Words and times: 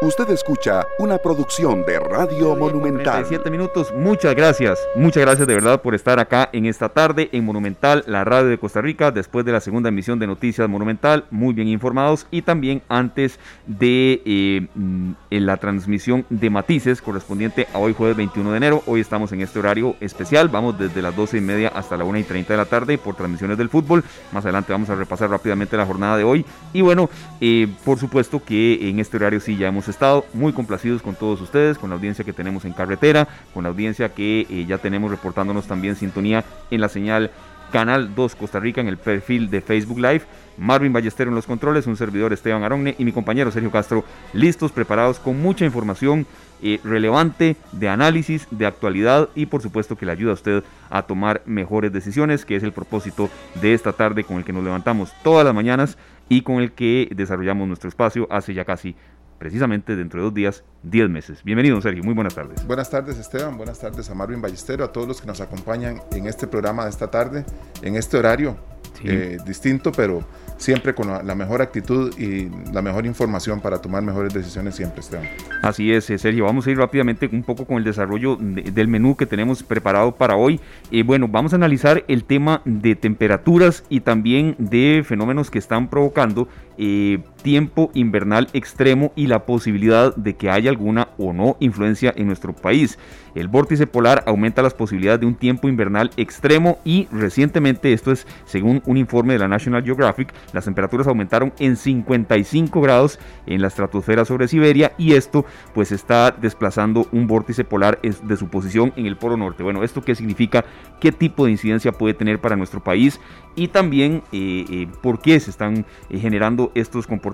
Usted 0.00 0.30
escucha 0.30 0.86
una 1.00 1.18
producción 1.18 1.84
de 1.84 1.98
Radio 1.98 2.54
Monumental. 2.54 3.26
Siete 3.26 3.50
minutos, 3.50 3.92
muchas 3.92 4.36
gracias, 4.36 4.78
muchas 4.94 5.24
gracias 5.24 5.48
de 5.48 5.54
verdad 5.54 5.82
por 5.82 5.96
estar 5.96 6.20
acá 6.20 6.48
en 6.52 6.66
esta 6.66 6.88
tarde 6.88 7.28
en 7.32 7.44
Monumental, 7.44 8.04
la 8.06 8.22
radio 8.22 8.46
de 8.46 8.58
Costa 8.58 8.80
Rica, 8.80 9.10
después 9.10 9.44
de 9.44 9.50
la 9.50 9.58
segunda 9.58 9.88
emisión 9.88 10.20
de 10.20 10.28
Noticias 10.28 10.68
Monumental, 10.68 11.24
muy 11.32 11.52
bien 11.52 11.66
informados 11.66 12.28
y 12.30 12.42
también 12.42 12.80
antes 12.88 13.40
de 13.66 14.22
eh, 14.24 14.68
mm, 14.76 15.10
la 15.30 15.56
transmisión 15.56 16.24
de 16.30 16.48
Matices 16.48 17.02
correspondiente 17.02 17.66
a 17.74 17.78
hoy 17.78 17.92
jueves 17.92 18.16
21 18.16 18.52
de 18.52 18.56
enero. 18.56 18.82
Hoy 18.86 19.00
estamos 19.00 19.32
en 19.32 19.40
este 19.40 19.58
horario 19.58 19.96
especial, 20.00 20.48
vamos 20.48 20.78
desde 20.78 21.02
las 21.02 21.16
12 21.16 21.38
y 21.38 21.40
media 21.40 21.72
hasta 21.74 21.96
la 21.96 22.04
1 22.04 22.18
y 22.18 22.22
30 22.22 22.52
de 22.52 22.56
la 22.56 22.66
tarde 22.66 22.98
por 22.98 23.16
transmisiones 23.16 23.58
del 23.58 23.68
fútbol. 23.68 24.04
Más 24.30 24.44
adelante 24.44 24.72
vamos 24.72 24.90
a 24.90 24.94
repasar 24.94 25.28
rápidamente 25.28 25.76
la 25.76 25.86
jornada 25.86 26.16
de 26.16 26.22
hoy 26.22 26.46
y 26.72 26.82
bueno, 26.82 27.10
eh, 27.40 27.66
por 27.84 27.98
supuesto 27.98 28.40
que 28.44 28.88
en 28.88 29.00
este 29.00 29.16
horario 29.16 29.40
sí 29.40 29.56
ya 29.56 29.66
hemos 29.66 29.87
estado 29.88 30.24
muy 30.32 30.52
complacidos 30.52 31.02
con 31.02 31.14
todos 31.14 31.40
ustedes, 31.40 31.78
con 31.78 31.90
la 31.90 31.96
audiencia 31.96 32.24
que 32.24 32.32
tenemos 32.32 32.64
en 32.64 32.72
carretera, 32.72 33.28
con 33.54 33.62
la 33.62 33.70
audiencia 33.70 34.08
que 34.10 34.46
eh, 34.48 34.66
ya 34.66 34.78
tenemos 34.78 35.10
reportándonos 35.10 35.66
también 35.66 35.96
sintonía 35.96 36.44
en 36.70 36.80
la 36.80 36.88
señal 36.88 37.30
Canal 37.72 38.14
2 38.14 38.34
Costa 38.34 38.60
Rica 38.60 38.80
en 38.80 38.88
el 38.88 38.96
perfil 38.96 39.50
de 39.50 39.60
Facebook 39.60 39.98
Live. 39.98 40.22
Marvin 40.56 40.92
Ballestero 40.92 41.30
en 41.30 41.36
los 41.36 41.46
controles, 41.46 41.86
un 41.86 41.96
servidor 41.96 42.32
Esteban 42.32 42.64
Aronne 42.64 42.96
y 42.98 43.04
mi 43.04 43.12
compañero 43.12 43.50
Sergio 43.52 43.70
Castro, 43.70 44.04
listos, 44.32 44.72
preparados 44.72 45.20
con 45.20 45.40
mucha 45.40 45.64
información 45.64 46.26
eh, 46.60 46.80
relevante 46.82 47.56
de 47.70 47.88
análisis, 47.88 48.48
de 48.50 48.66
actualidad 48.66 49.28
y 49.36 49.46
por 49.46 49.62
supuesto 49.62 49.96
que 49.96 50.04
le 50.04 50.12
ayuda 50.12 50.32
a 50.32 50.34
usted 50.34 50.64
a 50.90 51.02
tomar 51.02 51.42
mejores 51.46 51.92
decisiones, 51.92 52.44
que 52.44 52.56
es 52.56 52.64
el 52.64 52.72
propósito 52.72 53.30
de 53.60 53.74
esta 53.74 53.92
tarde 53.92 54.24
con 54.24 54.38
el 54.38 54.44
que 54.44 54.52
nos 54.52 54.64
levantamos 54.64 55.12
todas 55.22 55.44
las 55.44 55.54
mañanas 55.54 55.96
y 56.28 56.42
con 56.42 56.60
el 56.60 56.72
que 56.72 57.08
desarrollamos 57.14 57.68
nuestro 57.68 57.88
espacio 57.88 58.26
hace 58.30 58.54
ya 58.54 58.64
casi 58.64 58.96
precisamente 59.38 59.96
dentro 59.96 60.20
de 60.20 60.24
dos 60.24 60.34
días, 60.34 60.64
10 60.82 61.10
meses. 61.10 61.42
Bienvenido, 61.44 61.80
Sergio. 61.80 62.02
Muy 62.02 62.14
buenas 62.14 62.34
tardes. 62.34 62.66
Buenas 62.66 62.90
tardes, 62.90 63.18
Esteban. 63.18 63.56
Buenas 63.56 63.78
tardes 63.78 64.10
a 64.10 64.14
Marvin 64.14 64.42
Ballestero, 64.42 64.84
a 64.84 64.92
todos 64.92 65.06
los 65.06 65.20
que 65.20 65.26
nos 65.26 65.40
acompañan 65.40 66.02
en 66.12 66.26
este 66.26 66.46
programa 66.46 66.84
de 66.84 66.90
esta 66.90 67.10
tarde, 67.10 67.44
en 67.82 67.96
este 67.96 68.16
horario 68.16 68.56
eh, 69.04 69.38
distinto, 69.46 69.92
pero 69.92 70.24
siempre 70.56 70.92
con 70.94 71.08
la, 71.08 71.34
mejor 71.34 71.62
actitud 71.62 72.12
y 72.18 72.50
la 72.72 72.82
mejor 72.82 73.06
información 73.06 73.60
para 73.60 73.80
tomar 73.80 74.02
mejores 74.02 74.34
decisiones 74.34 74.74
siempre, 74.74 75.00
Esteban. 75.00 75.28
Así 75.62 75.92
es, 75.92 76.10
eh, 76.10 76.18
Sergio. 76.18 76.44
Vamos 76.44 76.66
a 76.66 76.70
ir 76.70 76.78
rápidamente 76.78 77.28
un 77.32 77.44
poco 77.44 77.64
con 77.64 77.76
el 77.78 77.84
desarrollo 77.84 78.36
del 78.36 78.88
menú 78.88 79.16
que 79.16 79.24
tenemos 79.24 79.62
preparado 79.62 80.16
para 80.16 80.36
hoy. 80.36 80.60
Eh, 80.90 81.04
bueno, 81.04 81.28
vamos 81.28 81.52
a 81.52 81.56
analizar 81.56 82.04
el 82.08 82.24
tema 82.24 82.60
de 82.64 82.96
temperaturas 82.96 83.84
y 83.88 84.00
también 84.00 84.56
de 84.58 85.02
fenómenos 85.06 85.50
que 85.50 85.58
están 85.58 85.88
provocando 85.88 86.48
eh, 86.76 87.20
tiempo 87.42 87.90
invernal 87.94 88.48
extremo 88.52 89.12
y 89.16 89.26
la 89.26 89.46
posibilidad 89.46 90.14
de 90.14 90.34
que 90.34 90.50
haya 90.50 90.70
alguna 90.70 91.08
o 91.18 91.32
no 91.32 91.56
influencia 91.60 92.12
en 92.16 92.26
nuestro 92.26 92.52
país. 92.52 92.98
El 93.34 93.48
vórtice 93.48 93.86
polar 93.86 94.24
aumenta 94.26 94.62
las 94.62 94.74
posibilidades 94.74 95.20
de 95.20 95.26
un 95.26 95.34
tiempo 95.34 95.68
invernal 95.68 96.10
extremo 96.16 96.78
y 96.84 97.06
recientemente, 97.12 97.92
esto 97.92 98.10
es 98.10 98.26
según 98.46 98.82
un 98.84 98.96
informe 98.96 99.34
de 99.34 99.38
la 99.38 99.48
National 99.48 99.84
Geographic, 99.84 100.32
las 100.52 100.64
temperaturas 100.64 101.06
aumentaron 101.06 101.52
en 101.58 101.76
55 101.76 102.80
grados 102.80 103.18
en 103.46 103.60
la 103.60 103.68
estratosfera 103.68 104.24
sobre 104.24 104.48
Siberia 104.48 104.92
y 104.98 105.14
esto 105.14 105.44
pues 105.72 105.92
está 105.92 106.32
desplazando 106.32 107.06
un 107.12 107.26
vórtice 107.26 107.64
polar 107.64 108.00
de 108.00 108.36
su 108.36 108.48
posición 108.48 108.92
en 108.96 109.06
el 109.06 109.16
polo 109.16 109.36
norte. 109.36 109.62
Bueno, 109.62 109.84
¿esto 109.84 110.02
qué 110.02 110.14
significa? 110.14 110.64
¿Qué 111.00 111.12
tipo 111.12 111.44
de 111.44 111.52
incidencia 111.52 111.92
puede 111.92 112.14
tener 112.14 112.40
para 112.40 112.56
nuestro 112.56 112.82
país? 112.82 113.20
Y 113.54 113.68
también 113.68 114.22
eh, 114.32 114.64
eh, 114.70 114.88
por 115.02 115.20
qué 115.20 115.38
se 115.38 115.50
están 115.50 115.84
eh, 116.10 116.18
generando 116.18 116.72
estos 116.74 117.06
comportamientos 117.06 117.27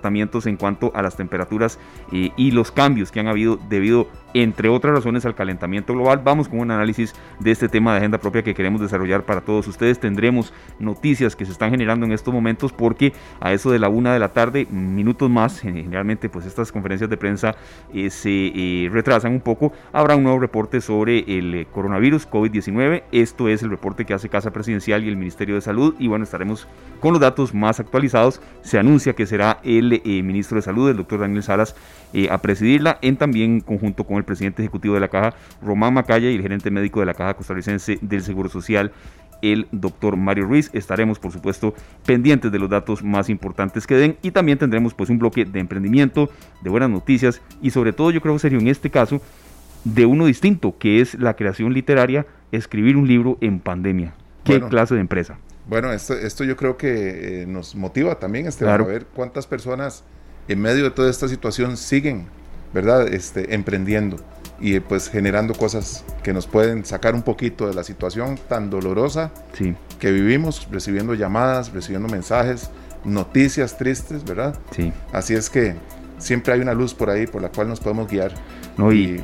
en 0.47 0.57
cuanto 0.57 0.93
a 0.95 1.03
las 1.03 1.17
temperaturas 1.17 1.79
y 2.11 2.51
los 2.51 2.71
cambios 2.71 3.11
que 3.13 3.21
han 3.21 3.29
habido 3.29 3.59
debido 3.69 4.09
entre 4.35 4.69
otras 4.69 4.95
razones 4.95 5.25
al 5.25 5.35
calentamiento 5.35 5.95
global. 5.95 6.21
Vamos 6.23 6.49
con 6.49 6.59
un 6.59 6.71
análisis 6.71 7.15
de 7.39 7.53
este 7.53 7.69
tema 7.69 7.93
de 7.93 7.99
agenda 7.99 8.19
propia 8.19 8.43
que 8.43 8.55
queremos 8.55 8.81
desarrollar 8.81 9.25
para 9.25 9.41
todos 9.41 9.67
ustedes. 9.69 9.99
Tendremos 9.99 10.53
noticias 10.79 11.37
que 11.37 11.47
se 11.47 11.53
están 11.53 11.71
generando 11.71 12.05
en 12.05 12.13
estos 12.13 12.35
momentos 12.35 12.73
porque 12.73 13.13
a 13.41 13.53
eso 13.53 13.71
de 13.71 13.79
la 13.79 13.89
una 13.89 14.13
de 14.13 14.19
la 14.19 14.33
tarde, 14.33 14.67
minutos 14.71 15.31
más, 15.31 15.61
generalmente 15.61 16.29
pues 16.29 16.47
estas 16.47 16.73
conferencias 16.73 17.09
de 17.09 17.17
prensa 17.17 17.55
eh, 17.93 18.11
se 18.11 18.31
eh, 18.31 18.89
retrasan 18.91 19.33
un 19.33 19.41
poco. 19.41 19.73
Habrá 19.93 20.17
un 20.17 20.25
nuevo 20.25 20.41
reporte 20.41 20.81
sobre 20.81 21.21
el 21.39 21.55
eh, 21.55 21.67
coronavirus 21.71 22.29
COVID-19. 22.29 23.05
Esto 23.13 23.49
es 23.49 23.63
el 23.63 23.71
reporte 23.71 24.05
que 24.05 24.15
hace 24.15 24.29
Casa 24.29 24.51
Presidencial 24.51 25.05
y 25.05 25.09
el 25.09 25.17
Ministerio 25.17 25.55
de 25.55 25.61
Salud 25.61 25.95
y 25.99 26.09
bueno, 26.09 26.25
estaremos 26.25 26.67
con 27.01 27.13
los 27.13 27.21
datos 27.21 27.55
más 27.55 27.79
actualizados. 27.79 28.41
Se 28.63 28.79
anuncia 28.79 29.15
que 29.15 29.27
será 29.27 29.61
el 29.63 30.03
ministro 30.25 30.57
de 30.57 30.63
Salud, 30.63 30.91
el 30.91 30.97
doctor 30.97 31.21
Daniel 31.21 31.43
Salas, 31.43 31.77
a 32.31 32.39
presidirla 32.39 32.99
en 33.03 33.17
también 33.17 33.61
conjunto 33.61 34.05
con 34.05 34.17
el 34.17 34.24
presidente 34.25 34.63
ejecutivo 34.63 34.95
de 34.95 35.01
la 35.01 35.09
Caja, 35.09 35.35
Román 35.63 35.95
Macaya, 35.95 36.31
y 36.31 36.37
el 36.37 36.43
gerente 36.43 36.71
médico 36.71 37.01
de 37.01 37.07
la 37.07 37.15
Caja 37.15 37.35
Costarricense 37.35 37.99
del 38.01 38.23
Seguro 38.23 38.49
Social, 38.49 38.93
el 39.43 39.67
doctor 39.73 40.17
Mario 40.17 40.47
Ruiz. 40.47 40.71
Estaremos, 40.73 41.19
por 41.19 41.33
supuesto, 41.33 41.75
pendientes 42.07 42.51
de 42.51 42.59
los 42.59 42.71
datos 42.71 43.03
más 43.03 43.29
importantes 43.29 43.87
que 43.87 43.95
den 43.95 44.17
y 44.23 44.31
también 44.31 44.59
tendremos 44.59 44.95
pues 44.95 45.11
un 45.11 45.19
bloque 45.19 45.45
de 45.45 45.61
emprendimiento, 45.61 46.31
de 46.63 46.71
buenas 46.71 46.91
noticias 46.91 47.41
y 47.61 47.71
sobre 47.71 47.93
todo 47.93 48.11
yo 48.11 48.21
creo, 48.21 48.39
serio, 48.39 48.59
en 48.59 48.69
este 48.69 48.91
caso, 48.91 49.21
de 49.85 50.07
uno 50.07 50.27
distinto, 50.27 50.77
que 50.79 51.01
es 51.01 51.15
la 51.15 51.35
creación 51.35 51.73
literaria, 51.75 52.27
escribir 52.53 52.97
un 52.97 53.07
libro 53.07 53.37
en 53.41 53.61
pandemia. 53.61 54.15
¿Qué 54.45 54.61
clase 54.61 54.95
de 54.95 55.01
empresa? 55.01 55.39
Bueno, 55.67 55.93
esto, 55.93 56.15
esto 56.15 56.45
yo 56.45 56.57
creo 56.57 56.77
que 56.77 57.43
eh, 57.43 57.47
nos 57.47 57.75
motiva 57.75 58.19
también, 58.19 58.47
este, 58.47 58.69
a 58.69 58.77
ver 58.77 59.07
cuántas 59.07 59.47
personas 59.47 60.05
en 60.49 60.61
medio 60.61 60.85
de 60.85 60.91
toda 60.91 61.11
esta 61.11 61.27
situación 61.29 61.77
siguen 61.79 62.27
¿verdad? 62.75 63.09
Este, 63.09 63.55
emprendiendo 63.55 64.19
y 64.61 64.79
pues 64.81 65.09
generando 65.09 65.55
cosas 65.55 66.05
que 66.23 66.33
nos 66.33 66.47
pueden 66.47 66.85
sacar 66.85 67.15
un 67.15 67.23
poquito 67.23 67.67
de 67.67 67.75
la 67.75 67.85
situación 67.85 68.39
tan 68.49 68.71
dolorosa 68.71 69.33
sí. 69.53 69.75
que 69.99 70.13
vivimos, 70.13 70.69
recibiendo 70.71 71.15
llamadas, 71.15 71.73
recibiendo 71.73 72.09
mensajes, 72.09 72.71
noticias 73.05 73.79
tristes, 73.79 74.25
¿verdad? 74.25 74.59
Sí. 74.71 74.93
Así 75.13 75.35
es 75.35 75.49
que 75.51 75.75
siempre 76.19 76.53
hay 76.53 76.61
una 76.61 76.75
luz 76.75 76.95
por 76.95 77.11
ahí 77.11 77.27
por 77.27 77.43
la 77.43 77.51
cual 77.51 77.69
nos 77.69 77.81
podemos 77.81 78.09
guiar. 78.09 78.33
No, 78.77 78.93
y 78.93 78.97
y, 78.97 79.23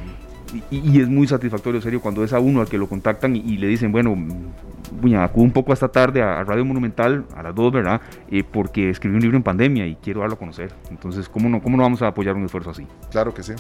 es 0.71 1.09
muy 1.09 1.27
satisfactorio, 1.27 1.81
serio, 1.81 2.01
cuando 2.01 2.25
es 2.25 2.33
a 2.33 2.41
uno 2.41 2.61
al 2.61 2.69
que 2.69 2.79
lo 2.79 2.89
contactan 2.89 3.37
y, 3.37 3.57
le 3.57 3.67
dicen, 3.67 3.93
bueno, 3.93 4.17
buña, 5.01 5.25
acudo 5.25 5.45
un 5.45 5.53
poco 5.53 5.73
esta 5.73 5.89
tarde 5.89 6.23
a, 6.23 6.43
Radio 6.45 6.65
Monumental, 6.65 7.25
a 7.37 7.43
las 7.43 7.55
dos, 7.55 7.73
¿verdad? 7.73 8.01
Eh, 8.31 8.45
porque 8.45 8.91
escribí 8.91 9.15
un 9.15 9.23
libro 9.23 9.37
en 9.37 9.43
pandemia 9.43 9.87
y 9.87 9.97
quiero 9.97 10.21
darlo 10.21 10.35
a 10.35 10.39
conocer. 10.39 10.73
Entonces, 10.91 11.29
¿cómo 11.29 11.49
no, 11.49 11.61
¿cómo 11.63 11.77
no 11.77 11.83
vamos 11.83 12.03
a 12.03 12.09
apoyar 12.09 12.37
un 12.37 12.45
esfuerzo 12.45 12.71
así? 12.71 12.87
Claro 13.11 13.33
que 13.35 13.43
sí. 13.43 13.55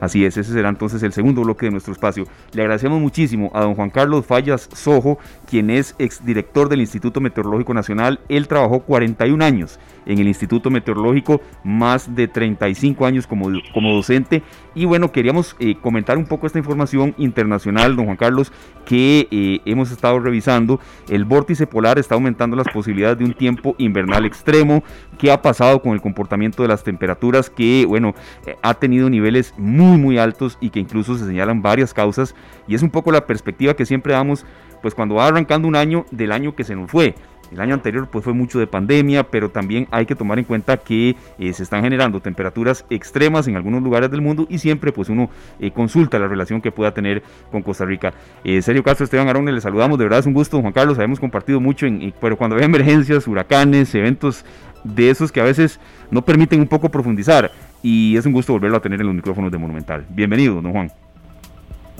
Así 0.00 0.24
es, 0.24 0.36
ese 0.36 0.52
será 0.52 0.68
entonces 0.68 1.02
el 1.02 1.12
segundo 1.12 1.42
bloque 1.42 1.66
de 1.66 1.72
nuestro 1.72 1.92
espacio. 1.92 2.24
Le 2.52 2.62
agradecemos 2.62 3.00
muchísimo 3.00 3.50
a 3.52 3.62
don 3.62 3.74
Juan 3.74 3.90
Carlos 3.90 4.24
Fallas 4.24 4.68
Sojo, 4.72 5.18
quien 5.48 5.70
es 5.70 5.96
exdirector 5.98 6.68
del 6.68 6.80
Instituto 6.80 7.20
Meteorológico 7.20 7.74
Nacional. 7.74 8.20
Él 8.28 8.46
trabajó 8.46 8.80
41 8.80 9.44
años 9.44 9.78
en 10.06 10.18
el 10.18 10.28
Instituto 10.28 10.70
Meteorológico, 10.70 11.40
más 11.64 12.14
de 12.14 12.28
35 12.28 13.06
años 13.06 13.26
como, 13.26 13.50
como 13.72 13.94
docente. 13.94 14.42
Y 14.74 14.84
bueno, 14.84 15.12
queríamos 15.12 15.56
eh, 15.58 15.76
comentar 15.80 16.18
un 16.18 16.26
poco 16.26 16.46
esta 16.46 16.58
información 16.58 17.14
internacional, 17.18 17.96
don 17.96 18.06
Juan 18.06 18.16
Carlos, 18.16 18.52
que 18.86 19.28
eh, 19.30 19.60
hemos 19.64 19.90
estado 19.90 20.18
revisando. 20.20 20.80
El 21.08 21.24
vórtice 21.24 21.66
polar 21.66 21.98
está 21.98 22.14
aumentando 22.14 22.56
las 22.56 22.68
posibilidades 22.68 23.18
de 23.18 23.24
un 23.24 23.34
tiempo 23.34 23.74
invernal 23.78 24.24
extremo. 24.24 24.82
¿Qué 25.18 25.30
ha 25.30 25.42
pasado 25.42 25.82
con 25.82 25.92
el 25.92 26.00
comportamiento 26.00 26.62
de 26.62 26.68
las 26.68 26.84
temperaturas? 26.84 27.50
Que, 27.50 27.84
bueno, 27.86 28.14
eh, 28.46 28.56
ha 28.62 28.74
tenido 28.74 29.10
niveles 29.10 29.54
muy 29.58 29.98
muy 29.98 30.18
altos 30.18 30.58
y 30.60 30.70
que 30.70 30.80
incluso 30.80 31.16
se 31.16 31.26
señalan 31.26 31.62
varias 31.62 31.92
causas 31.92 32.34
y 32.66 32.74
es 32.74 32.82
un 32.82 32.90
poco 32.90 33.12
la 33.12 33.26
perspectiva 33.26 33.74
que 33.74 33.86
siempre 33.86 34.12
damos 34.12 34.46
pues 34.80 34.94
cuando 34.94 35.16
va 35.16 35.26
arrancando 35.26 35.66
un 35.66 35.76
año 35.76 36.06
del 36.10 36.32
año 36.32 36.54
que 36.54 36.64
se 36.64 36.76
nos 36.76 36.90
fue. 36.90 37.14
El 37.52 37.60
año 37.60 37.74
anterior 37.74 38.08
pues 38.10 38.24
fue 38.24 38.34
mucho 38.34 38.58
de 38.58 38.66
pandemia, 38.66 39.24
pero 39.24 39.50
también 39.50 39.88
hay 39.90 40.06
que 40.06 40.14
tomar 40.14 40.38
en 40.38 40.44
cuenta 40.44 40.76
que 40.76 41.16
eh, 41.38 41.52
se 41.52 41.62
están 41.62 41.82
generando 41.82 42.20
temperaturas 42.20 42.84
extremas 42.90 43.48
en 43.48 43.56
algunos 43.56 43.82
lugares 43.82 44.10
del 44.10 44.20
mundo 44.20 44.46
y 44.48 44.58
siempre 44.58 44.92
pues 44.92 45.08
uno 45.08 45.30
eh, 45.60 45.70
consulta 45.70 46.18
la 46.18 46.28
relación 46.28 46.60
que 46.60 46.70
pueda 46.70 46.92
tener 46.92 47.22
con 47.50 47.62
Costa 47.62 47.84
Rica. 47.84 48.12
Eh, 48.44 48.60
Sergio 48.62 48.82
Castro, 48.82 49.04
Esteban 49.04 49.28
Arón, 49.28 49.46
le 49.46 49.60
saludamos, 49.60 49.98
de 49.98 50.04
verdad 50.04 50.20
es 50.20 50.26
un 50.26 50.34
gusto, 50.34 50.60
Juan 50.60 50.72
Carlos, 50.72 50.98
habíamos 50.98 51.20
compartido 51.20 51.60
mucho, 51.60 51.86
en, 51.86 52.12
pero 52.20 52.36
cuando 52.36 52.56
hay 52.56 52.64
emergencias, 52.64 53.26
huracanes, 53.26 53.94
eventos 53.94 54.44
de 54.84 55.10
esos 55.10 55.32
que 55.32 55.40
a 55.40 55.44
veces 55.44 55.80
no 56.10 56.22
permiten 56.22 56.60
un 56.60 56.68
poco 56.68 56.90
profundizar 56.90 57.50
y 57.82 58.16
es 58.16 58.26
un 58.26 58.32
gusto 58.32 58.52
volverlo 58.52 58.76
a 58.76 58.80
tener 58.80 59.00
en 59.00 59.06
los 59.06 59.14
micrófonos 59.14 59.50
de 59.50 59.58
Monumental. 59.58 60.04
Bienvenido, 60.10 60.60
don 60.60 60.72
Juan. 60.72 60.90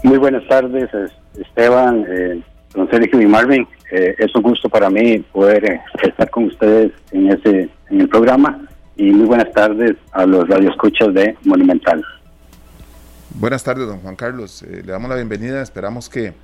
Muy 0.04 0.18
buenas 0.18 0.46
tardes, 0.46 0.88
Esteban, 1.34 2.04
eh, 2.08 2.40
don 2.74 2.88
Sergio 2.90 3.20
y 3.20 3.26
Marvin. 3.26 3.66
Eh, 3.90 4.14
es 4.18 4.34
un 4.34 4.42
gusto 4.42 4.68
para 4.68 4.90
mí 4.90 5.18
poder 5.32 5.64
eh, 5.64 5.80
estar 6.02 6.28
con 6.30 6.44
ustedes 6.44 6.92
en 7.10 7.32
ese 7.32 7.70
en 7.90 8.00
el 8.02 8.08
programa 8.08 8.60
y 8.96 9.10
muy 9.10 9.26
buenas 9.26 9.50
tardes 9.52 9.96
a 10.12 10.26
los 10.26 10.46
radioescuchas 10.48 11.14
de 11.14 11.36
Monumental. 11.44 12.04
Buenas 13.34 13.64
tardes, 13.64 13.86
don 13.86 14.00
Juan 14.00 14.16
Carlos. 14.16 14.62
le 14.68 14.82
damos 14.82 15.08
la 15.08 15.16
bienvenida. 15.16 15.62
Esperamos 15.62 16.08
que 16.08 16.34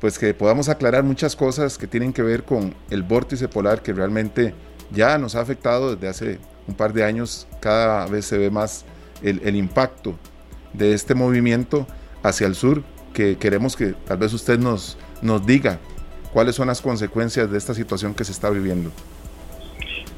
pues 0.00 0.18
que 0.18 0.32
podamos 0.32 0.68
aclarar 0.68 1.04
muchas 1.04 1.36
cosas 1.36 1.76
que 1.76 1.86
tienen 1.86 2.12
que 2.12 2.22
ver 2.22 2.44
con 2.44 2.74
el 2.88 3.02
vórtice 3.02 3.48
polar 3.48 3.82
que 3.82 3.92
realmente 3.92 4.54
ya 4.90 5.18
nos 5.18 5.34
ha 5.34 5.42
afectado 5.42 5.94
desde 5.94 6.08
hace 6.08 6.38
un 6.66 6.74
par 6.74 6.92
de 6.92 7.04
años, 7.04 7.46
cada 7.60 8.06
vez 8.06 8.24
se 8.24 8.38
ve 8.38 8.50
más 8.50 8.84
el, 9.22 9.54
impacto 9.56 10.14
de 10.72 10.94
este 10.94 11.14
movimiento 11.14 11.86
hacia 12.22 12.46
el 12.46 12.54
sur, 12.54 12.82
que 13.12 13.36
queremos 13.36 13.76
que 13.76 13.94
tal 14.06 14.18
vez 14.18 14.32
usted 14.32 14.58
nos, 14.58 14.96
nos 15.20 15.44
diga 15.44 15.78
cuáles 16.32 16.54
son 16.54 16.68
las 16.68 16.80
consecuencias 16.80 17.50
de 17.50 17.58
esta 17.58 17.74
situación 17.74 18.14
que 18.14 18.24
se 18.24 18.32
está 18.32 18.50
viviendo. 18.50 18.90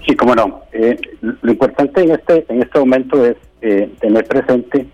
Sí, 0.07 0.17
cómo 0.17 0.35
no. 0.35 0.63
Eh, 0.73 0.97
lo 1.21 1.53
importante 1.53 2.03
en 2.03 2.13
este, 2.13 2.45
en 2.49 2.63
este 2.63 2.79
momento 2.79 3.25
es 3.25 3.37
eh, 3.61 3.91
tener 4.01 4.27
presente 4.27 4.87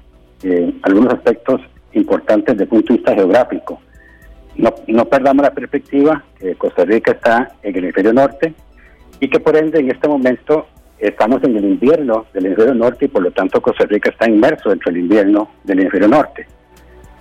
eh, 0.43 0.75
algunos 0.83 1.15
aspectos 1.15 1.61
importantes 1.93 2.55
desde 2.55 2.65
el 2.65 2.69
punto 2.69 2.93
de 2.93 2.99
vista 2.99 3.15
geográfico. 3.15 3.81
No, 4.57 4.75
no 4.87 5.05
perdamos 5.07 5.43
la 5.45 5.53
perspectiva 5.53 6.25
que 6.39 6.55
Costa 6.57 6.85
Rica 6.85 7.13
está 7.13 7.53
en 7.63 7.77
el 7.77 7.85
hemisferio 7.85 8.13
norte 8.13 8.55
y 9.21 9.29
que 9.31 9.41
por 9.41 9.57
ende 9.57 9.81
en 9.81 9.91
este 9.91 10.09
momento 10.09 10.67
estamos 10.99 11.43
en 11.45 11.57
el 11.57 11.65
invierno 11.65 12.27
del 12.35 12.47
hemisferio 12.47 12.75
norte 12.75 13.05
y 13.07 13.09
por 13.09 13.23
lo 13.23 13.31
tanto 13.31 13.63
Costa 13.63 13.85
Rica 13.87 14.11
está 14.11 14.29
inmerso 14.29 14.71
dentro 14.71 14.93
del 14.93 15.03
invierno 15.03 15.49
del 15.65 15.81
hemisferio 15.81 16.09
norte. 16.09 16.47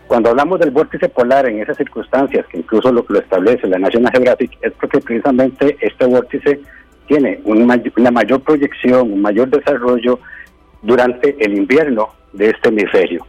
Cuando 0.07 0.30
hablamos 0.30 0.59
del 0.59 0.71
vórtice 0.71 1.09
polar 1.09 1.48
en 1.48 1.62
esas 1.62 1.77
circunstancias, 1.77 2.45
que 2.48 2.59
incluso 2.59 2.92
lo, 2.92 3.06
lo 3.07 3.19
establece 3.19 3.68
la 3.68 3.77
National 3.77 4.12
Geographic, 4.13 4.57
es 4.62 4.71
porque 4.74 5.00
precisamente 5.00 5.77
este 5.81 6.06
vórtice 6.06 6.62
tiene 7.07 7.42
una 7.45 8.12
mayor 8.12 8.42
proyección, 8.42 9.12
un 9.12 9.21
mayor 9.21 9.50
desarrollo 9.50 10.19
durante 10.81 11.36
el 11.44 11.57
invierno 11.57 12.09
de 12.33 12.50
este 12.50 12.69
hemisferio. 12.69 13.25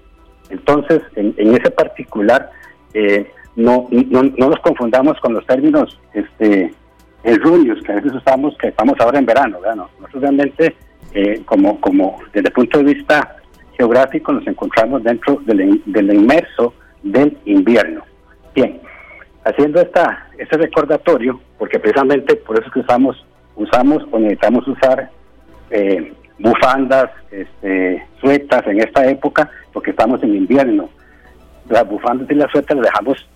Entonces, 0.51 1.01
en, 1.15 1.35
ese 1.55 1.71
particular, 1.71 2.51
eh, 2.95 3.31
no, 3.57 3.89
no, 3.91 4.23
nos 4.23 4.59
confundamos 4.61 5.19
con 5.21 5.35
los 5.35 5.47
términos 5.47 5.99
este, 6.15 6.73
erróneos 7.23 7.83
que 7.83 7.93
a 7.93 7.97
veces 7.97 8.15
usamos, 8.15 8.57
que 8.59 8.69
estamos 8.69 8.99
ahora 9.01 9.19
en 9.19 9.27
verano. 9.27 9.59
Nosotros 9.75 10.23
realmente, 10.23 10.75
eh, 11.13 11.43
como, 11.45 11.81
como 11.81 12.19
desde 12.33 12.49
el 12.49 12.55
punto 12.55 12.79
de 12.79 12.95
vista 12.95 13.37
geográfico, 13.79 14.33
nos 14.33 14.47
encontramos 14.47 15.03
dentro 15.05 15.41
del, 15.47 15.81
inmerso 16.13 16.75
del 17.03 17.39
invierno. 17.45 18.03
Bien, 18.55 18.81
haciendo 19.45 19.81
esta, 19.81 20.27
este 20.37 20.57
recordatorio, 20.59 21.41
porque 21.59 21.79
precisamente 21.79 22.37
por 22.37 22.59
eso 22.59 22.67
es 22.67 22.73
que 22.73 22.81
usamos, 22.81 23.25
usamos 23.57 24.05
o 24.11 24.19
necesitamos 24.19 24.67
usar 24.67 25.11
eh, 25.71 26.13
bufandas, 26.39 27.11
este, 27.31 28.05
suetas 28.21 28.67
en 28.67 28.81
esta 28.81 29.09
época, 29.09 29.51
porque 29.73 29.91
estamos 29.91 30.23
en 30.23 30.35
invierno. 30.35 30.89
Las 31.69 31.89
bufandas 31.89 32.31
y 32.31 32.35
las 32.35 32.51
suetas 32.51 32.77
las 32.77 32.87
dejamos 32.87 33.29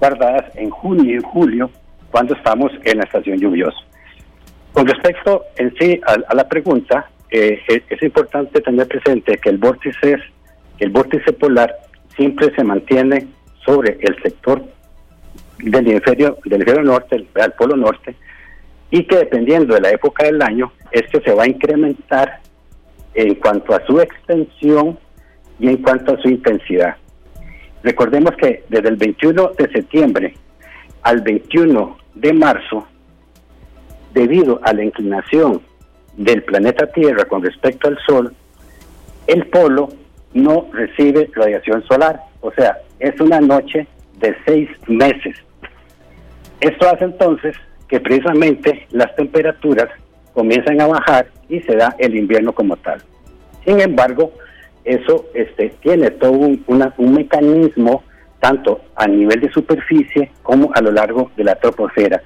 guardadas 0.00 0.44
en 0.56 0.70
junio 0.70 1.18
y 1.18 1.22
julio, 1.22 1.70
cuando 2.10 2.34
estamos 2.34 2.72
en 2.84 2.98
la 2.98 3.04
estación 3.04 3.38
lluviosa. 3.38 3.78
Con 4.72 4.86
respecto 4.86 5.44
en 5.56 5.72
sí 5.78 6.00
a, 6.06 6.34
la 6.34 6.48
pregunta, 6.48 7.08
eh, 7.32 7.62
es, 7.66 8.02
importante 8.02 8.60
tener 8.60 8.86
presente 8.86 9.38
que 9.38 9.48
el 9.48 9.56
vórtice, 9.56 10.18
el 10.78 10.90
vórtice 10.90 11.32
polar 11.32 11.74
siempre 12.14 12.54
se 12.54 12.62
mantiene 12.62 13.26
sobre 13.64 13.96
el 14.00 14.20
sector 14.22 14.62
del 15.58 15.88
hemisferio, 15.88 16.36
del 16.44 16.60
hemisferio 16.60 16.82
norte, 16.82 17.26
del 17.34 17.52
polo 17.52 17.74
norte, 17.74 18.14
y 18.90 19.04
que 19.04 19.16
dependiendo 19.16 19.74
de 19.74 19.80
la 19.80 19.90
época 19.90 20.26
del 20.26 20.42
año, 20.42 20.72
esto 20.90 21.22
se 21.24 21.32
va 21.32 21.44
a 21.44 21.48
incrementar 21.48 22.40
en 23.14 23.34
cuanto 23.36 23.74
a 23.74 23.86
su 23.86 23.98
extensión 23.98 24.98
y 25.58 25.68
en 25.68 25.78
cuanto 25.78 26.12
a 26.12 26.20
su 26.20 26.28
intensidad. 26.28 26.96
Recordemos 27.82 28.36
que 28.36 28.62
desde 28.68 28.90
el 28.90 28.96
21 28.96 29.52
de 29.56 29.70
septiembre 29.70 30.34
al 31.00 31.22
21 31.22 31.96
de 32.14 32.32
marzo, 32.34 32.86
debido 34.12 34.60
a 34.62 34.74
la 34.74 34.84
inclinación 34.84 35.62
del 36.16 36.42
planeta 36.42 36.86
Tierra 36.88 37.24
con 37.24 37.42
respecto 37.42 37.88
al 37.88 37.98
Sol, 38.06 38.34
el 39.26 39.46
polo 39.46 39.88
no 40.34 40.68
recibe 40.72 41.30
radiación 41.34 41.82
solar, 41.84 42.20
o 42.40 42.52
sea, 42.52 42.78
es 42.98 43.18
una 43.20 43.40
noche 43.40 43.86
de 44.18 44.34
seis 44.46 44.68
meses. 44.86 45.36
Esto 46.60 46.88
hace 46.88 47.04
entonces 47.04 47.56
que 47.88 48.00
precisamente 48.00 48.86
las 48.90 49.14
temperaturas 49.16 49.88
comienzan 50.32 50.80
a 50.80 50.86
bajar 50.86 51.26
y 51.48 51.60
se 51.60 51.76
da 51.76 51.94
el 51.98 52.16
invierno 52.16 52.52
como 52.52 52.76
tal. 52.76 53.02
Sin 53.64 53.80
embargo, 53.80 54.32
eso 54.84 55.26
este, 55.34 55.74
tiene 55.82 56.10
todo 56.10 56.32
un, 56.32 56.64
un 56.66 57.14
mecanismo 57.14 58.02
tanto 58.40 58.80
a 58.96 59.06
nivel 59.06 59.40
de 59.40 59.52
superficie 59.52 60.30
como 60.42 60.70
a 60.74 60.80
lo 60.80 60.90
largo 60.90 61.30
de 61.36 61.44
la 61.44 61.54
troposfera. 61.54 62.22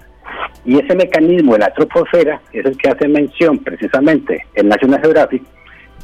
Y 0.65 0.79
ese 0.79 0.95
mecanismo 0.95 1.55
de 1.55 1.61
la 1.61 1.73
troposfera, 1.73 2.41
es 2.53 2.65
el 2.65 2.77
que 2.77 2.89
hace 2.89 3.09
mención 3.09 3.59
precisamente 3.59 4.47
el 4.55 4.69
National 4.69 5.01
Geographic, 5.01 5.43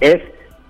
es 0.01 0.19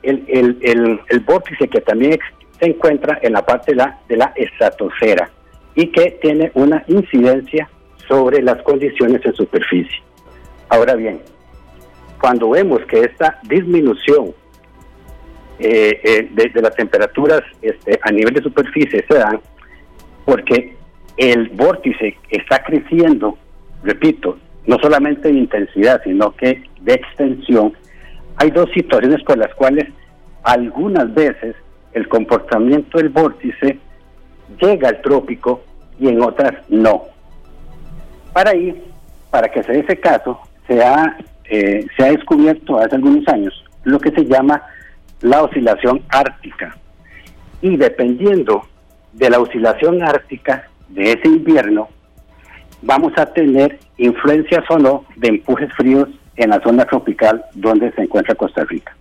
el, 0.03 0.25
el, 0.29 1.01
el, 1.09 1.21
vórtice 1.21 1.69
que 1.69 1.81
también 1.81 2.19
se 2.59 2.67
encuentra 2.67 3.19
en 3.23 3.35
la 3.35 3.45
parte 3.45 3.73
de 3.73 3.77
la, 3.77 3.99
de 4.09 4.17
la 4.17 4.33
estratosfera 4.37 5.31
y 5.75 5.87
que 5.89 6.19
tiene 6.23 6.51
una 6.55 6.85
incidencia 6.87 7.69
sobre 8.09 8.43
las 8.43 8.61
condiciones 8.63 9.25
en 9.25 9.35
superficie. 9.35 10.03
Ahora 10.69 10.95
bien, 10.95 11.21
cuando 12.21 12.51
vemos 12.51 12.81
que 12.87 13.01
esta 13.01 13.39
disminución 13.43 14.35
eh, 15.59 16.01
eh, 16.03 16.29
de, 16.33 16.63
las 16.63 16.75
temperaturas 16.75 17.43
este, 17.61 17.99
a 18.03 18.11
nivel 18.11 18.35
de 18.35 18.43
superficie 18.43 19.05
se 19.07 19.15
dan 19.15 19.41
porque 20.25 20.75
el 21.17 21.51
vórtice 21.51 22.17
está 22.31 22.63
creciendo, 22.65 23.39
repito, 23.83 24.39
no 24.67 24.79
solamente 24.79 25.29
de 25.29 25.39
intensidad, 25.39 26.01
sino 26.05 26.35
que 26.37 26.63
de 26.81 26.95
extensión, 26.95 27.73
hay 28.37 28.51
dos 28.51 28.71
situaciones 28.73 29.23
por 29.25 29.39
las 29.39 29.55
cuales 29.55 29.89
algunas 30.43 31.13
veces 31.15 31.55
el 31.93 32.09
comportamiento 32.09 32.99
del 32.99 33.11
vórtice 33.11 33.79
llega 34.61 34.89
al 34.89 35.01
trópico 35.03 35.63
y 35.99 36.09
en 36.09 36.23
otras 36.23 36.55
no. 36.69 37.03
Para 38.33 38.55
ir, 38.55 38.83
para 39.31 39.49
que 39.49 39.63
se 39.63 39.73
dé 39.73 39.81
ese 39.81 39.99
caso, 39.99 40.41
se 40.67 40.83
ha, 40.83 41.17
eh, 41.45 41.87
se 41.97 42.05
ha 42.05 42.11
descubierto 42.11 42.79
hace 42.79 42.97
algunos 42.97 43.27
años 43.29 43.65
lo 43.85 43.99
que 43.99 44.11
se 44.11 44.25
llama 44.25 44.63
la 45.21 45.43
oscilación 45.43 46.03
ártica. 46.09 46.77
Y 47.61 47.77
dependiendo 47.77 48.63
de 49.13 49.31
la 49.31 49.39
oscilación 49.41 50.03
ártica 50.03 50.69
de 50.89 51.13
ese 51.13 51.29
invierno, 51.29 51.89
vamos 52.83 53.13
a 53.17 53.27
tener 53.27 53.79
influencias 53.97 54.65
o 54.69 54.79
no 54.79 55.05
de 55.17 55.29
empujes 55.29 55.73
fríos 55.75 56.09
en 56.37 56.51
la 56.51 56.61
zona 56.61 56.85
tropical 56.85 57.45
donde 57.55 57.93
se 57.93 58.03
encuentra 58.03 58.35
Costa 58.35 58.65
Rica. 58.65 58.95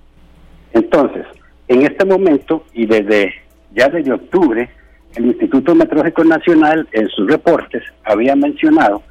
Entonces, 0.73 1.25
en 1.67 1.83
este 1.83 2.05
momento 2.05 2.65
y 2.73 2.85
desde 2.85 3.33
ya 3.73 3.89
desde 3.89 4.13
octubre, 4.13 4.69
el 5.15 5.25
Instituto 5.25 5.75
Meteorológico 5.75 6.23
Nacional 6.23 6.88
en 6.91 7.07
sus 7.09 7.29
reportes 7.29 7.83
había 8.03 8.35
mencionado 8.35 9.03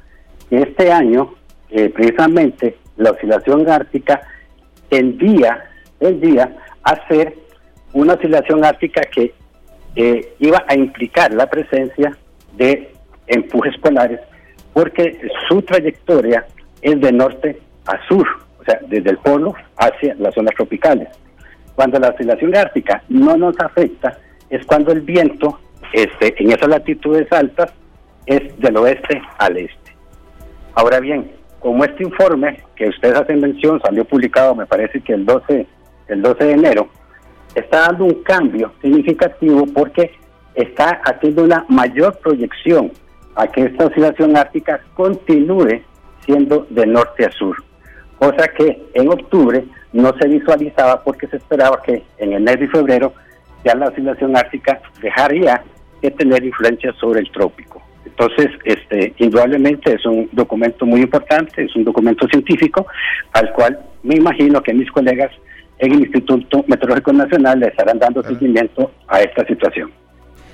este 0.49 0.91
año, 0.91 1.33
eh, 1.69 1.89
precisamente, 1.89 2.77
la 2.97 3.11
oscilación 3.11 3.69
ártica 3.69 4.21
tendía, 4.89 5.63
tendía 5.99 6.55
a 6.83 7.07
ser 7.07 7.35
una 7.93 8.13
oscilación 8.13 8.63
ártica 8.63 9.01
que 9.01 9.33
eh, 9.95 10.33
iba 10.39 10.63
a 10.67 10.75
implicar 10.75 11.33
la 11.33 11.49
presencia 11.49 12.17
de 12.57 12.93
empujes 13.27 13.77
polares, 13.77 14.19
porque 14.73 15.19
su 15.47 15.61
trayectoria 15.61 16.45
es 16.81 16.99
de 16.99 17.11
norte 17.11 17.59
a 17.85 18.07
sur, 18.07 18.27
o 18.59 18.63
sea, 18.63 18.79
desde 18.87 19.11
el 19.11 19.17
polo 19.17 19.53
hacia 19.77 20.15
las 20.15 20.33
zonas 20.33 20.55
tropicales. 20.55 21.07
Cuando 21.75 21.99
la 21.99 22.09
oscilación 22.09 22.55
ártica 22.55 23.03
no 23.09 23.35
nos 23.37 23.59
afecta, 23.59 24.17
es 24.49 24.65
cuando 24.65 24.91
el 24.91 25.01
viento 25.01 25.59
este, 25.93 26.33
en 26.41 26.51
esas 26.51 26.69
latitudes 26.69 27.31
altas 27.31 27.71
es 28.25 28.57
del 28.59 28.77
oeste 28.77 29.21
al 29.37 29.57
este. 29.57 29.95
Ahora 30.75 30.99
bien, 30.99 31.31
como 31.59 31.83
este 31.83 32.03
informe 32.03 32.59
que 32.75 32.89
ustedes 32.89 33.15
hacen 33.15 33.39
mención 33.39 33.81
salió 33.81 34.05
publicado, 34.05 34.55
me 34.55 34.65
parece 34.65 35.01
que 35.01 35.13
el 35.13 35.25
12, 35.25 35.67
el 36.07 36.21
12 36.21 36.43
de 36.43 36.51
enero, 36.53 36.89
está 37.55 37.81
dando 37.81 38.05
un 38.05 38.23
cambio 38.23 38.73
significativo 38.81 39.65
porque 39.73 40.11
está 40.55 41.01
haciendo 41.05 41.43
una 41.43 41.65
mayor 41.69 42.17
proyección 42.19 42.91
a 43.35 43.47
que 43.47 43.63
esta 43.63 43.85
oscilación 43.85 44.37
ártica 44.37 44.81
continúe 44.93 45.81
siendo 46.25 46.67
de 46.69 46.85
norte 46.85 47.25
a 47.25 47.31
sur, 47.31 47.55
cosa 48.17 48.47
que 48.49 48.81
en 48.93 49.09
octubre 49.09 49.63
no 49.93 50.13
se 50.19 50.27
visualizaba 50.27 51.03
porque 51.03 51.27
se 51.27 51.37
esperaba 51.37 51.81
que 51.81 52.03
en 52.17 52.33
enero 52.33 52.63
y 52.63 52.67
febrero 52.67 53.13
ya 53.63 53.75
la 53.75 53.87
oscilación 53.87 54.35
ártica 54.35 54.81
dejaría 55.01 55.63
de 56.01 56.11
tener 56.11 56.43
influencia 56.43 56.93
sobre 56.93 57.21
el 57.21 57.31
trópico. 57.31 57.81
Entonces, 58.05 58.47
este, 58.65 59.13
indudablemente 59.17 59.93
es 59.93 60.05
un 60.05 60.29
documento 60.31 60.85
muy 60.85 61.01
importante, 61.01 61.63
es 61.63 61.75
un 61.75 61.83
documento 61.83 62.27
científico 62.27 62.87
al 63.33 63.51
cual 63.53 63.79
me 64.03 64.15
imagino 64.15 64.61
que 64.61 64.73
mis 64.73 64.91
colegas 64.91 65.31
en 65.77 65.93
el 65.93 66.01
Instituto 66.01 66.63
Meteorológico 66.67 67.13
Nacional 67.13 67.59
le 67.59 67.67
estarán 67.67 67.99
dando 67.99 68.23
seguimiento 68.23 68.91
a 69.07 69.21
esta 69.21 69.45
situación. 69.45 69.91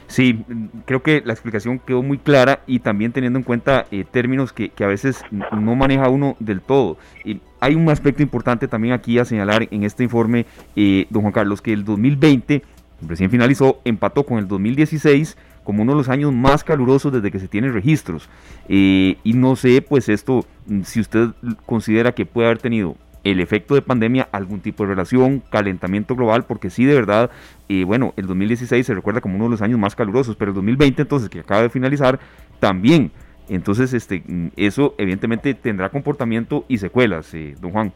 Sí, 0.08 0.46
creo 0.86 1.04
que 1.04 1.22
la 1.26 1.34
explicación 1.34 1.80
quedó 1.80 2.02
muy 2.02 2.18
clara 2.18 2.62
y 2.66 2.80
también 2.80 3.12
teniendo 3.12 3.40
en 3.40 3.44
cuenta 3.44 3.86
eh, 3.92 4.06
términos 4.10 4.54
que, 4.54 4.72
a 4.80 4.88
veces 4.88 5.22
no 5.32 5.76
maneja 5.76 6.10
uno 6.10 6.38
del 6.40 6.62
todo. 6.62 6.98
Y 7.26 7.42
hay 7.60 7.76
un 7.76 7.90
aspecto 7.90 8.24
importante 8.24 8.68
también 8.68 8.94
aquí 8.94 9.20
a 9.20 9.26
señalar 9.26 9.68
en 9.70 9.84
este 9.84 10.04
informe, 10.04 10.46
eh, 10.76 11.08
don 11.10 11.24
Juan 11.24 11.34
Carlos, 11.34 11.62
que 11.62 11.74
el 11.74 11.84
2020 11.84 12.64
recién 13.02 13.30
finalizó, 13.30 13.80
empató 13.84 14.26
con 14.26 14.40
el 14.40 14.48
2016 14.48 15.38
como 15.64 15.84
uno 15.84 15.92
de 15.92 15.98
los 15.98 16.08
años 16.08 16.32
más 16.32 16.64
calurosos 16.64 17.12
desde 17.12 17.30
que 17.30 17.40
se 17.40 17.50
tienen 17.50 17.74
registros. 17.74 18.30
Eh, 18.70 19.18
y 19.26 19.34
no 19.34 19.58
sé, 19.58 19.82
pues 19.82 20.08
esto, 20.08 20.46
si 20.86 21.02
usted 21.02 21.32
considera 21.66 22.14
que 22.14 22.26
puede 22.26 22.48
haber 22.48 22.60
tenido 22.60 22.96
el 23.24 23.40
efecto 23.40 23.76
de 23.76 23.82
pandemia, 23.82 24.28
algún 24.32 24.62
tipo 24.62 24.84
de 24.84 24.90
relación, 24.90 25.42
calentamiento 25.52 26.16
global, 26.16 26.46
porque 26.46 26.70
sí, 26.70 26.86
de 26.86 26.96
verdad, 26.96 27.30
eh, 27.70 27.84
bueno, 27.84 28.14
el 28.18 28.28
2016 28.28 28.86
se 28.86 28.94
recuerda 28.94 29.22
como 29.22 29.36
uno 29.36 29.46
de 29.46 29.52
los 29.52 29.62
años 29.62 29.80
más 29.80 29.96
calurosos, 29.96 30.36
pero 30.36 30.52
el 30.52 30.56
2020 30.56 31.02
entonces, 31.02 31.30
que 31.30 31.40
acaba 31.40 31.62
de 31.62 31.70
finalizar, 31.70 32.20
también. 32.60 33.12
Entonces, 33.50 33.94
este, 33.94 34.24
eso 34.58 34.96
evidentemente 34.98 35.54
tendrá 35.54 35.90
comportamiento 35.90 36.66
y 36.68 36.78
secuelas, 36.78 37.34
eh, 37.34 37.56
don 37.60 37.72
Juan. 37.72 37.94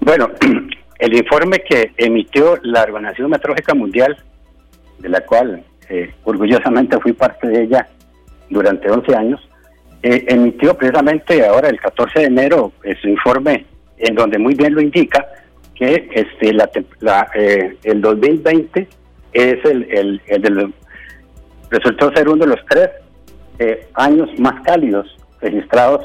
Bueno, 0.00 0.30
el 0.98 1.16
informe 1.16 1.60
que 1.60 1.92
emitió 1.96 2.58
la 2.62 2.82
Organización 2.82 3.30
Meteorológica 3.30 3.74
Mundial, 3.74 4.16
de 4.98 5.08
la 5.08 5.20
cual 5.22 5.64
eh, 5.88 6.12
orgullosamente 6.24 6.98
fui 7.00 7.12
parte 7.12 7.48
de 7.48 7.64
ella 7.64 7.88
durante 8.50 8.90
11 8.90 9.14
años, 9.14 9.48
eh, 10.02 10.24
emitió 10.28 10.76
precisamente 10.76 11.44
ahora 11.46 11.68
el 11.68 11.80
14 11.80 12.20
de 12.20 12.26
enero 12.26 12.72
su 13.00 13.08
informe 13.08 13.66
en 13.98 14.14
donde 14.14 14.38
muy 14.38 14.54
bien 14.54 14.74
lo 14.74 14.80
indica 14.80 15.26
que 15.74 16.08
este 16.12 16.52
la, 16.52 17.30
eh, 17.34 17.76
el 17.84 18.00
2020 18.00 18.88
es 19.32 19.64
el, 19.64 19.82
el, 19.90 20.22
el 20.26 20.74
resultó 21.70 22.12
ser 22.14 22.28
uno 22.28 22.44
de 22.44 22.50
los 22.52 22.64
tres 22.68 22.90
eh, 23.58 23.86
años 23.94 24.28
más 24.38 24.62
cálidos 24.62 25.06
registrados, 25.40 26.04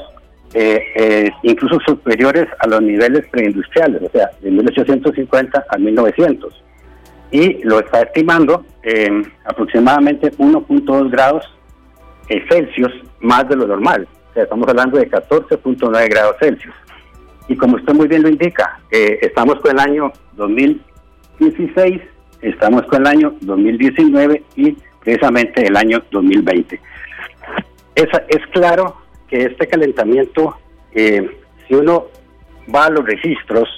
eh, 0.54 1.30
incluso 1.42 1.78
superiores 1.86 2.46
a 2.58 2.66
los 2.66 2.82
niveles 2.82 3.26
preindustriales, 3.30 4.02
o 4.02 4.10
sea, 4.10 4.30
de 4.40 4.50
1850 4.50 5.64
a 5.66 5.78
1900. 5.78 6.62
Y 7.30 7.64
lo 7.64 7.80
está 7.80 8.02
estimando 8.02 8.66
en 8.82 9.32
aproximadamente 9.44 10.30
1.2 10.32 11.10
grados 11.10 11.46
Celsius 12.50 12.92
más 13.20 13.48
de 13.48 13.56
lo 13.56 13.66
normal. 13.66 14.06
O 14.30 14.34
sea, 14.34 14.42
estamos 14.44 14.68
hablando 14.68 14.98
de 14.98 15.10
14.9 15.10 16.10
grados 16.10 16.36
Celsius. 16.40 16.74
Y 17.48 17.56
como 17.56 17.76
usted 17.76 17.94
muy 17.94 18.08
bien 18.08 18.22
lo 18.22 18.28
indica, 18.28 18.80
eh, 18.90 19.18
estamos 19.22 19.56
con 19.60 19.72
el 19.72 19.78
año 19.80 20.12
2016, 20.34 22.00
estamos 22.40 22.82
con 22.82 23.02
el 23.02 23.06
año 23.06 23.34
2019 23.40 24.42
y 24.56 24.76
precisamente 25.00 25.66
el 25.66 25.76
año 25.76 26.02
2020. 26.10 26.80
Es, 27.94 28.08
es 28.28 28.46
claro 28.52 28.96
que 29.28 29.44
este 29.44 29.66
calentamiento, 29.66 30.56
eh, 30.92 31.28
si 31.66 31.74
uno 31.74 32.06
va 32.74 32.86
a 32.86 32.90
los 32.90 33.04
registros, 33.04 33.68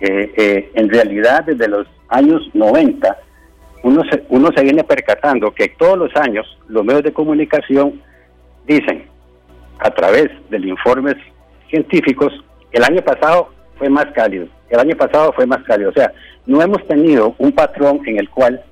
eh, 0.00 0.70
en 0.74 0.88
realidad 0.88 1.44
desde 1.44 1.68
los 1.68 1.86
años 2.08 2.42
90, 2.52 3.16
uno 3.84 4.02
se, 4.10 4.24
uno 4.30 4.50
se 4.56 4.62
viene 4.62 4.82
percatando 4.82 5.54
que 5.54 5.68
todos 5.68 5.98
los 5.98 6.16
años 6.16 6.46
los 6.68 6.84
medios 6.84 7.04
de 7.04 7.12
comunicación 7.12 8.02
dicen, 8.66 9.06
a 9.78 9.90
través 9.90 10.30
de 10.50 10.58
informes 10.58 11.16
científicos, 11.68 12.32
el 12.74 12.84
año 12.84 13.02
pasado 13.02 13.50
fue 13.78 13.88
más 13.88 14.06
cálido, 14.14 14.46
el 14.68 14.80
año 14.80 14.96
pasado 14.96 15.32
fue 15.32 15.46
más 15.46 15.62
cálido. 15.64 15.90
O 15.90 15.92
sea, 15.92 16.12
no 16.44 16.60
hemos 16.60 16.86
tenido 16.86 17.34
un 17.38 17.52
patrón 17.52 18.00
en 18.06 18.18
el 18.18 18.28
cual 18.28 18.62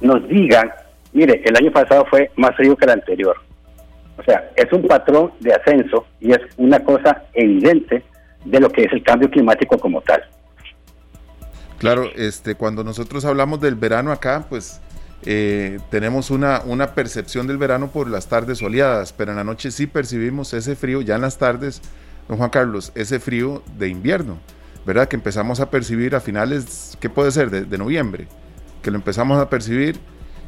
nos 0.00 0.26
digan, 0.28 0.70
mire, 1.12 1.42
el 1.44 1.56
año 1.56 1.70
pasado 1.70 2.06
fue 2.10 2.30
más 2.36 2.56
frío 2.56 2.74
que 2.76 2.86
el 2.86 2.92
anterior. 2.92 3.36
O 4.18 4.22
sea, 4.24 4.50
es 4.56 4.72
un 4.72 4.86
patrón 4.86 5.32
de 5.40 5.52
ascenso 5.52 6.06
y 6.20 6.32
es 6.32 6.40
una 6.56 6.80
cosa 6.80 7.22
evidente 7.34 8.02
de 8.44 8.60
lo 8.60 8.70
que 8.70 8.84
es 8.84 8.92
el 8.92 9.02
cambio 9.02 9.30
climático 9.30 9.78
como 9.78 10.00
tal. 10.00 10.22
Claro, 11.78 12.04
este, 12.16 12.54
cuando 12.54 12.82
nosotros 12.82 13.24
hablamos 13.24 13.60
del 13.60 13.74
verano 13.74 14.10
acá, 14.10 14.46
pues 14.48 14.80
eh, 15.26 15.80
tenemos 15.90 16.30
una, 16.30 16.62
una 16.64 16.94
percepción 16.94 17.46
del 17.46 17.58
verano 17.58 17.90
por 17.90 18.08
las 18.08 18.28
tardes 18.28 18.58
soleadas, 18.58 19.12
pero 19.12 19.32
en 19.32 19.36
la 19.36 19.44
noche 19.44 19.70
sí 19.70 19.86
percibimos 19.86 20.54
ese 20.54 20.76
frío, 20.76 21.02
ya 21.02 21.16
en 21.16 21.22
las 21.22 21.38
tardes 21.38 21.82
don 22.28 22.38
Juan 22.38 22.50
Carlos, 22.50 22.92
ese 22.94 23.20
frío 23.20 23.62
de 23.78 23.88
invierno, 23.88 24.38
¿verdad? 24.86 25.08
Que 25.08 25.16
empezamos 25.16 25.60
a 25.60 25.70
percibir 25.70 26.14
a 26.14 26.20
finales, 26.20 26.96
¿qué 27.00 27.10
puede 27.10 27.30
ser? 27.30 27.50
De, 27.50 27.78
noviembre, 27.78 28.28
que 28.82 28.90
lo 28.90 28.96
empezamos 28.96 29.40
a 29.40 29.48
percibir 29.48 29.98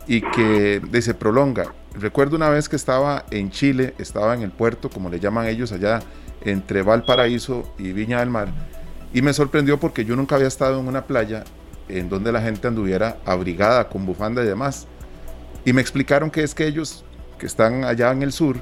y 0.06 0.20
que 0.20 0.80
se 1.00 1.14
prolonga. 1.14 1.72
Recuerdo 1.94 2.36
una 2.36 2.48
vez 2.48 2.68
que 2.68 2.76
estaba 2.76 3.24
en 3.30 3.50
Chile, 3.50 3.94
estaba 3.98 4.34
en 4.34 4.42
el 4.42 4.50
puerto, 4.50 4.90
como 4.90 5.08
le 5.08 5.20
llaman 5.20 5.46
ellos 5.46 5.72
allá, 5.72 6.00
entre 6.42 6.82
Valparaíso 6.82 7.72
y 7.78 7.92
Viña 7.92 8.20
del 8.20 8.30
Mar, 8.30 8.48
y 9.12 9.22
me 9.22 9.32
sorprendió 9.32 9.78
porque 9.78 10.04
yo 10.04 10.16
nunca 10.16 10.34
había 10.34 10.48
estado 10.48 10.80
en 10.80 10.88
una 10.88 11.06
playa 11.06 11.44
en 11.88 12.08
donde 12.08 12.32
la 12.32 12.42
gente 12.42 12.66
anduviera 12.66 13.18
abrigada 13.24 13.88
con 13.88 14.06
bufanda 14.06 14.42
y 14.42 14.46
demás. 14.46 14.86
Y 15.64 15.72
me 15.72 15.80
explicaron 15.80 16.30
que 16.30 16.42
es 16.42 16.54
que 16.54 16.66
ellos, 16.66 17.04
que 17.38 17.46
están 17.46 17.84
allá 17.84 18.10
en 18.10 18.22
el 18.22 18.32
sur, 18.32 18.56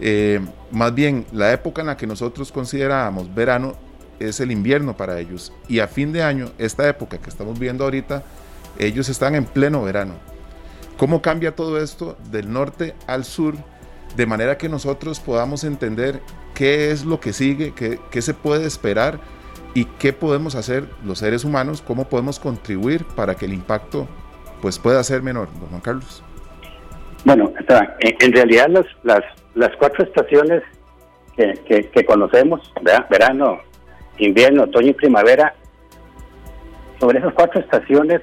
eh, 0.00 0.40
más 0.70 0.94
bien, 0.94 1.26
la 1.32 1.52
época 1.52 1.80
en 1.80 1.88
la 1.88 1.96
que 1.96 2.06
nosotros 2.06 2.52
considerábamos 2.52 3.34
verano 3.34 3.74
es 4.18 4.40
el 4.40 4.50
invierno 4.50 4.96
para 4.96 5.18
ellos. 5.18 5.52
Y 5.68 5.80
a 5.80 5.88
fin 5.88 6.12
de 6.12 6.22
año, 6.22 6.50
esta 6.58 6.88
época 6.88 7.18
que 7.18 7.30
estamos 7.30 7.58
viendo 7.58 7.84
ahorita, 7.84 8.22
ellos 8.78 9.08
están 9.08 9.34
en 9.34 9.44
pleno 9.44 9.82
verano. 9.82 10.14
¿Cómo 10.96 11.20
cambia 11.20 11.54
todo 11.54 11.80
esto 11.80 12.16
del 12.30 12.52
norte 12.52 12.94
al 13.06 13.24
sur? 13.24 13.54
De 14.16 14.26
manera 14.26 14.56
que 14.56 14.68
nosotros 14.68 15.20
podamos 15.20 15.64
entender 15.64 16.20
qué 16.54 16.90
es 16.90 17.04
lo 17.04 17.20
que 17.20 17.32
sigue, 17.32 17.72
qué, 17.74 17.98
qué 18.10 18.22
se 18.22 18.32
puede 18.32 18.66
esperar 18.66 19.20
y 19.74 19.84
qué 19.84 20.14
podemos 20.14 20.54
hacer 20.54 20.88
los 21.04 21.18
seres 21.18 21.44
humanos, 21.44 21.82
cómo 21.82 22.08
podemos 22.08 22.38
contribuir 22.40 23.04
para 23.04 23.34
que 23.34 23.44
el 23.44 23.52
impacto 23.52 24.08
pues, 24.62 24.78
pueda 24.78 25.04
ser 25.04 25.22
menor. 25.22 25.48
Don 25.60 25.68
Juan 25.68 25.80
Carlos. 25.82 26.22
Bueno, 27.26 27.52
en 28.00 28.32
realidad 28.32 28.68
las, 28.68 28.86
las 29.02 29.22
las 29.56 29.74
cuatro 29.76 30.04
estaciones 30.04 30.62
que, 31.36 32.04
conocemos, 32.06 32.72
verano, 33.10 33.58
invierno, 34.18 34.64
otoño 34.64 34.90
y 34.90 34.94
primavera, 34.94 35.54
sobre 37.00 37.18
esas 37.18 37.34
cuatro 37.34 37.60
estaciones 37.60 38.20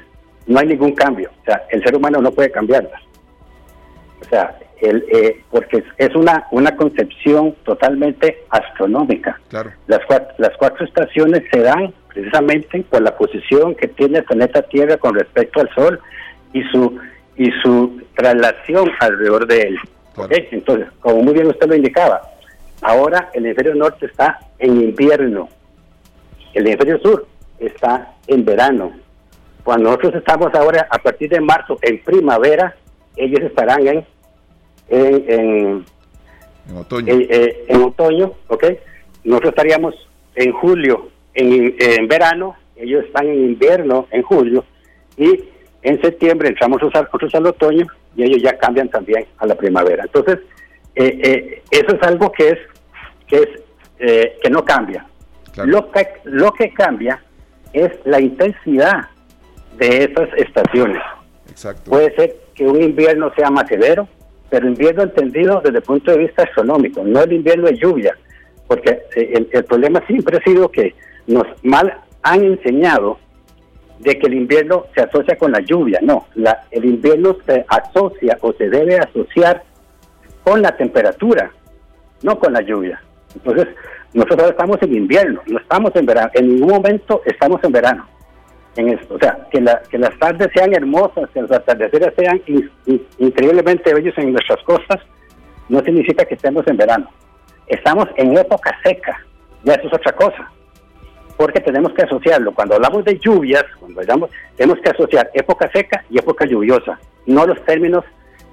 no 0.47 0.59
hay 0.59 0.67
ningún 0.67 0.93
cambio. 0.93 1.31
O 1.41 1.45
sea, 1.45 1.63
el 1.69 1.83
ser 1.83 1.95
humano 1.95 2.21
no 2.21 2.31
puede 2.31 2.51
cambiarlas. 2.51 3.01
O 4.21 4.25
sea, 4.29 4.57
el, 4.81 5.05
eh, 5.11 5.41
porque 5.51 5.83
es 5.97 6.15
una, 6.15 6.47
una 6.51 6.75
concepción 6.75 7.55
totalmente 7.63 8.43
astronómica. 8.49 9.39
Claro. 9.49 9.71
Las, 9.87 9.99
cuatro, 10.05 10.33
las 10.37 10.55
cuatro 10.57 10.85
estaciones 10.85 11.43
se 11.51 11.61
dan 11.61 11.93
precisamente 12.09 12.83
por 12.89 13.01
la 13.01 13.15
posición 13.15 13.75
que 13.75 13.87
tiene 13.87 14.19
el 14.19 14.25
planeta 14.25 14.61
Tierra 14.63 14.97
con 14.97 15.15
respecto 15.15 15.61
al 15.61 15.69
Sol 15.73 15.99
y 16.53 16.63
su, 16.63 16.99
y 17.37 17.49
su 17.63 18.01
traslación 18.15 18.91
alrededor 18.99 19.47
de 19.47 19.61
él. 19.61 19.79
Entonces, 20.29 20.87
como 20.99 21.23
muy 21.23 21.33
bien 21.33 21.47
usted 21.47 21.67
lo 21.67 21.75
indicaba, 21.75 22.21
ahora 22.81 23.29
el 23.33 23.45
hemisferio 23.45 23.75
norte 23.75 24.05
está 24.05 24.39
en 24.59 24.81
invierno, 24.81 25.49
el 26.53 26.67
hemisferio 26.67 26.99
sur 26.99 27.27
está 27.59 28.13
en 28.27 28.45
verano. 28.45 28.93
Cuando 29.63 29.89
nosotros 29.89 30.15
estamos 30.15 30.53
ahora, 30.53 30.87
a 30.89 30.97
partir 30.99 31.29
de 31.29 31.39
marzo, 31.39 31.79
en 31.81 32.03
primavera, 32.03 32.75
ellos 33.15 33.41
estarán 33.41 33.87
en, 33.87 34.05
en, 34.89 35.85
otoño. 36.75 37.13
Eh, 37.13 37.65
en, 37.67 37.81
otoño, 37.81 38.33
¿ok? 38.47 38.65
Nosotros 39.23 39.51
estaríamos 39.51 39.95
en 40.35 40.51
julio, 40.51 41.09
en, 41.33 41.75
en 41.79 42.07
verano, 42.07 42.55
ellos 42.75 43.05
están 43.05 43.27
en 43.27 43.45
invierno, 43.45 44.07
en 44.11 44.21
julio, 44.21 44.65
y 45.17 45.45
en 45.81 46.01
septiembre 46.01 46.49
entramos 46.49 46.81
nosotros 46.81 47.33
al 47.35 47.47
otoño 47.47 47.87
y 48.15 48.23
ellos 48.23 48.41
ya 48.41 48.57
cambian 48.57 48.89
también 48.89 49.25
a 49.37 49.45
la 49.45 49.55
primavera. 49.55 50.03
Entonces, 50.03 50.39
eh, 50.95 51.19
eh, 51.23 51.63
eso 51.71 51.95
es 51.95 52.03
algo 52.03 52.31
que 52.31 52.49
es 52.49 52.59
que 53.27 53.37
es 53.37 53.49
eh, 53.99 54.37
que 54.41 54.49
no 54.49 54.63
cambia. 54.63 55.05
Lo 55.65 55.91
que 55.91 56.07
lo 56.25 56.51
que 56.51 56.73
cambia 56.73 57.21
es 57.73 57.91
la 58.05 58.19
intensidad 58.19 59.07
de 59.77 60.05
esas 60.05 60.29
estaciones. 60.37 61.01
Exacto. 61.49 61.91
Puede 61.91 62.15
ser 62.15 62.35
que 62.53 62.65
un 62.65 62.81
invierno 62.81 63.31
sea 63.35 63.49
más 63.49 63.67
severo, 63.67 64.07
pero 64.49 64.67
invierno 64.67 65.03
entendido 65.03 65.61
desde 65.63 65.77
el 65.77 65.83
punto 65.83 66.11
de 66.11 66.17
vista 66.19 66.43
astronómico, 66.43 67.03
no 67.03 67.23
el 67.23 67.33
invierno 67.33 67.67
de 67.67 67.77
lluvia, 67.77 68.15
porque 68.67 69.01
el, 69.15 69.49
el 69.51 69.65
problema 69.65 70.05
siempre 70.05 70.37
ha 70.37 70.43
sido 70.43 70.69
que 70.69 70.93
nos 71.27 71.45
mal 71.63 72.01
han 72.21 72.43
enseñado 72.43 73.17
de 74.03 74.19
que 74.19 74.27
el 74.27 74.33
invierno 74.33 74.85
se 74.93 75.01
asocia 75.01 75.37
con 75.37 75.51
la 75.51 75.61
lluvia, 75.61 75.99
no, 76.01 76.27
la, 76.35 76.65
el 76.71 76.85
invierno 76.85 77.37
se 77.45 77.65
asocia 77.67 78.37
o 78.41 78.51
se 78.53 78.69
debe 78.69 78.97
asociar 78.97 79.63
con 80.43 80.61
la 80.61 80.75
temperatura, 80.75 81.51
no 82.21 82.37
con 82.37 82.51
la 82.53 82.61
lluvia. 82.61 83.01
Entonces, 83.33 83.67
nosotros 84.13 84.51
estamos 84.51 84.77
en 84.81 84.95
invierno, 84.95 85.41
no 85.47 85.57
estamos 85.57 85.95
en 85.95 86.05
verano, 86.05 86.29
en 86.33 86.55
ningún 86.55 86.69
momento 86.69 87.21
estamos 87.25 87.63
en 87.63 87.71
verano. 87.71 88.07
en 88.75 88.89
esto. 88.89 89.15
O 89.15 89.19
sea, 89.19 89.37
que, 89.51 89.61
la, 89.61 89.81
que 89.89 89.97
las 89.97 90.17
tardes 90.19 90.49
sean 90.53 90.73
hermosas, 90.73 91.29
que 91.33 91.41
los 91.41 91.51
atardeceres 91.51 92.13
sean 92.17 92.41
increíblemente 93.19 93.93
bellos 93.93 94.17
en 94.17 94.33
nuestras 94.33 94.61
costas, 94.63 94.99
no 95.69 95.79
significa 95.81 96.25
que 96.25 96.35
estemos 96.35 96.67
en 96.67 96.77
verano. 96.77 97.09
Estamos 97.67 98.07
en 98.17 98.37
época 98.37 98.77
seca, 98.83 99.17
ya 99.63 99.73
eso 99.75 99.87
es 99.87 99.93
otra 99.93 100.11
cosa. 100.13 100.51
Porque 101.43 101.59
tenemos 101.59 101.91
que 101.91 102.03
asociarlo. 102.03 102.53
Cuando 102.53 102.75
hablamos 102.75 103.03
de 103.03 103.19
lluvias, 103.19 103.65
cuando 103.77 103.99
hablamos, 103.99 104.29
tenemos 104.55 104.79
que 104.79 104.91
asociar 104.91 105.29
época 105.33 105.69
seca 105.73 106.05
y 106.09 106.17
época 106.17 106.45
lluviosa, 106.45 106.97
no 107.25 107.45
los 107.45 107.61
términos 107.65 108.05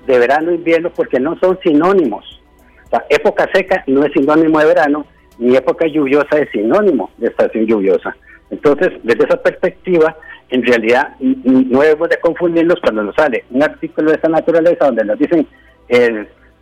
de 0.08 0.18
verano 0.18 0.50
e 0.50 0.56
invierno, 0.56 0.90
porque 0.90 1.20
no 1.20 1.38
son 1.38 1.56
sinónimos. 1.62 2.42
O 2.86 2.88
sea, 2.88 3.04
época 3.08 3.48
seca 3.54 3.84
no 3.86 4.04
es 4.04 4.12
sinónimo 4.12 4.58
de 4.58 4.66
verano, 4.66 5.06
ni 5.38 5.54
época 5.54 5.86
lluviosa 5.86 6.36
es 6.40 6.50
sinónimo 6.50 7.12
de 7.18 7.28
estación 7.28 7.64
lluviosa. 7.64 8.16
Entonces, 8.50 8.90
desde 9.04 9.24
esa 9.24 9.40
perspectiva, 9.40 10.16
en 10.48 10.66
realidad 10.66 11.14
no 11.20 11.82
debemos 11.82 12.08
de 12.08 12.18
confundirnos 12.18 12.80
cuando 12.80 13.04
nos 13.04 13.14
sale 13.14 13.44
un 13.50 13.62
artículo 13.62 14.10
de 14.10 14.16
esta 14.16 14.28
naturaleza 14.28 14.86
donde 14.86 15.04
nos 15.04 15.16
dicen, 15.16 15.46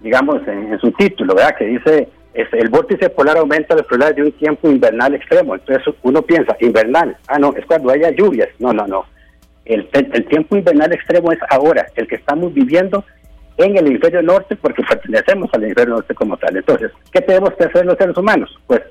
digamos, 0.02 0.46
en, 0.46 0.78
su 0.78 0.92
título, 0.92 1.34
¿verdad? 1.34 1.56
Que 1.56 1.64
dice, 1.64 2.08
el 2.52 2.68
vórtice 2.68 3.10
polar 3.10 3.38
aumenta 3.38 3.76
problemas 3.76 4.16
de 4.16 4.22
un 4.22 4.32
tiempo 4.32 4.70
invernal 4.70 5.14
extremo. 5.14 5.54
Entonces 5.54 5.94
uno 6.02 6.22
piensa, 6.22 6.56
invernal, 6.60 7.16
ah, 7.26 7.38
no, 7.38 7.54
es 7.56 7.64
cuando 7.66 7.90
haya 7.90 8.10
lluvias. 8.10 8.48
No, 8.58 8.72
no, 8.72 8.86
no. 8.86 9.04
El, 9.64 9.88
el 9.92 10.24
tiempo 10.26 10.56
invernal 10.56 10.92
extremo 10.92 11.32
es 11.32 11.38
ahora, 11.50 11.86
el 11.96 12.06
que 12.06 12.14
estamos 12.14 12.54
viviendo 12.54 13.04
en 13.58 13.76
el 13.76 13.86
hemisferio 13.86 14.22
norte 14.22 14.56
porque 14.56 14.82
pertenecemos 14.82 15.50
al 15.52 15.64
hemisferio 15.64 15.94
norte 15.94 16.14
como 16.14 16.36
tal. 16.36 16.56
Entonces, 16.56 16.92
¿qué 17.12 17.20
tenemos 17.20 17.52
que 17.54 17.64
hacer 17.64 17.84
los 17.84 17.98
seres 17.98 18.16
humanos? 18.16 18.56
Pues 18.66 18.82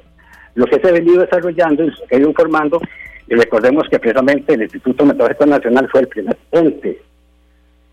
lo 0.55 0.65
que 0.65 0.79
se 0.79 0.89
ha 0.89 0.91
venido 0.91 1.21
desarrollando 1.21 1.83
y 1.83 1.91
se 1.91 2.15
ha 2.15 2.19
ido 2.19 2.29
informando, 2.29 2.81
y 3.27 3.35
recordemos 3.35 3.87
que 3.89 3.99
precisamente 3.99 4.53
el 4.53 4.63
Instituto 4.63 5.05
Meteorológico 5.05 5.45
Nacional 5.45 5.87
fue 5.89 6.01
el 6.01 6.07
primer 6.07 6.37
ente 6.51 7.01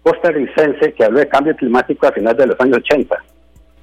costarricense 0.02 0.92
que 0.92 1.04
habló 1.04 1.20
de 1.20 1.28
cambio 1.28 1.56
climático 1.56 2.06
a 2.06 2.12
finales 2.12 2.38
de 2.38 2.46
los 2.48 2.60
años 2.60 2.78
80. 2.78 3.24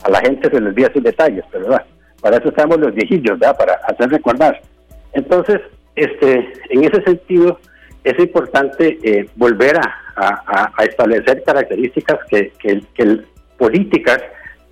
A 0.04 0.10
la 0.10 0.20
gente 0.22 0.50
se 0.50 0.60
les 0.60 0.70
olvida 0.70 0.92
sus 0.94 1.04
detalles, 1.04 1.44
pero 1.52 1.66
¿verdad? 1.66 1.86
para 2.22 2.38
eso 2.38 2.50
estamos 2.50 2.78
los 2.80 2.94
viejillos, 2.94 3.40
¿verdad? 3.40 3.58
para 3.58 3.74
hacer 3.88 4.10
recordar. 4.10 4.62
Entonces, 5.14 5.60
este, 5.96 6.52
en 6.70 6.84
ese 6.84 7.04
sentido, 7.04 7.60
es 8.04 8.18
importante 8.20 8.98
eh, 9.04 9.30
volver 9.36 9.78
a, 9.78 9.98
establecer 10.84 11.42
características 11.44 12.20
que, 12.30 12.52
que, 12.60 12.84
que 12.94 13.22
políticas 13.58 14.20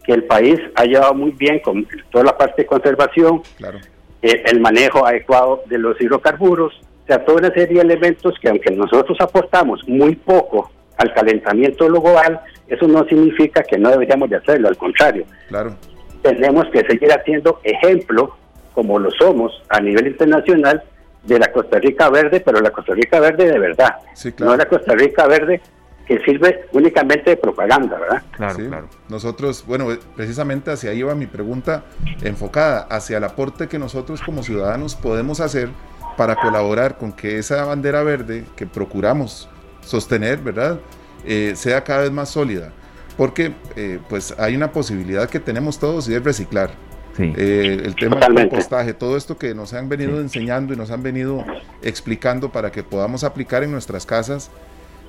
que 0.04 0.14
el 0.14 0.24
país 0.26 0.60
ha 0.76 0.84
llevado 0.84 1.14
muy 1.14 1.32
bien 1.32 1.60
con 1.60 1.88
toda 2.12 2.26
la 2.26 2.38
parte 2.38 2.64
de 2.64 2.66
conservación, 2.68 3.42
claro. 3.58 3.80
Eh, 4.22 4.44
el 4.48 4.60
manejo 4.60 5.06
adecuado 5.06 5.64
de 5.68 5.78
los 5.78 6.00
hidrocarburos, 6.02 6.74
o 6.74 7.08
sea, 7.08 7.24
toda 7.24 7.38
una 7.38 7.54
serie 7.54 7.76
de 7.76 7.82
elementos 7.82 8.34
que 8.42 8.50
aunque 8.50 8.70
nosotros 8.72 9.18
aportamos 9.22 9.82
muy 9.88 10.16
poco 10.16 10.70
al 11.00 11.14
calentamiento 11.14 11.88
global, 11.88 12.42
eso 12.68 12.88
no 12.88 13.06
significa 13.06 13.64
que 13.64 13.78
no 13.78 13.90
deberíamos 13.90 14.30
de 14.30 14.36
hacerlo, 14.36 14.68
al 14.68 14.78
contrario. 14.78 15.26
Claro. 15.48 15.76
Tenemos 16.22 16.68
que 16.72 16.86
seguir 16.86 17.12
haciendo 17.12 17.60
ejemplo, 17.64 18.36
como 18.74 19.00
lo 19.00 19.10
somos 19.12 19.64
a 19.70 19.80
nivel 19.80 20.08
internacional, 20.08 20.84
de 21.24 21.40
la 21.40 21.52
Costa 21.52 21.80
Rica 21.80 22.10
verde, 22.10 22.42
pero 22.42 22.60
la 22.60 22.72
Costa 22.72 22.94
Rica 22.94 23.20
verde 23.20 23.50
de 23.50 23.60
verdad. 23.60 23.96
No 24.40 24.56
la 24.56 24.66
Costa 24.66 24.94
Rica 24.94 25.26
verde 25.28 25.62
que 26.06 26.20
sirve 26.20 26.66
únicamente 26.74 27.30
de 27.30 27.38
propaganda, 27.38 27.98
¿verdad? 27.98 28.24
Claro, 28.32 28.58
claro. 28.68 28.90
Nosotros, 29.10 29.64
bueno, 29.66 29.88
precisamente 30.16 30.72
hacia 30.72 30.92
ahí 30.92 31.02
va 31.02 31.16
mi 31.16 31.28
pregunta 31.28 31.84
enfocada, 32.24 32.88
hacia 32.90 33.18
el 33.18 33.24
aporte 33.24 33.68
que 33.68 33.80
nosotros 33.80 34.22
como 34.22 34.44
ciudadanos 34.44 34.96
podemos 34.96 35.40
hacer 35.40 35.70
para 36.18 36.36
colaborar 36.36 36.98
con 36.98 37.14
que 37.14 37.38
esa 37.38 37.64
bandera 37.64 38.04
verde 38.04 38.44
que 38.56 38.66
procuramos 38.66 39.50
sostener, 39.82 40.40
¿verdad? 40.40 40.80
Eh, 41.26 41.54
sea 41.56 41.84
cada 41.84 42.02
vez 42.02 42.12
más 42.12 42.30
sólida. 42.30 42.72
Porque 43.18 43.54
eh, 43.76 44.00
pues 44.10 44.34
hay 44.38 44.56
una 44.56 44.72
posibilidad 44.72 45.30
que 45.30 45.40
tenemos 45.40 45.80
todos 45.80 46.08
y 46.10 46.16
es 46.16 46.24
reciclar. 46.24 46.72
Eh, 47.18 47.82
el 47.84 47.96
tema 47.96 48.18
del 48.18 48.34
compostaje, 48.34 48.94
todo 48.94 49.18
esto 49.18 49.38
que 49.38 49.54
nos 49.54 49.74
han 49.74 49.90
venido 49.90 50.22
enseñando 50.22 50.74
y 50.74 50.78
nos 50.78 50.90
han 50.90 51.04
venido 51.04 51.44
explicando 51.82 52.50
para 52.50 52.72
que 52.72 52.82
podamos 52.82 53.26
aplicar 53.26 53.62
en 53.62 53.72
nuestras 53.72 54.06
casas, 54.06 54.50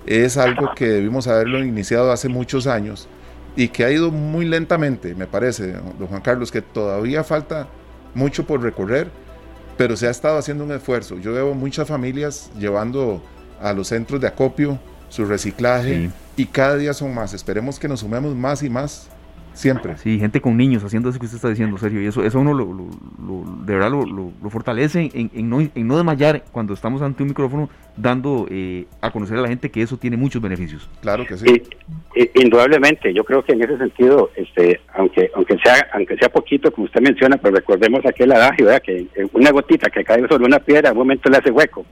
es 0.07 0.37
algo 0.37 0.73
que 0.75 0.89
debimos 0.89 1.29
haberlo 1.29 1.63
iniciado 1.63 2.11
hace 2.11 2.29
muchos 2.29 2.67
años 2.67 3.09
y 3.55 3.69
que 3.69 3.85
ha 3.85 3.93
ido 3.93 4.11
muy 4.11 4.45
lentamente, 4.45 5.15
me 5.15 5.27
parece, 5.27 5.73
don 5.73 6.09
Juan 6.09 6.21
Carlos, 6.21 6.51
que 6.51 6.63
todavía 6.63 7.23
falta 7.23 7.69
mucho 8.15 8.45
por 8.45 8.63
recorrer, 8.63 9.09
pero 9.77 9.97
se 9.97 10.07
ha 10.07 10.11
estado 10.11 10.39
haciendo 10.39 10.65
un 10.65 10.73
esfuerzo. 10.73 11.19
Yo 11.19 11.33
veo 11.33 11.55
muchas 11.55 11.89
familias 11.89 12.51
llevando 12.59 13.23
a 13.61 13.73
los 13.73 13.89
centros 13.89 14.21
de 14.21 14.27
acopio 14.27 14.79
su 15.09 15.25
reciclaje 15.25 16.11
y 16.37 16.47
cada 16.47 16.77
día 16.77 16.95
son 16.95 17.15
más. 17.15 17.35
Esperemos 17.35 17.79
que 17.79 17.89
nos 17.89 18.01
sumemos 18.01 18.35
más 18.35 18.63
y 18.63 18.71
más 18.71 19.11
Siempre. 19.53 19.97
Sí, 19.99 20.19
gente 20.19 20.41
con 20.41 20.57
niños 20.57 20.85
haciendo 20.85 21.11
eso 21.11 21.19
que 21.19 21.27
usted 21.27 21.37
está 21.37 21.49
diciendo, 21.49 21.77
Sergio. 21.77 22.01
Y 22.01 22.07
eso, 22.07 22.23
eso 22.25 22.39
uno 22.39 22.55
lo, 22.55 22.87
de 23.65 23.75
verdad 23.75 23.91
lo, 23.91 24.51
fortalece 24.51 25.11
en, 25.13 25.51
no, 25.51 25.61
en 25.61 25.89
no 25.89 25.97
desmayar 25.97 26.45
cuando 26.53 26.73
estamos 26.73 27.03
ante 27.03 27.23
un 27.23 27.31
micrófono 27.31 27.69
dando 27.97 28.47
eh, 28.51 28.87
a 29.01 29.11
conocer 29.11 29.37
a 29.39 29.43
la 29.43 29.49
gente 29.49 29.71
que 29.71 29.83
eso 29.83 29.97
tiene 29.97 30.17
muchos 30.17 30.41
beneficios. 30.41 30.89
Claro 31.03 31.27
que 31.27 31.37
sí. 31.37 31.63
indudablemente, 32.37 33.13
yo 33.13 33.25
creo 33.25 33.45
que 33.45 33.53
en 33.53 33.63
ese 33.63 33.77
sentido, 33.77 34.31
este, 34.37 34.81
aunque 34.95 35.31
aunque 35.35 35.59
sea 35.59 35.89
aunque 35.93 36.17
sea 36.17 36.29
poquito, 36.29 36.71
como 36.73 36.87
usted 36.87 37.01
menciona, 37.01 37.37
pero 37.37 37.57
recordemos 37.57 38.05
aquel 38.07 38.33
adagio, 38.33 38.67
¿verdad? 38.67 38.83
que 38.83 39.07
una 39.33 39.51
gotita 39.51 39.91
que 39.91 40.05
cae 40.05 40.27
sobre 40.29 40.45
una 40.45 40.61
piedra, 40.61 40.91
en 40.91 40.97
un 40.97 40.99
momento 40.99 41.29
le 41.29 41.39
hace 41.39 41.51
hueco. 41.51 41.85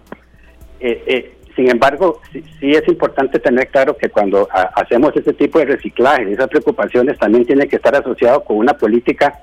Eh, 0.80 1.02
eh, 1.06 1.37
sin 1.58 1.68
embargo, 1.68 2.20
sí, 2.30 2.70
es 2.70 2.86
importante 2.86 3.40
tener 3.40 3.66
claro 3.66 3.96
que 3.96 4.08
cuando 4.08 4.48
hacemos 4.52 5.10
ese 5.16 5.32
tipo 5.32 5.58
de 5.58 5.64
reciclaje, 5.64 6.30
esas 6.30 6.46
preocupaciones 6.46 7.18
también 7.18 7.44
tienen 7.44 7.68
que 7.68 7.74
estar 7.74 7.96
asociados 7.96 8.44
con 8.44 8.58
una 8.58 8.74
política 8.74 9.40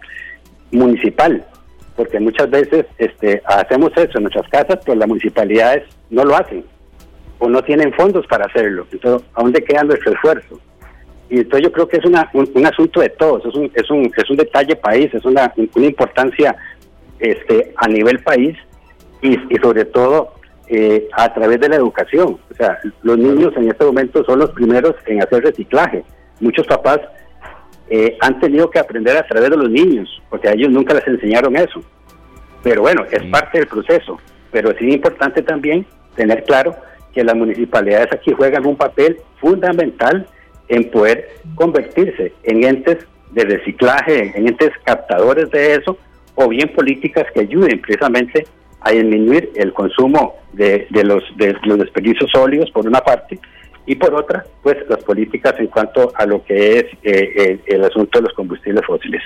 municipal, 0.72 1.46
porque 1.98 2.22
muchas 2.22 2.50
veces 2.50 2.86
este, 3.00 3.42
hacemos 3.46 3.92
eso 3.98 4.18
en 4.18 4.24
nuestras 4.24 4.48
casas, 4.48 4.80
pero 4.86 4.98
las 4.98 5.10
municipalidades 5.10 5.84
no 6.10 6.24
lo 6.24 6.38
hacen 6.38 6.64
o 7.40 7.50
no 7.50 7.62
tienen 7.66 7.92
fondos 7.92 8.26
para 8.28 8.46
hacerlo. 8.46 8.88
Entonces, 8.94 9.28
¿a 9.34 9.42
dónde 9.42 9.62
queda 9.62 9.84
nuestro 9.84 10.14
esfuerzo? 10.14 10.62
Y 11.30 11.40
entonces 11.40 11.64
yo 11.64 11.72
creo 11.74 11.90
que 11.90 11.98
es 11.98 12.06
una, 12.06 12.30
un, 12.34 12.66
asunto 12.66 13.02
de 13.02 13.10
todos, 13.10 13.46
es 13.46 13.56
un, 13.56 13.70
es 13.74 13.92
un, 13.92 14.10
es 14.16 14.30
un 14.30 14.38
detalle 14.38 14.78
país, 14.78 15.14
es 15.14 15.26
una, 15.26 15.52
importancia 15.58 16.56
este, 17.20 17.74
a 17.76 17.90
nivel 17.90 18.20
país 18.20 18.56
y 19.22 19.36
sobre 19.62 19.84
todo 19.84 20.36
eh, 20.68 21.08
a 21.14 21.34
través 21.34 21.60
de 21.60 21.70
la 21.70 21.76
educación. 21.76 22.40
O 22.52 22.56
sea, 22.56 22.80
los 23.04 23.18
niños 23.18 23.54
en 23.56 23.70
este 23.70 23.86
momento 23.86 24.24
son 24.26 24.40
los 24.40 24.52
primeros 24.52 24.96
en 25.06 25.22
hacer 25.22 25.44
reciclaje. 25.44 26.04
Muchos 26.40 26.66
papás 26.68 27.00
eh, 27.90 28.18
han 28.22 28.40
tenido 28.40 28.70
que 28.70 28.80
aprender 28.80 29.16
a 29.16 29.28
través 29.28 29.50
de 29.50 29.58
los 29.58 29.70
niños, 29.70 30.22
porque 30.30 30.50
a 30.50 30.54
ellos 30.54 30.72
nunca 30.72 30.94
les 30.94 31.08
enseñaron 31.08 31.56
eso. 31.56 31.82
Pero 32.64 32.82
bueno, 32.82 33.06
es 33.12 33.24
parte 33.26 33.60
del 33.60 33.68
proceso. 33.68 34.18
Pero 34.52 34.72
es 34.72 34.82
importante 34.82 35.42
también 35.42 35.86
tener 36.16 36.44
claro 36.46 36.76
que 37.14 37.24
las 37.24 37.36
municipalidades 37.36 38.12
aquí 38.12 38.34
juegan 38.34 38.66
un 38.66 38.76
papel 38.76 39.18
fundamental 39.40 40.28
en 40.68 40.90
poder 40.90 41.30
convertirse 41.56 42.34
en 42.44 42.64
entes 42.64 43.06
de 43.32 43.44
reciclaje, 43.44 44.34
en 44.36 44.48
entes 44.48 44.72
captadores 44.84 45.52
de 45.52 45.76
eso, 45.76 45.98
o 46.36 46.48
bien 46.48 46.74
políticas 46.74 47.26
que 47.34 47.42
ayuden 47.42 47.82
precisamente 47.82 48.46
a 48.86 48.92
disminuir 48.92 49.52
el 49.56 49.74
consumo 49.74 50.36
de, 50.54 50.88
los, 50.92 51.24
de 51.38 51.58
los 51.64 51.80
desperdicios 51.80 52.30
sólidos, 52.32 52.70
por 52.72 52.88
una 52.88 53.02
parte, 53.02 53.40
y 53.88 53.96
por 53.96 54.14
otra, 54.14 54.46
pues 54.62 54.78
las 54.88 55.04
políticas 55.04 55.56
en 55.60 55.68
cuanto 55.68 56.12
a 56.16 56.26
lo 56.26 56.44
que 56.46 56.78
es 56.78 56.86
eh, 57.04 57.60
el, 57.66 57.84
asunto 57.84 58.20
de 58.20 58.26
los 58.26 58.34
combustibles 58.34 58.86
fósiles. 58.86 59.22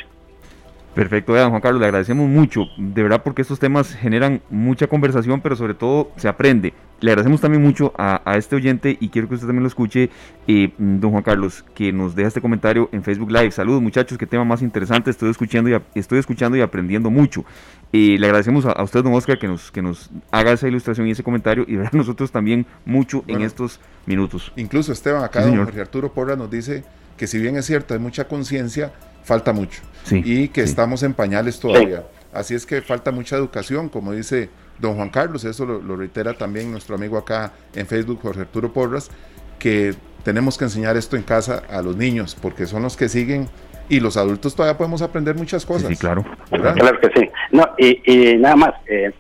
Perfecto, 0.94 1.34
Juan 1.34 1.62
Carlos, 1.62 1.80
le 1.80 1.86
agradecemos 1.86 2.28
mucho, 2.28 2.66
de 2.78 3.04
verdad 3.04 3.22
porque 3.24 3.44
estos 3.44 3.60
temas 3.60 3.94
generan 3.94 4.42
mucha 4.50 4.88
conversación, 4.88 5.40
pero 5.40 5.56
sobre 5.56 5.76
todo 5.76 6.12
se 6.18 6.28
aprende. 6.28 6.74
Le 7.00 7.12
agradecemos 7.12 7.40
también 7.40 7.64
mucho 7.64 7.94
a, 7.98 8.22
este 8.36 8.56
oyente 8.56 8.98
y 9.00 9.10
quiero 9.10 9.30
que 9.30 9.36
usted 9.36 9.48
también 9.48 9.64
lo 9.64 9.70
escuche, 9.70 10.10
eh, 10.48 10.74
don 10.78 11.12
Juan 11.12 11.24
Carlos, 11.24 11.64
que 11.74 11.94
nos 11.94 12.16
deja 12.16 12.28
este 12.28 12.42
comentario 12.42 12.90
en 12.92 13.04
Facebook 13.04 13.32
Live. 13.32 13.52
Saludos 13.52 13.82
muchachos, 13.82 14.18
qué 14.18 14.26
tema 14.26 14.44
más 14.44 14.62
interesante, 14.62 15.12
estoy 15.12 15.30
escuchando 15.30 15.70
y, 15.70 15.80
estoy 15.98 16.20
escuchando 16.20 16.58
y 16.58 16.62
aprendiendo 16.62 17.10
mucho. 17.10 17.46
Eh, 17.94 18.18
le 18.20 18.26
agradecemos 18.26 18.66
a, 18.66 18.84
usted, 18.84 19.02
don 19.04 19.14
Oscar, 19.14 19.40
que 19.40 19.48
nos, 19.48 19.72
que 19.72 19.82
nos 19.82 20.10
haga 20.32 20.52
esa 20.52 20.68
ilustración 20.68 21.08
y 21.08 21.12
ese 21.12 21.24
comentario 21.24 21.66
y 21.68 21.78
a 21.78 21.90
nosotros 21.94 22.32
también 22.32 22.66
mucho 22.84 23.24
en 23.28 23.42
estos 23.42 23.80
minutos. 24.06 24.52
Incluso 24.58 24.92
Esteban, 24.92 25.24
acá 25.24 25.42
don 25.42 25.56
Jorge 25.56 25.80
Arturo 25.80 26.12
Porra 26.12 26.36
nos 26.36 26.52
dice 26.52 26.84
que 27.16 27.28
si 27.28 27.38
bien 27.38 27.56
es 27.58 27.66
cierto, 27.66 27.94
hay 27.94 28.00
mucha 28.00 28.28
conciencia, 28.28 28.92
falta 29.30 29.54
mucho 29.54 29.82
y 30.12 30.48
que 30.48 30.62
estamos 30.62 31.04
en 31.04 31.14
pañales 31.14 31.60
todavía. 31.60 32.04
Así 32.34 32.56
es 32.56 32.66
que 32.66 32.82
falta 32.82 33.12
mucha 33.12 33.36
educación, 33.36 33.88
como 33.88 34.12
dice 34.12 34.50
don 34.80 34.96
Juan 34.96 35.10
Carlos, 35.10 35.44
eso 35.44 35.66
lo, 35.66 35.96
reitera 35.96 36.34
también 36.34 36.72
nuestro 36.72 36.96
amigo 36.96 37.16
acá 37.16 37.52
en 37.76 37.86
Facebook, 37.86 38.20
Jorge 38.24 38.42
Arturo 38.42 38.74
Porras, 38.74 39.12
que 39.60 39.94
tenemos 40.24 40.58
que 40.58 40.64
enseñar 40.66 40.98
esto 40.98 41.16
en 41.16 41.22
casa 41.22 41.62
a 41.70 41.84
los 41.84 41.96
niños, 41.96 42.36
porque 42.42 42.66
son 42.66 42.82
los 42.82 42.98
que 42.98 43.08
siguen 43.08 43.48
y 43.88 44.00
los 44.00 44.18
adultos 44.18 44.56
todavía 44.56 44.78
podemos 44.78 45.04
aprender 45.04 45.36
muchas 45.36 45.64
cosas. 45.64 45.90
Sí, 45.90 45.96
claro. 45.96 46.26
Claro 46.50 47.00
que 47.00 47.10
sí. 47.16 47.30
No, 47.52 47.68
y, 47.78 48.36
nada 48.38 48.56
más, 48.56 48.74
eh, 48.88 49.12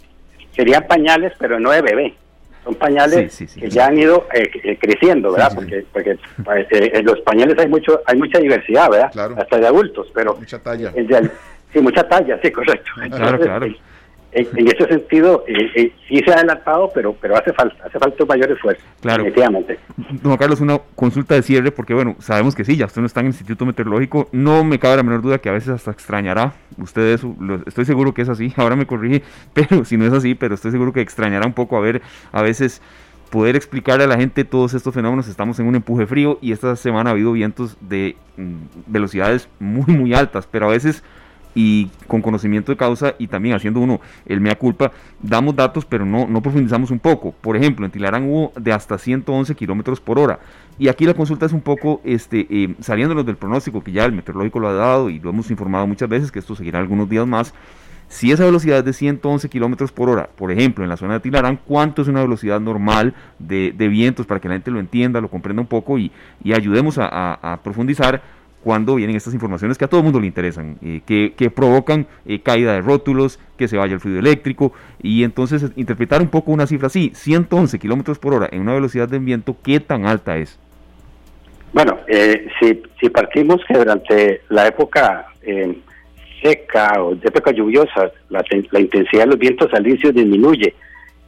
serían 0.55 0.87
pañales, 0.87 1.33
pero 1.37 1.59
no 1.59 1.69
de 1.69 1.83
bebé. 1.83 2.15
Son 2.63 2.75
pañales 2.75 3.37
que 3.37 3.69
ya 3.69 3.87
han 3.87 3.97
ido 3.97 4.27
eh, 4.33 4.77
creciendo, 4.79 5.31
¿verdad? 5.31 5.51
porque, 5.55 5.85
porque 5.91 6.17
pues, 6.43 6.67
en 6.71 7.05
los 7.05 7.19
pañales 7.21 7.57
hay 7.57 7.67
mucho 7.67 8.01
hay 8.05 8.17
mucha 8.17 8.39
diversidad, 8.39 8.89
¿verdad? 8.89 9.37
Hasta 9.37 9.57
de 9.57 9.67
adultos, 9.67 10.07
pero 10.13 10.35
mucha 10.35 10.59
talla. 10.59 10.93
sí, 11.73 11.79
mucha 11.79 12.07
talla, 12.07 12.39
sí, 12.41 12.51
correcto. 12.51 12.91
claro, 13.09 13.39
claro 13.39 13.67
en, 14.31 14.67
ese 14.67 14.85
sentido 14.87 15.43
eh, 15.47 15.71
eh, 15.75 15.91
sí 16.07 16.19
se 16.19 16.31
ha 16.31 16.35
adelantado, 16.35 16.91
pero 16.93 17.15
pero 17.19 17.35
hace 17.35 17.51
falta 17.53 17.83
hace 17.83 17.97
falta 17.97 18.23
un 18.23 18.27
mayor 18.27 18.51
esfuerzo. 18.51 18.83
Claro. 19.01 19.23
Definitivamente. 19.23 19.79
Don 20.21 20.37
Carlos, 20.37 20.61
una 20.61 20.79
consulta 20.95 21.35
de 21.35 21.41
cierre, 21.41 21.71
porque 21.71 21.93
bueno, 21.93 22.15
sabemos 22.19 22.55
que 22.55 22.63
sí, 22.63 22.77
ya 22.77 22.85
usted 22.85 23.01
no 23.01 23.07
está 23.07 23.21
en 23.21 23.27
el 23.27 23.31
Instituto 23.31 23.65
Meteorológico, 23.65 24.29
no 24.31 24.63
me 24.63 24.79
cabe 24.79 24.97
la 24.97 25.03
menor 25.03 25.21
duda 25.21 25.39
que 25.39 25.49
a 25.49 25.53
veces 25.53 25.69
hasta 25.69 25.91
extrañará 25.91 26.53
usted 26.77 27.13
eso, 27.13 27.35
estoy 27.65 27.85
seguro 27.85 28.13
que 28.13 28.21
es 28.21 28.29
así, 28.29 28.53
ahora 28.57 28.75
me 28.75 28.85
corrige, 28.85 29.23
pero 29.53 29.83
si 29.85 29.97
no 29.97 30.05
es 30.05 30.13
así, 30.13 30.35
pero 30.35 30.55
estoy 30.55 30.71
seguro 30.71 30.93
que 30.93 31.01
extrañará 31.01 31.45
un 31.45 31.53
poco 31.53 31.77
a 31.77 31.81
ver 31.81 32.01
a 32.31 32.41
veces 32.41 32.81
poder 33.29 33.55
explicarle 33.55 34.03
a 34.05 34.07
la 34.07 34.17
gente 34.17 34.43
todos 34.43 34.73
estos 34.73 34.93
fenómenos. 34.93 35.27
Estamos 35.27 35.59
en 35.59 35.67
un 35.67 35.75
empuje 35.75 36.07
frío 36.07 36.39
y 36.41 36.51
esta 36.51 36.75
semana 36.75 37.11
ha 37.11 37.13
habido 37.13 37.31
vientos 37.31 37.77
de 37.79 38.15
mm, 38.37 38.55
velocidades 38.87 39.49
muy, 39.59 39.85
muy 39.85 40.13
altas, 40.13 40.47
pero 40.49 40.67
a 40.67 40.71
veces 40.71 41.03
y 41.61 41.91
con 42.07 42.21
conocimiento 42.21 42.71
de 42.71 42.77
causa 42.77 43.15
y 43.19 43.27
también 43.27 43.53
haciendo 43.53 43.81
uno 43.81 43.99
el 44.25 44.39
mea 44.39 44.57
culpa, 44.57 44.93
damos 45.21 45.53
datos 45.53 45.83
pero 45.83 46.05
no, 46.05 46.41
profundizamos 46.41 46.89
un 46.89 46.99
poco. 46.99 47.33
Por 47.33 47.57
ejemplo, 47.57 47.85
en 47.85 47.91
Tilarán 47.91 48.23
hubo 48.29 48.53
de 48.57 48.71
hasta 48.71 48.97
111 48.97 49.53
kilómetros 49.55 49.99
por 49.99 50.19
hora. 50.19 50.39
Y 50.77 50.87
aquí 50.87 51.05
la 51.05 51.13
consulta 51.13 51.45
es 51.45 51.51
un 51.51 51.59
poco 51.59 51.99
este, 52.05 52.47
eh, 52.49 52.75
saliéndonos 52.79 53.25
del 53.25 53.35
pronóstico 53.35 53.83
que 53.83 53.91
ya 53.91 54.05
el 54.05 54.13
meteorológico 54.13 54.59
lo 54.61 54.69
ha 54.69 54.73
dado 54.73 55.09
y 55.09 55.19
lo 55.19 55.31
hemos 55.31 55.51
informado 55.51 55.85
muchas 55.85 56.07
veces 56.07 56.31
que 56.31 56.39
esto 56.39 56.55
seguirá 56.55 56.79
algunos 56.79 57.09
días 57.09 57.27
más. 57.27 57.53
Si 58.07 58.31
esa 58.31 58.45
velocidad 58.45 58.77
es 58.77 58.85
de 58.85 58.93
111 58.93 59.49
kilómetros 59.49 59.91
por 59.91 60.09
hora, 60.09 60.29
por 60.37 60.53
ejemplo, 60.53 60.85
en 60.85 60.89
la 60.89 60.95
zona 60.95 61.15
de 61.15 61.19
Tilarán, 61.19 61.59
¿cuánto 61.67 62.01
es 62.01 62.07
una 62.07 62.21
velocidad 62.21 62.61
normal 62.61 63.13
de, 63.37 63.71
vientos 63.89 64.25
para 64.25 64.39
que 64.39 64.47
la 64.47 64.55
gente 64.55 64.71
lo 64.71 64.79
entienda, 64.79 65.19
lo 65.19 65.29
comprenda 65.29 65.61
un 65.61 65.67
poco 65.67 65.99
y, 65.99 66.09
ayudemos 66.53 66.97
a 66.97 67.59
profundizar? 67.61 68.38
Cuando 68.63 68.95
vienen 68.95 69.15
estas 69.15 69.33
informaciones 69.33 69.77
que 69.77 69.85
a 69.85 69.87
todo 69.87 70.01
el 70.01 70.03
mundo 70.03 70.19
le 70.19 70.27
interesan, 70.27 70.77
eh, 70.81 71.01
que, 71.05 71.49
provocan 71.49 72.07
eh, 72.25 72.41
caída 72.41 72.73
de 72.73 72.81
rótulos, 72.81 73.39
que 73.57 73.67
se 73.67 73.77
vaya 73.77 73.93
el 73.93 73.99
fluido 73.99 74.19
eléctrico, 74.19 74.73
y 75.01 75.23
entonces 75.23 75.71
interpretar 75.75 76.21
un 76.21 76.27
poco 76.27 76.51
una 76.51 76.67
cifra 76.67 76.87
así, 76.87 77.11
111 77.13 77.79
kilómetros 77.79 78.19
por 78.19 78.33
hora 78.33 78.49
en 78.51 78.61
una 78.61 78.73
velocidad 78.73 79.07
de 79.07 79.19
viento, 79.19 79.55
¿qué 79.63 79.79
tan 79.79 80.05
alta 80.05 80.37
es? 80.37 80.59
Bueno, 81.71 81.99
eh, 82.07 82.47
si, 82.59 82.81
si 82.99 83.09
partimos 83.09 83.61
que 83.67 83.77
durante 83.77 84.41
la 84.49 84.67
época 84.67 85.25
seca 86.41 87.01
o 87.01 87.15
de 87.15 87.27
época 87.27 87.51
lluviosa, 87.51 88.11
la, 88.29 88.43
la 88.71 88.79
intensidad 88.79 89.23
de 89.23 89.29
los 89.29 89.39
vientos 89.39 89.73
alisios 89.73 90.13
disminuye 90.13 90.73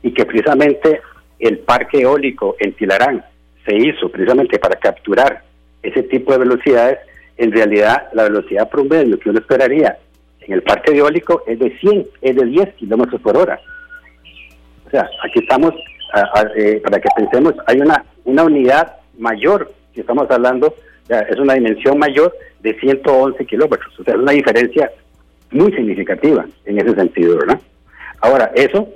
y 0.04 0.12
que 0.12 0.26
precisamente 0.26 1.02
el 1.40 1.60
parque 1.60 2.02
eólico 2.02 2.56
en 2.60 2.74
Tilarán 2.74 3.24
se 3.66 3.76
hizo 3.76 4.10
precisamente 4.10 4.60
para 4.60 4.76
capturar 4.76 5.44
ese 5.84 6.04
tipo 6.04 6.32
de 6.32 6.40
velocidades, 6.40 7.00
en 7.38 7.52
realidad 7.52 8.08
la 8.14 8.24
velocidad 8.24 8.70
promedio 8.70 9.20
que 9.20 9.30
uno 9.30 9.40
esperaría 9.40 9.98
en 10.42 10.54
el 10.54 10.64
parque 10.64 10.96
eólico 10.96 11.44
es 11.48 11.60
de 11.60 11.78
100, 11.80 12.08
es 12.22 12.36
de 12.36 12.46
10 12.46 12.74
kilómetros 12.76 13.22
por 13.22 13.38
hora. 13.38 13.60
O 14.88 14.90
sea, 14.90 15.10
aquí 15.24 15.40
estamos, 15.40 15.74
eh, 16.56 16.82
para 16.84 17.00
que 17.00 17.10
pensemos, 17.16 17.54
hay 17.68 17.80
una, 17.80 18.04
una 18.26 18.44
unidad 18.44 18.96
mayor 19.18 19.72
que 19.94 20.02
estamos 20.02 20.30
hablando, 20.30 20.76
es 21.08 21.38
una 21.38 21.54
dimensión 21.56 21.98
mayor 21.98 22.34
de 22.62 22.78
111 22.80 23.46
kilómetros. 23.46 24.00
O 24.00 24.04
sea, 24.04 24.14
es 24.14 24.20
una 24.20 24.32
diferencia 24.32 24.92
muy 25.52 25.72
significativa 25.74 26.46
en 26.66 26.80
ese 26.80 26.96
sentido, 26.96 27.38
¿verdad? 27.38 27.60
Ahora, 28.22 28.52
eso 28.56 28.88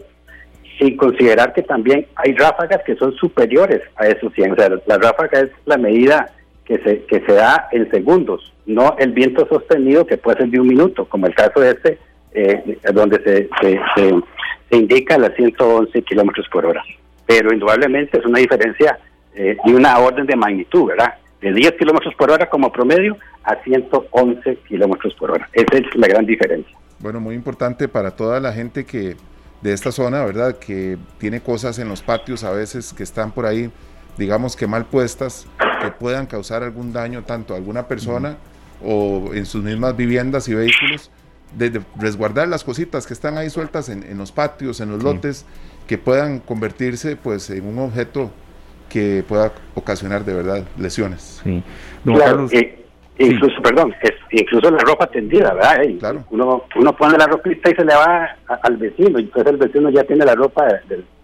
sin 0.80 0.98
considerar 0.98 1.54
que 1.54 1.64
también 1.64 2.06
hay 2.16 2.34
ráfagas 2.34 2.82
que 2.86 2.96
son 2.96 3.14
superiores 3.16 3.82
a 3.96 4.08
esos 4.08 4.34
100. 4.34 4.52
O 4.52 4.56
sea, 4.56 4.70
la 4.86 4.98
ráfaga 4.98 5.42
es 5.42 5.50
la 5.66 5.78
medida 5.78 6.30
que 6.66 6.80
se, 6.80 7.04
que 7.06 7.22
se 7.22 7.34
da 7.34 7.68
en 7.72 7.90
segundos, 7.92 8.54
no 8.66 8.96
el 8.98 9.12
viento 9.12 9.48
sostenido 9.48 10.06
que 10.06 10.18
puede 10.18 10.40
ser 10.40 10.50
de 10.50 10.60
un 10.60 10.68
minuto, 10.68 11.06
como 11.06 11.28
el 11.28 11.36
caso 11.36 11.60
de 11.60 11.72
este, 11.72 12.00
eh, 12.34 12.80
donde 12.92 13.18
se, 13.24 13.50
se, 13.62 13.80
se, 13.96 14.76
indica 14.76 15.18
las 15.18 15.36
111 15.36 16.02
kilómetros 16.02 16.48
por 16.52 16.66
hora. 16.66 16.84
Pero 17.26 17.54
indudablemente 17.54 18.18
es 18.18 18.26
una 18.26 18.40
diferencia 18.40 19.00
eh, 19.36 19.56
de 19.64 19.76
una 19.76 19.98
orden 20.00 20.26
de 20.26 20.36
magnitud, 20.36 20.88
¿verdad? 20.88 21.14
De 21.40 21.54
10 21.54 21.74
kilómetros 21.74 22.14
por 22.16 22.32
hora 22.32 22.50
como 22.50 22.72
promedio 22.72 23.18
a 23.44 23.56
111 23.64 24.58
kilómetros 24.68 25.14
por 25.14 25.32
hora. 25.32 25.48
Esa 25.54 25.78
es 25.78 25.96
la 25.96 26.08
gran 26.08 26.26
diferencia. 26.26 26.76
Bueno, 27.00 27.20
muy 27.20 27.36
importante 27.36 27.88
para 27.88 28.12
toda 28.12 28.40
la 28.40 28.52
gente 28.52 28.86
que 28.86 29.16
de 29.62 29.74
esta 29.74 29.92
zona, 29.92 30.26
¿verdad? 30.26 30.58
Que 30.58 30.98
tiene 31.20 31.42
cosas 31.42 31.78
en 31.80 31.90
los 31.90 32.02
patios 32.02 32.44
a 32.44 32.52
veces 32.52 32.94
que 32.94 33.04
están 33.04 33.32
por 33.32 33.46
ahí 33.46 33.70
digamos 34.18 34.56
que 34.56 34.68
mal 34.68 34.86
puestas, 34.86 35.48
que 35.82 35.92
puedan 35.92 36.26
causar 36.26 36.64
algún 36.64 36.94
daño 36.94 37.24
tanto 37.24 37.54
a 37.54 37.58
alguna 37.58 37.88
persona 37.88 38.38
o 38.84 39.32
en 39.34 39.46
sus 39.46 39.64
mismas 39.64 39.96
viviendas 39.96 40.48
y 40.48 40.54
vehículos, 40.54 41.12
de, 41.58 41.82
resguardar 41.98 42.48
las 42.48 42.64
cositas 42.64 43.08
que 43.08 43.14
están 43.14 43.38
ahí 43.38 43.50
sueltas 43.50 43.90
en, 43.90 44.18
los 44.18 44.32
patios, 44.32 44.80
en 44.82 44.90
los 44.90 45.04
lotes, 45.04 45.46
que 45.88 45.98
puedan 45.98 46.40
convertirse 46.40 47.16
pues 47.16 47.50
en 47.50 47.66
un 47.66 47.80
objeto 47.80 48.32
que 48.90 49.24
pueda 49.28 49.52
ocasionar 49.74 50.26
de 50.26 50.34
verdad 50.34 50.64
lesiones. 50.78 51.42
Sí. 51.44 51.64
incluso, 53.18 53.62
perdón, 53.62 53.94
incluso 54.32 54.72
la 54.72 54.80
ropa 54.80 55.08
tendida, 55.08 55.54
¿verdad? 55.54 55.82
claro. 56.00 56.24
uno, 56.30 56.64
uno 56.76 56.96
pone 56.96 57.18
la 57.18 57.28
ropita 57.28 57.72
y 57.72 57.76
se 57.76 57.86
le 57.86 57.96
va 57.96 58.38
al 58.62 58.78
vecino, 58.78 59.20
y 59.20 59.24
entonces 59.24 59.54
el 59.54 59.58
vecino 59.58 59.90
ya 59.90 60.04
tiene 60.04 60.26
la 60.26 60.36
ropa, 60.36 60.68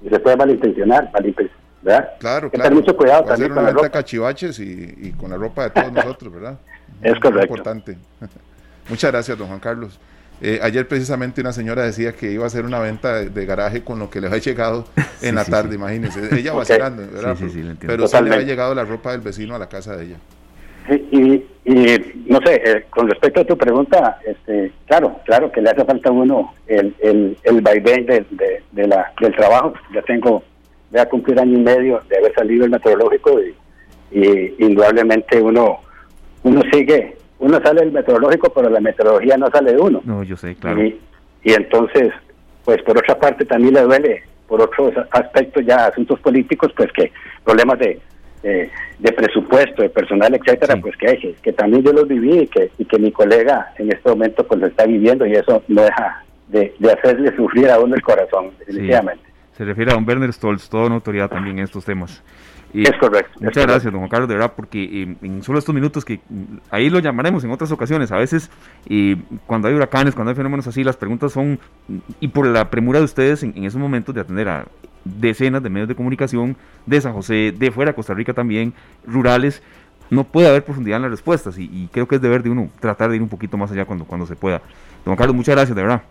y 0.03 0.09
se 0.09 0.19
puede 0.19 0.37
malintencionar, 0.37 1.09
malintencionar 1.13 1.61
Claro, 1.83 2.49
claro. 2.51 2.75
mucho 2.75 2.95
cuidado 2.95 3.25
también 3.25 3.53
con 3.53 3.63
la 3.63 3.71
ropa. 3.71 3.89
cachivaches 3.89 4.59
y, 4.59 5.13
con 5.19 5.31
la 5.31 5.37
ropa 5.37 5.63
de 5.63 5.69
todos 5.71 5.91
nosotros, 5.93 6.33
¿verdad? 6.33 6.57
Es 7.01 7.19
correcto. 7.19 7.41
importante. 7.41 7.97
Muchas 8.89 9.11
gracias, 9.11 9.37
don 9.37 9.47
Juan 9.47 9.59
Carlos. 9.59 9.99
Eh, 10.43 10.59
ayer 10.63 10.87
precisamente 10.87 11.39
una 11.39 11.53
señora 11.53 11.83
decía 11.83 12.13
que 12.13 12.31
iba 12.31 12.43
a 12.43 12.47
hacer 12.47 12.65
una 12.65 12.79
venta 12.79 13.23
de, 13.23 13.45
garaje 13.45 13.83
con 13.83 13.99
lo 13.99 14.09
que 14.09 14.19
le 14.19 14.27
había 14.27 14.39
llegado 14.39 14.85
en 15.21 15.35
la 15.35 15.45
tarde, 15.45 15.75
imagínense. 15.75 16.19
Ella 16.35 16.53
va 16.53 16.59
vacilando, 16.59 17.03
¿verdad? 17.03 17.37
pero 17.85 18.07
sí 18.07 18.23
le 18.23 18.33
había 18.33 18.45
llegado 18.45 18.73
la 18.73 18.83
ropa 18.83 19.11
del 19.11 19.21
vecino 19.21 19.55
a 19.55 19.59
la 19.59 19.69
casa 19.69 19.95
de 19.95 20.05
ella. 20.05 20.17
Y, 20.89 21.45
y, 21.63 22.23
no 22.25 22.39
sé, 22.43 22.55
eh, 22.65 22.85
con 22.89 23.07
respecto 23.07 23.41
a 23.41 23.45
tu 23.45 23.55
pregunta, 23.55 24.19
este, 24.25 24.71
claro, 24.87 25.19
claro 25.25 25.51
que 25.51 25.61
le 25.61 25.69
hace 25.69 25.85
falta 25.85 26.09
a 26.09 26.11
uno 26.11 26.53
el, 26.65 26.95
el, 26.99 27.37
el 27.43 27.61
vaivén 27.61 28.07
de, 28.07 28.25
de, 28.71 28.87
la, 28.87 29.13
del 29.21 29.35
trabajo. 29.35 29.73
Ya 29.93 30.01
tengo 30.01 30.43
voy 30.91 30.99
a 30.99 31.09
cumplir 31.09 31.39
año 31.39 31.57
y 31.57 31.61
medio 31.61 32.01
de 32.09 32.17
haber 32.17 32.33
salido 32.33 32.65
el 32.65 32.71
meteorológico 32.71 33.39
y, 33.41 33.55
indudablemente 34.59 35.41
uno 35.41 35.79
uno 36.43 36.61
sigue, 36.73 37.15
uno 37.39 37.61
sale 37.63 37.81
del 37.81 37.93
meteorológico, 37.93 38.51
pero 38.51 38.69
la 38.69 38.81
meteorología 38.81 39.37
no 39.37 39.47
sale 39.51 39.73
de 39.73 39.79
uno. 39.79 40.01
No, 40.03 40.23
yo 40.23 40.35
sé, 40.35 40.55
claro. 40.55 40.83
Y, 40.83 40.99
entonces, 41.43 42.11
pues 42.65 42.81
por 42.81 42.97
otra 42.97 43.17
parte 43.17 43.45
también 43.45 43.75
le 43.75 43.81
duele, 43.81 44.23
por 44.47 44.61
otros 44.61 44.91
aspectos 45.11 45.63
ya, 45.65 45.85
asuntos 45.85 46.19
políticos, 46.19 46.73
pues 46.75 46.91
que 46.91 47.11
problemas 47.45 47.79
de, 47.79 47.99
de, 48.43 49.11
presupuesto, 49.13 49.81
de 49.83 49.89
personal, 49.89 50.33
etcétera, 50.33 50.75
pues 50.81 50.97
que, 50.97 51.35
que 51.41 51.53
también 51.53 51.83
yo 51.83 51.93
los 51.93 52.07
viví 52.07 52.39
y 52.39 52.47
que, 52.47 52.71
y 52.77 52.85
que 52.85 52.99
mi 52.99 53.11
colega 53.11 53.71
en 53.77 53.91
este 53.91 54.09
momento 54.09 54.45
pues 54.45 54.59
lo 54.59 54.67
está 54.67 54.85
viviendo 54.85 55.25
y 55.25 55.33
eso 55.33 55.63
no 55.67 55.83
deja 55.83 56.23
de, 56.49 56.73
de 56.79 56.91
hacerle 56.91 57.35
sufrir 57.35 57.69
a 57.69 57.79
uno 57.79 57.95
el 57.95 58.01
corazón, 58.01 58.51
definitivamente 58.59 59.30
se 59.57 59.65
refiere 59.65 59.91
a 59.91 59.95
don 59.95 60.07
Werner 60.07 60.31
Stolz, 60.31 60.69
toda 60.69 60.85
una 60.85 60.95
autoridad 60.95 61.29
también 61.29 61.59
en 61.59 61.65
estos 61.65 61.85
temas. 61.85 62.23
es 62.73 62.91
correcto. 62.99 63.39
Muchas 63.41 63.65
gracias, 63.65 63.91
don 63.91 63.99
Juan 63.99 64.09
Carlos, 64.09 64.29
de 64.29 64.35
verdad, 64.35 64.53
porque 64.55 64.83
eh, 64.83 65.15
en 65.21 65.43
solo 65.43 65.59
estos 65.59 65.75
minutos 65.75 66.05
que 66.05 66.21
ahí 66.69 66.89
lo 66.89 66.99
llamaremos 66.99 67.43
en 67.43 67.51
otras 67.51 67.71
ocasiones, 67.71 68.11
a 68.11 68.17
veces 68.17 68.49
eh, 68.87 69.17
cuando 69.45 69.67
hay 69.67 69.73
huracanes, 69.73 70.15
cuando 70.15 70.29
hay 70.29 70.35
fenómenos 70.35 70.67
así, 70.67 70.83
las 70.83 70.97
preguntas 70.97 71.33
son, 71.33 71.59
y 72.19 72.29
por 72.29 72.47
la 72.47 72.69
premura 72.69 72.99
de 72.99 73.05
ustedes 73.05 73.43
en, 73.43 73.63
esos 73.63 73.79
momentos 73.79 74.15
de 74.15 74.21
atender 74.21 74.47
a 74.47 74.65
decenas 75.03 75.63
de 75.63 75.69
medios 75.69 75.89
de 75.89 75.95
comunicación 75.95 76.55
de 76.85 77.01
San 77.01 77.13
José, 77.13 77.53
de 77.57 77.71
fuera 77.71 77.91
de 77.91 77.95
Costa 77.95 78.13
Rica 78.13 78.33
también, 78.33 78.73
rurales, 79.05 79.61
no 80.09 80.25
puede 80.25 80.47
haber 80.47 80.63
profundidad 80.63 80.97
en 80.97 81.03
las 81.03 81.11
respuestas 81.11 81.57
y, 81.57 81.89
creo 81.91 82.07
que 82.07 82.15
es 82.15 82.21
deber 82.21 82.43
de 82.43 82.49
uno 82.49 82.69
tratar 82.79 83.09
de 83.09 83.15
ir 83.15 83.21
un 83.21 83.29
poquito 83.29 83.57
más 83.57 83.71
allá 83.71 83.85
cuando, 83.85 84.05
cuando 84.05 84.25
se 84.25 84.35
pueda. 84.35 84.61
Don 85.05 85.15
Carlos, 85.15 85.35
muchas 85.35 85.55
gracias, 85.55 85.75
de 85.75 85.81
verdad. 85.81 86.03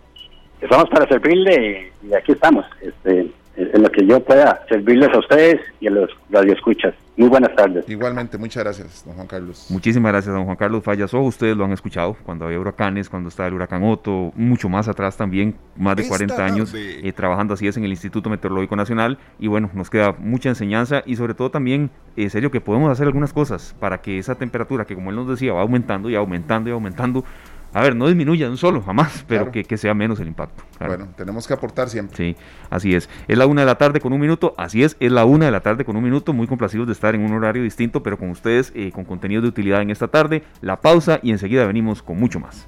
Estamos 0.61 0.89
para 0.89 1.07
servirle 1.07 1.91
y 2.07 2.13
aquí 2.13 2.33
estamos. 2.33 2.65
Este, 2.81 3.31
en 3.55 3.83
lo 3.83 3.89
que 3.89 4.05
yo 4.05 4.19
pueda 4.23 4.63
servirles 4.69 5.09
a 5.13 5.19
ustedes 5.19 5.59
y 5.79 5.87
a 5.87 5.91
los 5.91 6.09
radioescuchas. 6.29 6.93
Muy 7.17 7.27
buenas 7.27 7.53
tardes. 7.55 7.87
Igualmente, 7.89 8.37
muchas 8.37 8.63
gracias, 8.63 9.03
don 9.05 9.13
Juan 9.13 9.27
Carlos. 9.27 9.67
Muchísimas 9.69 10.11
gracias, 10.11 10.33
don 10.33 10.45
Juan 10.45 10.55
Carlos 10.55 10.83
Fallasó. 10.83 11.19
Ustedes 11.21 11.57
lo 11.57 11.65
han 11.65 11.73
escuchado 11.73 12.15
cuando 12.23 12.45
había 12.45 12.59
huracanes, 12.59 13.09
cuando 13.09 13.29
estaba 13.29 13.47
el 13.47 13.53
huracán 13.53 13.83
Otto, 13.83 14.31
mucho 14.35 14.69
más 14.69 14.87
atrás 14.87 15.17
también, 15.17 15.55
más 15.75 15.97
de 15.97 16.07
40 16.07 16.43
años 16.43 16.73
eh, 16.73 17.11
trabajando 17.13 17.53
así 17.53 17.67
es 17.67 17.75
en 17.75 17.83
el 17.83 17.91
Instituto 17.91 18.29
Meteorológico 18.29 18.75
Nacional. 18.75 19.17
Y 19.39 19.47
bueno, 19.47 19.69
nos 19.73 19.89
queda 19.89 20.15
mucha 20.17 20.49
enseñanza 20.49 21.03
y 21.05 21.17
sobre 21.17 21.33
todo 21.33 21.51
también, 21.51 21.91
en 22.15 22.29
serio, 22.29 22.49
que 22.49 22.61
podemos 22.61 22.89
hacer 22.89 23.07
algunas 23.07 23.33
cosas 23.33 23.75
para 23.79 24.01
que 24.01 24.17
esa 24.17 24.35
temperatura, 24.35 24.85
que 24.85 24.95
como 24.95 25.09
él 25.09 25.17
nos 25.17 25.27
decía, 25.27 25.53
va 25.53 25.61
aumentando 25.61 26.09
y 26.09 26.15
aumentando 26.15 26.69
y 26.69 26.73
aumentando, 26.73 27.25
a 27.73 27.81
ver, 27.81 27.95
no 27.95 28.07
disminuya 28.07 28.49
un 28.49 28.57
solo, 28.57 28.81
jamás, 28.81 29.23
pero 29.27 29.51
que, 29.51 29.77
sea 29.77 29.93
menos 29.93 30.19
el 30.19 30.27
impacto. 30.27 30.63
Bueno, 30.79 31.07
tenemos 31.15 31.47
que 31.47 31.53
aportar 31.53 31.89
siempre. 31.89 32.17
Sí, 32.17 32.35
así 32.69 32.93
es. 32.93 33.09
Es 33.27 33.37
la 33.37 33.45
una 33.45 33.61
de 33.61 33.67
la 33.67 33.75
tarde 33.75 34.01
con 34.01 34.13
un 34.13 34.19
minuto, 34.19 34.53
así 34.57 34.83
es, 34.83 34.97
es 34.99 35.11
la 35.11 35.25
una 35.25 35.45
de 35.45 35.51
la 35.51 35.61
tarde 35.61 35.85
con 35.85 35.95
un 35.95 36.03
minuto, 36.03 36.33
muy 36.33 36.47
complacidos 36.47 36.87
de 36.87 36.93
estar 36.93 37.15
en 37.15 37.21
un 37.21 37.33
horario 37.33 37.63
distinto, 37.63 38.03
pero 38.03 38.17
con 38.17 38.29
ustedes, 38.29 38.71
eh, 38.75 38.91
con 38.93 39.05
contenido 39.05 39.41
de 39.41 39.47
utilidad 39.47 39.81
en 39.81 39.89
esta 39.89 40.07
tarde, 40.07 40.43
la 40.61 40.81
pausa 40.81 41.19
y 41.23 41.31
enseguida 41.31 41.65
venimos 41.65 42.03
con 42.03 42.19
mucho 42.19 42.39
más. 42.39 42.67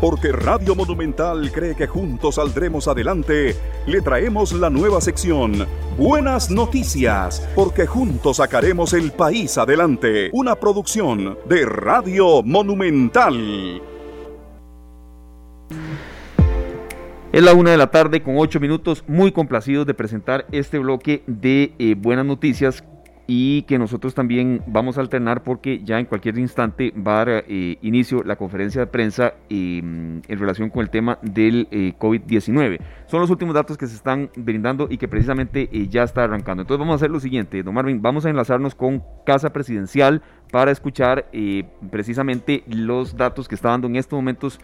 Porque 0.00 0.32
Radio 0.32 0.74
Monumental 0.74 1.50
cree 1.52 1.74
que 1.74 1.86
juntos 1.86 2.36
saldremos 2.36 2.88
adelante, 2.88 3.54
le 3.86 4.00
traemos 4.00 4.52
la 4.52 4.70
nueva 4.70 5.00
sección, 5.00 5.66
Buenas 5.98 6.50
Noticias, 6.50 7.46
porque 7.54 7.86
juntos 7.86 8.38
sacaremos 8.38 8.94
el 8.94 9.12
país 9.12 9.58
adelante. 9.58 10.30
Una 10.32 10.54
producción 10.54 11.36
de 11.46 11.66
Radio 11.66 12.42
Monumental. 12.42 13.82
Es 17.32 17.44
la 17.44 17.54
una 17.54 17.70
de 17.70 17.76
la 17.76 17.92
tarde 17.92 18.22
con 18.22 18.34
ocho 18.38 18.58
minutos, 18.58 19.04
muy 19.06 19.30
complacidos 19.30 19.86
de 19.86 19.94
presentar 19.94 20.46
este 20.50 20.80
bloque 20.80 21.22
de 21.28 21.74
eh, 21.78 21.94
buenas 21.96 22.26
noticias 22.26 22.82
y 23.28 23.62
que 23.62 23.78
nosotros 23.78 24.14
también 24.14 24.64
vamos 24.66 24.98
a 24.98 25.00
alternar 25.00 25.44
porque 25.44 25.80
ya 25.84 26.00
en 26.00 26.06
cualquier 26.06 26.36
instante 26.38 26.90
va 26.90 27.12
a 27.12 27.24
dar 27.24 27.44
eh, 27.46 27.78
inicio 27.82 28.24
la 28.24 28.34
conferencia 28.34 28.80
de 28.80 28.88
prensa 28.88 29.34
em, 29.48 30.20
en 30.26 30.38
relación 30.40 30.70
con 30.70 30.82
el 30.82 30.90
tema 30.90 31.20
del 31.22 31.68
eh, 31.70 31.92
COVID-19. 31.96 32.80
Son 33.06 33.20
los 33.20 33.30
últimos 33.30 33.54
datos 33.54 33.78
que 33.78 33.86
se 33.86 33.94
están 33.94 34.28
brindando 34.34 34.88
y 34.90 34.98
que 34.98 35.06
precisamente 35.06 35.68
ya 35.88 36.02
está 36.02 36.24
arrancando. 36.24 36.62
Entonces 36.62 36.80
vamos 36.80 36.94
a 36.94 36.96
hacer 36.96 37.12
lo 37.12 37.20
siguiente, 37.20 37.62
don 37.62 37.74
Marvin, 37.74 38.02
vamos 38.02 38.26
a 38.26 38.30
enlazarnos 38.30 38.74
con 38.74 39.04
Casa 39.24 39.52
Presidencial 39.52 40.20
para 40.50 40.72
escuchar 40.72 41.26
precisamente 41.92 42.64
los 42.66 43.16
datos 43.16 43.46
que 43.46 43.54
está 43.54 43.68
dando 43.68 43.86
en 43.86 43.94
estos 43.94 44.16
momentos 44.16 44.58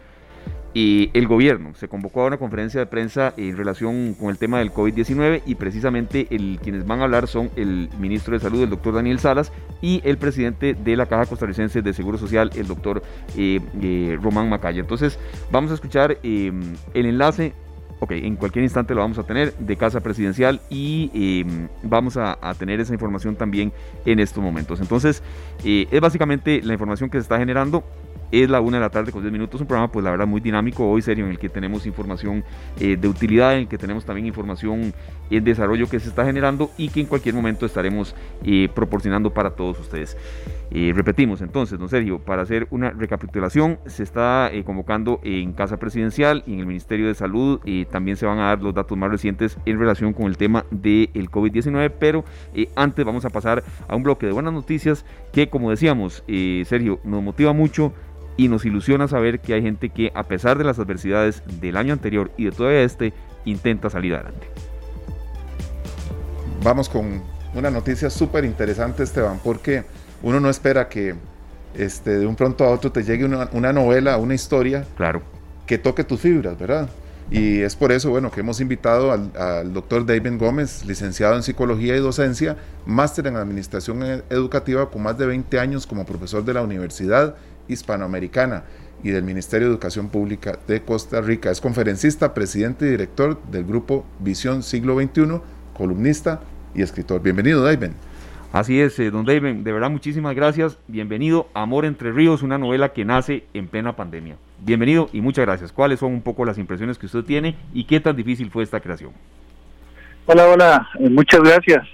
el 0.76 1.26
gobierno 1.26 1.74
se 1.74 1.88
convocó 1.88 2.22
a 2.22 2.26
una 2.26 2.36
conferencia 2.36 2.78
de 2.80 2.86
prensa 2.86 3.32
en 3.38 3.56
relación 3.56 4.14
con 4.14 4.28
el 4.28 4.36
tema 4.36 4.58
del 4.58 4.72
COVID-19 4.72 5.42
y 5.46 5.54
precisamente 5.54 6.26
quienes 6.26 6.86
van 6.86 7.00
a 7.00 7.04
hablar 7.04 7.28
son 7.28 7.50
el 7.56 7.88
ministro 7.98 8.34
de 8.34 8.40
Salud, 8.40 8.62
el 8.62 8.68
doctor 8.68 8.94
Daniel 8.94 9.18
Salas, 9.18 9.52
y 9.80 10.02
el 10.04 10.18
presidente 10.18 10.74
de 10.74 10.96
la 10.96 11.06
Caja 11.06 11.24
Costarricense 11.24 11.80
de 11.80 11.92
Seguro 11.94 12.18
Social, 12.18 12.50
el 12.56 12.66
doctor 12.66 13.02
eh, 13.38 13.60
eh, 13.80 14.18
Román 14.20 14.50
Macaya. 14.50 14.80
Entonces 14.80 15.18
vamos 15.50 15.70
a 15.70 15.74
escuchar 15.74 16.18
eh, 16.22 16.52
el 16.92 17.06
enlace 17.06 17.54
Ok, 17.98 18.10
en 18.10 18.36
cualquier 18.36 18.62
instante 18.62 18.94
lo 18.94 19.00
vamos 19.00 19.16
a 19.18 19.22
tener 19.22 19.54
de 19.54 19.74
Casa 19.74 20.00
Presidencial 20.00 20.60
y 20.68 21.42
vamos 21.82 22.18
a, 22.18 22.36
tener 22.58 22.78
esa 22.78 22.92
información 22.92 23.36
también 23.36 23.72
en 24.04 24.20
estos 24.20 24.44
momentos. 24.44 24.80
Entonces, 24.82 25.22
es 25.64 26.00
básicamente 26.02 26.60
la 26.62 26.74
información 26.74 27.08
que 27.08 27.16
se 27.16 27.22
está 27.22 27.38
generando. 27.38 27.84
Es 28.32 28.50
la 28.50 28.60
una 28.60 28.78
de 28.78 28.80
la 28.80 28.90
tarde 28.90 29.12
con 29.12 29.22
10 29.22 29.32
minutos, 29.32 29.60
un 29.60 29.68
programa 29.68 29.92
pues 29.92 30.04
la 30.04 30.10
verdad 30.10 30.26
muy 30.26 30.40
dinámico 30.40 30.88
hoy 30.88 31.00
serio 31.00 31.24
en 31.26 31.30
el 31.30 31.38
que 31.38 31.48
tenemos 31.48 31.86
información 31.86 32.42
eh, 32.80 32.96
de 32.96 33.08
utilidad, 33.08 33.54
en 33.54 33.60
el 33.60 33.68
que 33.68 33.78
tenemos 33.78 34.04
también 34.04 34.26
información 34.26 34.92
en 35.30 35.44
desarrollo 35.44 35.88
que 35.88 36.00
se 36.00 36.08
está 36.08 36.24
generando 36.24 36.70
y 36.76 36.88
que 36.88 37.00
en 37.00 37.06
cualquier 37.06 37.36
momento 37.36 37.66
estaremos 37.66 38.16
eh, 38.44 38.68
proporcionando 38.74 39.32
para 39.32 39.50
todos 39.50 39.78
ustedes. 39.78 40.16
Eh, 40.72 40.92
repetimos 40.94 41.40
entonces, 41.40 41.78
don 41.78 41.88
Sergio, 41.88 42.18
para 42.18 42.42
hacer 42.42 42.66
una 42.70 42.90
recapitulación, 42.90 43.78
se 43.86 44.02
está 44.02 44.50
convocando 44.64 45.20
en 45.22 45.52
Casa 45.52 45.76
Presidencial 45.76 46.42
y 46.46 46.54
en 46.54 46.60
el 46.60 46.66
Ministerio 46.66 47.06
de 47.06 47.14
Salud, 47.14 47.60
también 47.90 48.16
se 48.16 48.26
van 48.26 48.40
a 48.40 48.48
dar 48.48 48.60
los 48.60 48.74
datos 48.74 48.98
más 48.98 49.08
recientes 49.08 49.56
en 49.64 49.78
relación 49.78 50.12
con 50.12 50.26
el 50.26 50.36
tema 50.36 50.66
del 50.72 51.30
COVID-19, 51.30 51.92
pero 52.00 52.24
antes 52.74 53.04
vamos 53.04 53.24
a 53.24 53.30
pasar 53.30 53.62
a 53.86 53.94
un 53.94 54.02
bloque 54.02 54.26
de 54.26 54.32
buenas 54.32 54.52
noticias 54.52 55.04
que, 55.32 55.48
como 55.48 55.70
decíamos, 55.70 56.24
Sergio, 56.64 56.98
nos 57.04 57.22
motiva 57.22 57.52
mucho 57.52 57.92
y 58.36 58.48
nos 58.48 58.64
ilusiona 58.64 59.08
saber 59.08 59.40
que 59.40 59.54
hay 59.54 59.62
gente 59.62 59.88
que 59.90 60.12
a 60.14 60.24
pesar 60.24 60.58
de 60.58 60.64
las 60.64 60.78
adversidades 60.78 61.42
del 61.60 61.76
año 61.76 61.92
anterior 61.92 62.30
y 62.36 62.44
de 62.44 62.52
todavía 62.52 62.82
este, 62.82 63.12
intenta 63.44 63.90
salir 63.90 64.14
adelante. 64.14 64.46
Vamos 66.62 66.88
con 66.88 67.22
una 67.54 67.70
noticia 67.70 68.10
súper 68.10 68.44
interesante, 68.44 69.02
Esteban, 69.02 69.40
porque 69.42 69.84
uno 70.22 70.40
no 70.40 70.50
espera 70.50 70.88
que 70.88 71.14
este, 71.74 72.18
de 72.18 72.26
un 72.26 72.36
pronto 72.36 72.64
a 72.64 72.70
otro 72.70 72.92
te 72.92 73.02
llegue 73.02 73.24
una, 73.24 73.48
una 73.52 73.72
novela, 73.72 74.16
una 74.18 74.34
historia 74.34 74.84
claro. 74.96 75.22
que 75.66 75.78
toque 75.78 76.04
tus 76.04 76.20
fibras, 76.20 76.58
¿verdad? 76.58 76.88
Y 77.30 77.60
es 77.60 77.74
por 77.74 77.90
eso, 77.90 78.10
bueno, 78.10 78.30
que 78.30 78.40
hemos 78.40 78.60
invitado 78.60 79.10
al, 79.10 79.32
al 79.36 79.72
doctor 79.72 80.06
David 80.06 80.38
Gómez, 80.38 80.84
licenciado 80.84 81.34
en 81.34 81.42
Psicología 81.42 81.96
y 81.96 81.98
Docencia, 81.98 82.56
máster 82.86 83.26
en 83.26 83.36
Administración 83.36 84.22
Educativa 84.30 84.90
con 84.90 85.02
más 85.02 85.18
de 85.18 85.26
20 85.26 85.58
años 85.58 85.86
como 85.86 86.06
profesor 86.06 86.44
de 86.44 86.54
la 86.54 86.62
universidad 86.62 87.34
Hispanoamericana 87.68 88.64
y 89.02 89.10
del 89.10 89.24
Ministerio 89.24 89.68
de 89.68 89.74
Educación 89.74 90.08
Pública 90.08 90.58
de 90.66 90.82
Costa 90.82 91.20
Rica. 91.20 91.50
Es 91.50 91.60
conferencista, 91.60 92.34
presidente 92.34 92.86
y 92.86 92.90
director 92.90 93.40
del 93.50 93.64
grupo 93.64 94.04
Visión 94.20 94.62
Siglo 94.62 94.98
XXI, 95.00 95.40
columnista 95.74 96.40
y 96.74 96.82
escritor. 96.82 97.22
Bienvenido, 97.22 97.62
David. 97.62 97.90
Así 98.52 98.80
es, 98.80 98.98
eh, 98.98 99.10
don 99.10 99.26
David, 99.26 99.56
de 99.56 99.72
verdad 99.72 99.90
muchísimas 99.90 100.34
gracias. 100.34 100.78
Bienvenido 100.86 101.48
Amor 101.52 101.84
entre 101.84 102.12
Ríos, 102.12 102.42
una 102.42 102.58
novela 102.58 102.90
que 102.90 103.04
nace 103.04 103.44
en 103.52 103.68
plena 103.68 103.96
pandemia. 103.96 104.36
Bienvenido 104.60 105.10
y 105.12 105.20
muchas 105.20 105.44
gracias. 105.44 105.72
¿Cuáles 105.72 106.00
son 106.00 106.12
un 106.12 106.22
poco 106.22 106.44
las 106.44 106.56
impresiones 106.56 106.96
que 106.96 107.06
usted 107.06 107.22
tiene 107.22 107.56
y 107.74 107.84
qué 107.84 108.00
tan 108.00 108.16
difícil 108.16 108.50
fue 108.50 108.62
esta 108.62 108.80
creación? 108.80 109.10
Hola, 110.24 110.46
hola, 110.46 110.88
eh, 110.98 111.10
muchas 111.10 111.40
gracias. 111.40 111.86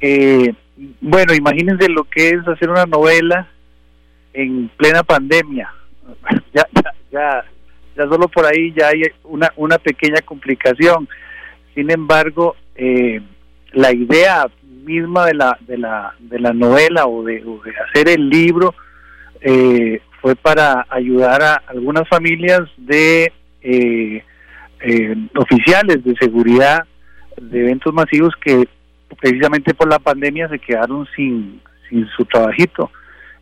Eh, 0.00 0.52
bueno, 1.00 1.34
imagínense 1.34 1.88
lo 1.88 2.04
que 2.04 2.30
es 2.30 2.48
hacer 2.48 2.70
una 2.70 2.84
novela 2.84 3.48
en 4.38 4.70
plena 4.76 5.02
pandemia. 5.02 5.72
Ya, 6.54 6.66
ya, 7.12 7.44
ya, 7.94 8.08
solo 8.08 8.26
por 8.28 8.46
ahí 8.46 8.72
ya 8.72 8.88
hay 8.88 9.02
una, 9.24 9.52
una 9.56 9.78
pequeña 9.78 10.20
complicación. 10.22 11.06
Sin 11.74 11.90
embargo, 11.90 12.56
eh, 12.74 13.20
la 13.72 13.92
idea 13.92 14.46
misma 14.62 15.26
de 15.26 15.34
la, 15.34 15.58
de 15.60 15.76
la, 15.76 16.14
de 16.18 16.38
la 16.38 16.52
novela 16.52 17.06
o 17.06 17.22
de, 17.22 17.44
hacer 17.86 18.08
el 18.08 18.28
libro 18.30 18.74
eh, 19.42 20.00
fue 20.20 20.34
para 20.34 20.86
ayudar 20.88 21.42
a 21.42 21.62
algunas 21.66 22.08
familias 22.08 22.62
de 22.78 23.30
eh, 23.62 24.24
oficiales 25.36 26.02
de 26.02 26.16
seguridad 26.16 26.86
de 27.36 27.60
eventos 27.60 27.92
masivos 27.92 28.34
que 28.42 28.66
precisamente 29.20 29.74
por 29.74 29.88
la 29.88 29.98
pandemia 29.98 30.48
se 30.48 30.58
quedaron 30.58 31.06
sin, 31.14 31.60
sin 31.88 32.06
su 32.16 32.24
trabajito. 32.24 32.90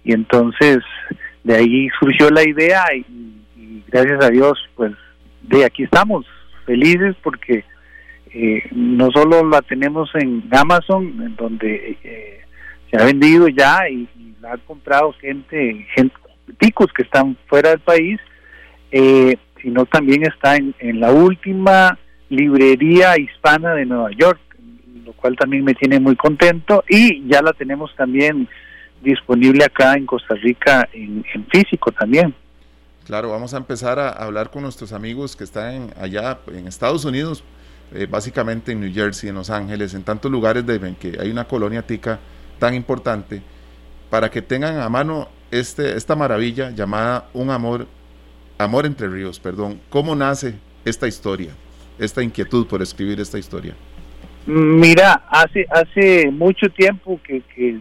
Y 0.07 0.13
entonces 0.13 0.79
de 1.43 1.57
ahí 1.57 1.89
surgió 1.99 2.31
la 2.31 2.49
idea 2.49 2.85
y, 2.95 3.05
gracias 3.89 4.25
a 4.25 4.31
Dios, 4.31 4.57
pues 4.77 4.93
de 5.43 5.65
aquí 5.65 5.83
estamos, 5.83 6.25
felices 6.65 7.17
porque 7.25 7.65
eh, 8.33 8.63
no 8.71 9.11
solo 9.11 9.45
la 9.49 9.63
tenemos 9.63 10.09
en 10.15 10.45
Amazon, 10.53 11.23
en 11.23 11.35
donde 11.35 11.99
eh, 12.05 12.41
se 12.89 12.97
ha 12.97 13.05
vendido 13.05 13.49
ya 13.49 13.89
y, 13.89 14.09
la 14.41 14.53
ha 14.53 14.59
comprado 14.59 15.13
gente, 15.15 15.87
gente, 15.95 16.15
ticos 16.59 16.93
que 16.93 17.03
están 17.03 17.37
fuera 17.47 17.71
del 17.71 17.81
país, 17.81 18.21
eh, 18.93 19.37
sino 19.61 19.87
también 19.87 20.25
está 20.25 20.55
en, 20.55 20.73
en 20.79 21.01
la 21.01 21.11
última 21.11 21.99
librería 22.29 23.19
hispana 23.19 23.75
de 23.75 23.87
Nueva 23.87 24.11
York, 24.13 24.39
lo 25.05 25.13
cual 25.15 25.37
también 25.37 25.65
me 25.65 25.75
tiene 25.75 25.99
muy 25.99 26.15
contento 26.15 26.85
y 26.89 27.27
ya 27.27 27.43
la 27.43 27.53
tenemos 27.55 27.93
también 27.97 28.49
disponible 29.03 29.65
acá 29.65 29.95
en 29.95 30.07
Costa 30.07 30.35
Rica 30.35 30.89
en, 30.93 31.25
físico 31.51 31.93
también. 31.93 32.35
Claro, 33.05 33.31
vamos 33.31 33.55
a 33.55 33.59
empezar 33.59 33.99
a 33.99 34.11
hablar 34.11 34.51
con 34.51 34.63
nuestros 34.63 34.93
amigos 34.93 35.37
que 35.37 35.45
están 35.45 35.93
allá 36.01 36.39
en 36.53 36.67
Estados 36.67 37.05
Unidos, 37.05 37.45
eh, 37.95 38.07
básicamente 38.11 38.73
en 38.73 38.81
New 38.81 38.93
Jersey, 38.93 39.29
en 39.29 39.37
Los 39.37 39.51
Ángeles, 39.51 39.95
en 39.95 40.03
tantos 40.03 40.31
lugares 40.31 40.67
de 40.67 40.95
que 40.99 41.17
hay 41.21 41.31
una 41.31 41.45
colonia 41.45 41.87
tica 41.87 42.19
tan 42.59 42.75
importante, 42.75 43.43
para 44.11 44.31
que 44.31 44.43
tengan 44.43 44.81
a 44.81 44.89
mano 44.89 45.29
este, 45.51 45.97
esta 45.97 46.17
maravilla 46.17 46.71
llamada 46.71 47.29
Un 47.33 47.51
Amor, 47.51 47.87
Amor 48.59 48.87
entre 48.87 49.09
Ríos, 49.09 49.39
perdón. 49.39 49.81
¿Cómo 49.89 50.17
nace 50.17 50.55
esta 50.85 51.07
historia, 51.07 51.53
esta 51.99 52.23
inquietud 52.23 52.67
por 52.67 52.83
escribir 52.83 53.21
esta 53.21 53.39
historia? 53.39 53.75
Mira, 54.47 55.25
hace, 55.29 55.67
hace 55.71 56.31
mucho 56.31 56.69
tiempo 56.71 57.21
que, 57.23 57.43
que 57.55 57.81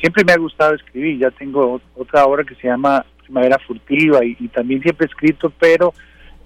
siempre 0.00 0.24
me 0.24 0.32
ha 0.32 0.38
gustado 0.38 0.74
escribir, 0.74 1.18
ya 1.18 1.30
tengo 1.30 1.80
otra 1.96 2.24
obra 2.24 2.44
que 2.44 2.54
se 2.56 2.68
llama 2.68 3.04
Primavera 3.22 3.58
Furtiva 3.58 4.24
y, 4.24 4.48
también 4.48 4.82
siempre 4.82 5.06
he 5.06 5.08
escrito, 5.08 5.52
pero 5.58 5.92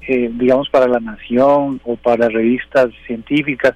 eh, 0.07 0.31
digamos 0.33 0.69
para 0.69 0.88
La 0.88 1.01
Nación 1.01 1.81
o 1.85 1.97
para 1.97 2.29
revistas 2.29 2.91
científicas, 3.07 3.75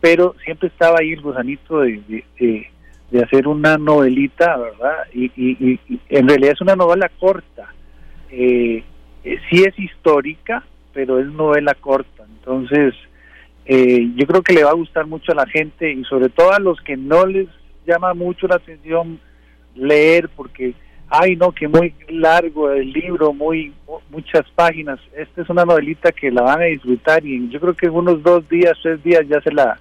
pero 0.00 0.34
siempre 0.44 0.68
estaba 0.68 0.98
ahí 1.00 1.12
el 1.12 1.22
gusanito 1.22 1.80
de, 1.80 2.24
de, 2.38 2.68
hacer 3.22 3.46
una 3.46 3.76
novelita, 3.76 4.56
¿verdad? 4.56 4.96
Y, 5.14 5.78
en 6.08 6.28
realidad 6.28 6.52
es 6.54 6.60
una 6.60 6.76
novela 6.76 7.10
corta, 7.20 7.72
eh, 8.30 8.82
eh, 9.24 9.38
sí 9.48 9.62
es 9.62 9.78
histórica, 9.78 10.64
pero 10.92 11.18
es 11.18 11.26
novela 11.26 11.74
corta, 11.74 12.24
entonces 12.38 12.94
eh, 13.64 14.10
yo 14.16 14.26
creo 14.26 14.42
que 14.42 14.54
le 14.54 14.64
va 14.64 14.70
a 14.70 14.74
gustar 14.74 15.06
mucho 15.06 15.32
a 15.32 15.36
la 15.36 15.46
gente 15.46 15.92
y 15.92 16.02
sobre 16.04 16.28
todo 16.28 16.52
a 16.52 16.58
los 16.58 16.80
que 16.80 16.96
no 16.96 17.26
les 17.26 17.48
llama 17.86 18.14
mucho 18.14 18.46
la 18.46 18.56
atención 18.56 19.18
leer 19.74 20.28
porque 20.28 20.74
ay 21.08 21.36
no, 21.36 21.52
que 21.52 21.68
muy 21.68 21.94
largo 22.08 22.70
el 22.70 22.92
libro, 22.92 23.32
muy 23.32 23.72
muchas 24.10 24.48
páginas. 24.54 24.98
Esta 25.14 25.42
es 25.42 25.50
una 25.50 25.64
novelita 25.64 26.10
que 26.10 26.30
la 26.30 26.42
van 26.42 26.62
a 26.62 26.64
disfrutar 26.64 27.24
y 27.24 27.48
yo 27.50 27.60
creo 27.60 27.74
que 27.74 27.86
en 27.86 27.92
unos 27.92 28.22
dos 28.22 28.48
días, 28.48 28.72
tres 28.82 29.02
días 29.02 29.22
ya 29.28 29.40
se 29.42 29.52
la, 29.52 29.78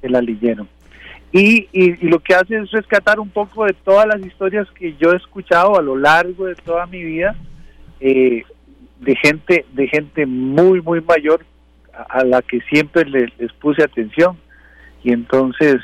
se 0.00 0.08
la 0.08 0.20
leyeron. 0.20 0.68
Y, 1.32 1.68
y, 1.72 1.96
lo 2.06 2.20
que 2.20 2.34
hace 2.34 2.56
es 2.56 2.70
rescatar 2.70 3.18
un 3.18 3.28
poco 3.28 3.64
de 3.64 3.72
todas 3.72 4.06
las 4.06 4.24
historias 4.24 4.70
que 4.70 4.94
yo 5.00 5.12
he 5.12 5.16
escuchado 5.16 5.76
a 5.76 5.82
lo 5.82 5.96
largo 5.96 6.46
de 6.46 6.54
toda 6.54 6.86
mi 6.86 7.02
vida 7.02 7.34
eh, 7.98 8.44
de 9.00 9.16
gente 9.16 9.64
de 9.72 9.88
gente 9.88 10.26
muy 10.26 10.80
muy 10.80 11.00
mayor 11.00 11.44
a, 11.92 12.22
la 12.24 12.40
que 12.42 12.60
siempre 12.70 13.04
les, 13.04 13.30
puse 13.54 13.82
atención 13.82 14.36
y 15.02 15.12
entonces 15.12 15.76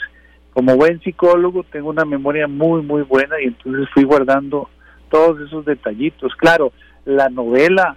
como 0.60 0.76
buen 0.76 1.00
psicólogo 1.00 1.64
tengo 1.64 1.88
una 1.88 2.04
memoria 2.04 2.46
muy 2.46 2.82
muy 2.82 3.00
buena 3.00 3.40
y 3.40 3.46
entonces 3.46 3.88
fui 3.94 4.04
guardando 4.04 4.68
todos 5.08 5.40
esos 5.40 5.64
detallitos 5.64 6.34
claro 6.36 6.70
la 7.06 7.30
novela 7.30 7.96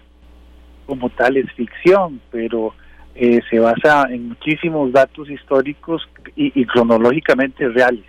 como 0.85 1.09
tal 1.09 1.35
es 1.35 1.51
ficción 1.51 2.21
pero 2.31 2.73
eh, 3.15 3.41
se 3.49 3.59
basa 3.59 4.07
en 4.09 4.29
muchísimos 4.29 4.93
datos 4.93 5.29
históricos 5.29 6.01
y, 6.37 6.65
cronológicamente 6.65 7.67
reales. 7.67 8.05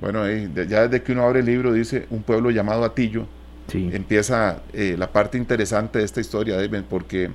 Bueno, 0.00 0.26
ya 0.26 0.88
desde 0.88 1.02
que 1.02 1.12
uno 1.12 1.24
abre 1.24 1.40
el 1.40 1.46
libro 1.46 1.72
dice 1.72 2.06
un 2.10 2.22
pueblo 2.22 2.50
llamado 2.50 2.84
Atillo, 2.84 3.26
empieza 3.72 4.62
eh, 4.72 4.96
la 4.98 5.12
parte 5.12 5.36
interesante 5.36 5.98
de 5.98 6.06
esta 6.06 6.20
historia, 6.20 6.56
porque 6.88 7.30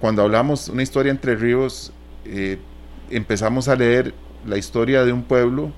cuando 0.00 0.22
hablamos 0.22 0.68
una 0.68 0.82
historia 0.82 1.12
entre 1.12 1.36
ríos, 1.36 1.92
eh, 2.24 2.58
empezamos 3.10 3.68
a 3.68 3.76
leer 3.76 4.14
la 4.46 4.56
historia 4.56 5.04
de 5.04 5.12
un 5.12 5.22
pueblo 5.22 5.72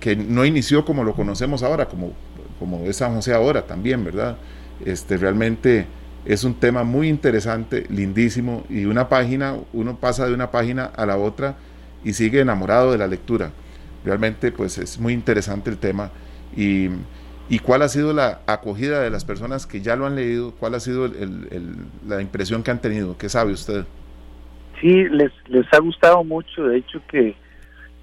que 0.00 0.16
no 0.16 0.44
inició 0.44 0.84
como 0.84 1.02
lo 1.02 1.14
conocemos 1.14 1.62
ahora, 1.62 1.86
como, 1.86 2.12
como 2.58 2.84
es 2.84 2.96
San 2.96 3.14
José 3.14 3.32
ahora 3.32 3.66
también, 3.66 4.04
¿verdad? 4.04 4.36
Este, 4.84 5.16
realmente 5.16 5.86
es 6.24 6.44
un 6.44 6.54
tema 6.54 6.84
muy 6.84 7.08
interesante, 7.08 7.86
lindísimo, 7.88 8.64
y 8.68 8.84
una 8.84 9.08
página, 9.08 9.56
uno 9.72 9.96
pasa 9.96 10.26
de 10.26 10.34
una 10.34 10.50
página 10.50 10.84
a 10.84 11.06
la 11.06 11.16
otra 11.16 11.56
y 12.04 12.12
sigue 12.12 12.40
enamorado 12.40 12.92
de 12.92 12.98
la 12.98 13.06
lectura. 13.06 13.52
Realmente, 14.04 14.52
pues 14.52 14.78
es 14.78 14.98
muy 14.98 15.12
interesante 15.12 15.70
el 15.70 15.78
tema. 15.78 16.10
Y, 16.56 16.90
cuál 17.62 17.82
ha 17.82 17.88
sido 17.88 18.12
la 18.12 18.40
acogida 18.46 19.00
de 19.00 19.10
las 19.10 19.24
personas 19.24 19.66
que 19.66 19.80
ya 19.80 19.96
lo 19.96 20.06
han 20.06 20.16
leído? 20.16 20.52
¿Cuál 20.52 20.74
ha 20.74 20.80
sido 20.80 21.10
la 22.06 22.20
impresión 22.20 22.62
que 22.62 22.70
han 22.70 22.80
tenido? 22.80 23.16
¿Qué 23.16 23.28
sabe 23.28 23.52
usted? 23.52 23.84
Sí, 24.80 25.08
les, 25.08 25.32
les 25.48 25.66
ha 25.72 25.78
gustado 25.78 26.24
mucho. 26.24 26.64
De 26.64 26.78
hecho, 26.78 27.00
que 27.08 27.34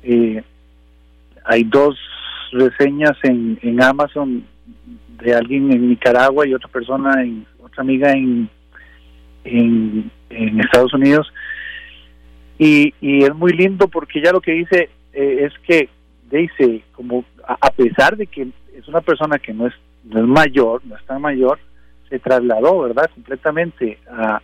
eh, 0.03 0.43
hay 1.43 1.63
dos 1.63 1.97
reseñas 2.51 3.17
en, 3.23 3.59
en 3.61 3.81
Amazon 3.81 4.45
de 5.23 5.33
alguien 5.33 5.71
en 5.71 5.89
Nicaragua 5.89 6.47
y 6.47 6.53
otra 6.53 6.69
persona 6.69 7.21
en 7.21 7.45
otra 7.61 7.81
amiga 7.81 8.11
en, 8.11 8.49
en, 9.43 10.11
Estados 10.59 10.93
Unidos. 10.93 11.31
Y, 12.57 12.93
y, 13.01 13.23
es 13.23 13.33
muy 13.33 13.53
lindo 13.53 13.87
porque 13.87 14.21
ya 14.21 14.31
lo 14.31 14.41
que 14.41 14.51
dice 14.51 14.89
eh, 15.13 15.47
es 15.47 15.53
que 15.65 15.89
dice, 16.29 16.83
como 16.93 17.25
a, 17.45 17.71
pesar 17.71 18.15
de 18.15 18.27
que 18.27 18.47
es 18.75 18.87
una 18.87 19.01
persona 19.01 19.39
que 19.39 19.53
no 19.53 19.67
es, 19.67 19.73
no 20.03 20.19
es 20.19 20.27
mayor, 20.27 20.81
no 20.85 20.95
es 20.95 21.05
tan 21.05 21.21
mayor, 21.21 21.59
se 22.09 22.19
trasladó, 22.19 22.81
¿verdad? 22.81 23.09
Completamente. 23.13 23.97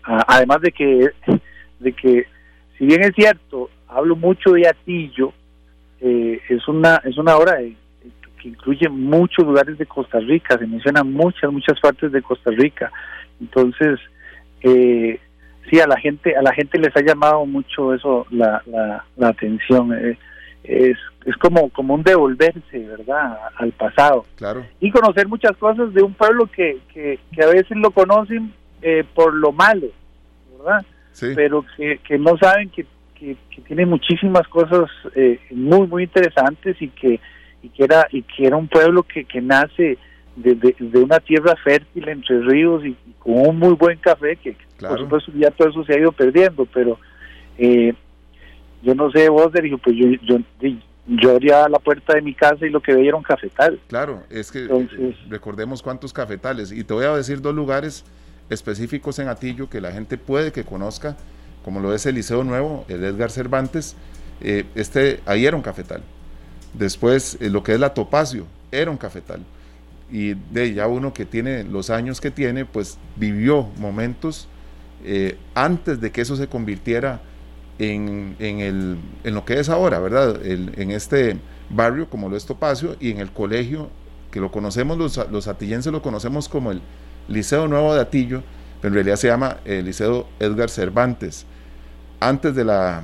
además 0.03 0.61
de 0.61 0.71
que, 0.71 1.09
de 1.79 1.93
que, 1.93 2.25
si 2.77 2.85
bien 2.85 3.01
es 3.03 3.11
cierto, 3.15 3.69
hablo 3.87 4.15
mucho 4.15 4.51
de 4.51 4.67
Atillo, 4.67 5.33
eh, 5.99 6.39
es 6.49 6.67
una 6.67 7.01
es 7.03 7.17
una 7.17 7.35
obra 7.37 7.55
de, 7.55 7.75
que 8.41 8.49
incluye 8.49 8.87
muchos 8.89 9.45
lugares 9.45 9.77
de 9.77 9.85
Costa 9.85 10.19
Rica, 10.19 10.57
se 10.57 10.67
mencionan 10.67 11.11
muchas, 11.11 11.51
muchas 11.51 11.79
partes 11.79 12.11
de 12.11 12.21
Costa 12.21 12.51
Rica. 12.51 12.91
Entonces, 13.39 13.99
eh, 14.61 15.19
sí, 15.69 15.79
a 15.79 15.87
la 15.87 15.99
gente, 15.99 16.35
a 16.35 16.41
la 16.41 16.53
gente 16.53 16.79
les 16.79 16.95
ha 16.95 17.01
llamado 17.01 17.45
mucho 17.45 17.93
eso 17.93 18.25
la, 18.29 18.61
la, 18.65 19.27
atención. 19.27 19.93
Eh, 19.93 20.17
es, 20.63 20.97
es 21.25 21.37
como, 21.37 21.69
como 21.69 21.93
un 21.93 22.03
devolverse, 22.03 22.79
¿verdad?, 22.79 23.37
al 23.55 23.71
pasado. 23.71 24.25
Claro. 24.35 24.65
Y 24.79 24.91
conocer 24.91 25.27
muchas 25.27 25.55
cosas 25.57 25.93
de 25.93 26.03
un 26.03 26.13
pueblo 26.13 26.47
que, 26.47 26.79
que, 26.93 27.19
que 27.31 27.43
a 27.43 27.47
veces 27.47 27.77
lo 27.77 27.91
conocen 27.91 28.53
eh, 28.81 29.03
por 29.15 29.33
lo 29.33 29.51
malo, 29.51 29.87
¿verdad? 30.57 30.85
Sí. 31.17 31.33
Pero 31.35 31.65
que, 31.75 31.97
que 32.07 32.19
no 32.19 32.37
saben 32.37 32.69
que, 32.69 32.85
que, 33.15 33.35
tiene 33.65 33.87
muchísimas 33.87 34.47
cosas 34.47 34.87
eh, 35.15 35.39
muy, 35.49 35.87
muy 35.87 36.03
interesantes 36.03 36.79
y 36.79 36.89
que 36.89 37.19
y 37.63 37.69
que 37.69 37.85
era 37.85 38.07
y 38.11 38.21
que 38.21 38.45
era 38.45 38.55
un 38.55 38.67
pueblo 38.67 39.01
que, 39.01 39.25
que 39.25 39.41
nace 39.41 39.97
de, 40.35 40.53
de, 40.53 40.99
una 40.99 41.19
tierra 41.19 41.55
fértil 41.63 42.07
entre 42.07 42.39
ríos 42.41 42.85
y, 42.85 42.95
con 43.17 43.47
un 43.47 43.57
muy 43.57 43.73
buen 43.73 43.97
café 43.97 44.35
que 44.35 44.55
por 44.79 44.99
supuesto 44.99 45.31
ya 45.33 45.49
todo 45.49 45.69
eso 45.69 45.83
se 45.85 45.93
ha 45.93 45.99
ido 45.99 46.11
perdiendo 46.11 46.67
pero 46.71 46.99
eh, 47.57 47.95
yo 48.83 48.93
no 48.93 49.09
sé 49.09 49.27
vos 49.27 49.49
Sergio 49.51 49.79
pues 49.79 49.95
yo, 49.95 50.07
yo 50.21 50.37
yo 51.07 51.31
abría 51.31 51.67
la 51.67 51.79
puerta 51.79 52.13
de 52.13 52.21
mi 52.21 52.35
casa 52.35 52.63
y 52.63 52.69
lo 52.69 52.81
que 52.81 52.93
veía 52.93 53.07
era 53.07 53.17
un 53.17 53.23
cafetal. 53.23 53.79
Claro, 53.87 54.23
es 54.29 54.51
que 54.51 54.65
eh, 54.65 55.15
recordemos 55.29 55.81
cuántos 55.81 56.11
cafetales. 56.11 56.71
Y 56.73 56.83
te 56.83 56.93
voy 56.93 57.05
a 57.05 57.15
decir 57.15 57.41
dos 57.41 57.55
lugares 57.55 58.03
específicos 58.49 59.19
en 59.19 59.27
Atillo 59.27 59.69
que 59.69 59.81
la 59.81 59.91
gente 59.91 60.17
puede 60.17 60.51
que 60.51 60.63
conozca, 60.63 61.15
como 61.63 61.79
lo 61.79 61.93
es 61.93 62.05
el 62.05 62.15
Liceo 62.15 62.43
Nuevo, 62.43 62.85
el 62.87 63.03
Edgar 63.03 63.31
Cervantes. 63.31 63.95
Eh, 64.41 64.65
este, 64.75 65.19
ahí 65.25 65.45
era 65.45 65.55
un 65.55 65.61
cafetal. 65.61 66.01
Después, 66.73 67.37
eh, 67.41 67.49
lo 67.49 67.63
que 67.63 67.73
es 67.73 67.79
la 67.79 67.93
Topacio, 67.93 68.45
era 68.71 68.91
un 68.91 68.97
cafetal. 68.97 69.41
Y 70.11 70.35
de 70.35 70.73
ya 70.73 70.87
uno 70.87 71.13
que 71.13 71.25
tiene 71.25 71.63
los 71.63 71.89
años 71.89 72.21
que 72.21 72.31
tiene, 72.31 72.65
pues 72.65 72.97
vivió 73.17 73.63
momentos 73.77 74.47
eh, 75.03 75.37
antes 75.53 75.99
de 75.99 76.11
que 76.11 76.21
eso 76.21 76.35
se 76.35 76.47
convirtiera 76.47 77.21
en, 77.79 78.35
el, 78.39 78.97
en, 79.23 79.33
lo 79.33 79.43
que 79.45 79.59
es 79.59 79.69
ahora, 79.69 79.99
¿verdad? 79.99 80.39
en 80.43 80.91
este 80.91 81.37
barrio 81.69 82.09
como 82.09 82.29
lo 82.29 82.37
es 82.37 82.45
Topacio 82.45 82.95
y 82.99 83.11
en 83.11 83.19
el 83.19 83.31
colegio, 83.31 83.89
que 84.31 84.39
lo 84.39 84.51
conocemos, 84.51 84.97
los, 84.97 85.19
los 85.31 85.47
atillenses 85.47 85.91
lo 85.91 86.01
conocemos 86.01 86.49
como 86.49 86.71
el 86.71 86.81
Liceo 87.27 87.67
Nuevo 87.67 87.93
de 87.93 88.01
Atillo, 88.01 88.43
pero 88.81 88.89
en 88.89 88.95
realidad 88.95 89.15
se 89.15 89.27
llama 89.27 89.57
el 89.65 89.85
Liceo 89.85 90.27
Edgar 90.39 90.69
Cervantes. 90.69 91.45
Antes 92.19 92.55
de 92.55 92.65
la 92.65 93.03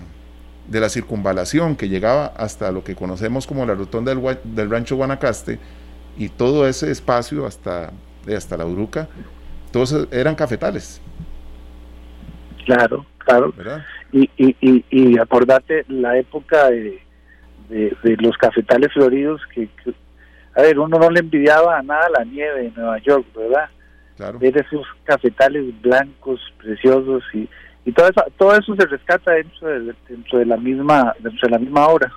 de 0.68 0.80
la 0.80 0.90
circunvalación 0.90 1.76
que 1.76 1.90
llegaba 1.90 2.28
hasta 2.38 2.72
lo 2.72 2.84
que 2.84 2.96
conocemos 2.96 3.48
como 3.48 3.66
la 3.66 3.76
rotonda 3.76 4.14
del, 4.16 4.70
rancho 4.70 4.96
Guanacaste 4.96 5.60
y 6.18 6.30
todo 6.30 6.68
ese 6.68 6.92
espacio 6.92 7.46
hasta, 7.46 7.92
hasta 8.36 8.58
la 8.58 8.66
Uruca, 8.66 9.08
todos 9.72 10.08
eran 10.12 10.36
cafetales. 10.36 11.02
Claro, 12.66 13.06
claro. 13.18 13.54
Y, 14.12 14.30
y, 14.38 14.56
y, 14.62 14.86
y, 14.90 15.18
acordate 15.18 15.84
la 15.88 16.18
época 16.18 16.70
de, 16.70 17.02
de, 17.70 18.18
los 18.20 18.38
cafetales 18.38 18.94
floridos 18.94 19.42
que, 19.54 19.68
a 20.56 20.62
ver, 20.62 20.78
uno 20.78 21.00
no 21.00 21.10
le 21.10 21.20
envidiaba 21.20 21.80
a 21.80 21.82
nada 21.82 22.08
la 22.18 22.24
nieve 22.24 22.68
en 22.68 22.74
Nueva 22.76 23.00
York, 23.00 23.26
¿verdad? 23.36 23.70
Claro. 24.18 24.40
Ver 24.40 24.58
esos 24.58 24.86
cafetales 25.04 25.74
blancos, 25.82 26.40
preciosos 26.60 27.24
y 27.34 27.50
y 27.86 27.92
todo 27.92 28.08
eso, 28.08 28.24
todo 28.38 28.58
eso 28.58 28.76
se 28.76 28.86
rescata 28.86 29.32
dentro 29.32 29.68
de, 29.68 29.94
dentro 30.08 30.40
de 30.40 30.46
la 30.46 30.58
misma 30.58 31.14
dentro 31.20 31.48
de 31.48 31.50
la 31.50 31.60
misma 31.60 31.88
obra. 31.88 32.12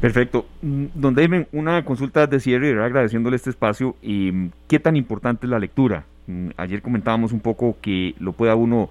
Perfecto. 0.00 0.46
Mm, 0.62 0.86
don 0.94 1.14
David, 1.14 1.46
una 1.52 1.84
consulta 1.84 2.26
de 2.26 2.40
cierre, 2.40 2.82
agradeciéndole 2.82 3.36
este 3.36 3.50
espacio. 3.50 3.96
y 4.00 4.30
mm, 4.32 4.50
¿Qué 4.68 4.78
tan 4.78 4.96
importante 4.96 5.46
es 5.46 5.50
la 5.50 5.58
lectura? 5.58 6.04
Mm, 6.26 6.50
ayer 6.56 6.80
comentábamos 6.82 7.32
un 7.32 7.40
poco 7.40 7.76
que 7.82 8.14
lo 8.18 8.32
pueda 8.32 8.54
uno 8.54 8.88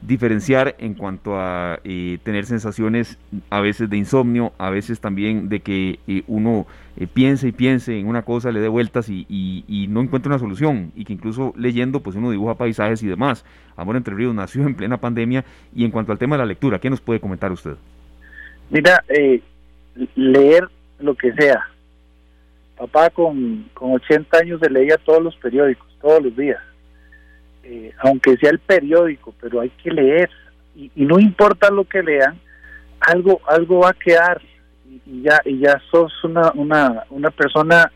diferenciar 0.00 0.76
en 0.78 0.94
cuanto 0.94 1.38
a 1.38 1.80
eh, 1.84 2.18
tener 2.22 2.46
sensaciones 2.46 3.18
a 3.50 3.60
veces 3.60 3.90
de 3.90 3.96
insomnio, 3.96 4.52
a 4.58 4.70
veces 4.70 5.00
también 5.00 5.48
de 5.48 5.60
que 5.60 5.98
eh, 6.06 6.22
uno 6.28 6.66
eh, 6.96 7.06
piense 7.12 7.48
y 7.48 7.52
piense 7.52 7.98
en 7.98 8.06
una 8.06 8.22
cosa, 8.22 8.52
le 8.52 8.60
dé 8.60 8.68
vueltas 8.68 9.08
y, 9.08 9.26
y, 9.28 9.86
no 9.88 10.00
encuentre 10.00 10.28
una 10.28 10.38
solución 10.38 10.92
y 10.94 11.04
que 11.04 11.12
incluso 11.12 11.52
leyendo 11.56 12.00
pues 12.00 12.14
uno 12.14 12.30
dibuja 12.30 12.54
paisajes 12.54 13.02
y 13.02 13.08
demás. 13.08 13.44
Amor 13.76 13.96
entre 13.96 14.14
Ríos 14.14 14.34
nació 14.34 14.62
en 14.66 14.74
plena 14.74 14.98
pandemia 14.98 15.44
y 15.74 15.84
en 15.84 15.90
cuanto 15.90 16.12
al 16.12 16.18
tema 16.18 16.36
de 16.36 16.42
la 16.42 16.46
lectura, 16.46 16.78
¿qué 16.78 16.90
nos 16.90 17.00
puede 17.00 17.20
comentar 17.20 17.50
usted? 17.50 17.74
Mira, 18.70 19.02
leer 20.14 20.68
lo 21.00 21.14
que 21.14 21.32
sea. 21.32 21.60
Papá 22.76 23.10
con, 23.10 23.68
con 23.74 23.92
80 23.92 24.38
años 24.38 24.60
leía 24.70 24.96
todos 24.98 25.22
los 25.22 25.34
periódicos, 25.36 25.88
todos 26.00 26.22
los 26.22 26.36
días 26.36 26.60
eh, 27.68 27.92
aunque 27.98 28.36
sea 28.38 28.50
el 28.50 28.58
periódico, 28.60 29.34
pero 29.40 29.60
hay 29.60 29.68
que 29.70 29.90
leer. 29.90 30.30
Y, 30.74 30.90
no 30.96 31.18
importa 31.18 31.70
lo 31.70 31.84
que 31.84 32.02
lean, 32.02 32.38
algo 33.00 33.40
algo 33.46 33.80
va 33.80 33.90
a 33.90 34.04
quedar. 34.04 34.40
Y, 35.06 35.22
ya 35.22 35.40
y 35.44 35.58
ya 35.58 35.80
sos 35.90 36.12
una 36.24 36.50
una, 36.54 37.04
una 37.10 37.30
persona 37.30 37.92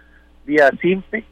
vía 0.46 0.72
SIMPE. 0.82 1.24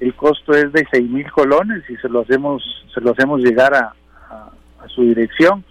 El 0.00 0.16
costo 0.16 0.54
es 0.54 0.72
de 0.72 0.84
seis 0.90 1.08
mil 1.08 1.30
colones 1.30 1.88
y 1.88 1.94
se 1.98 2.08
lo 2.08 2.22
hacemos, 2.22 2.64
se 2.92 3.00
lo 3.00 3.12
hacemos 3.12 3.40
llegar 3.40 3.72
a, 3.74 3.94
a, 4.28 4.50
su 4.88 5.02
dirección. 5.02 5.64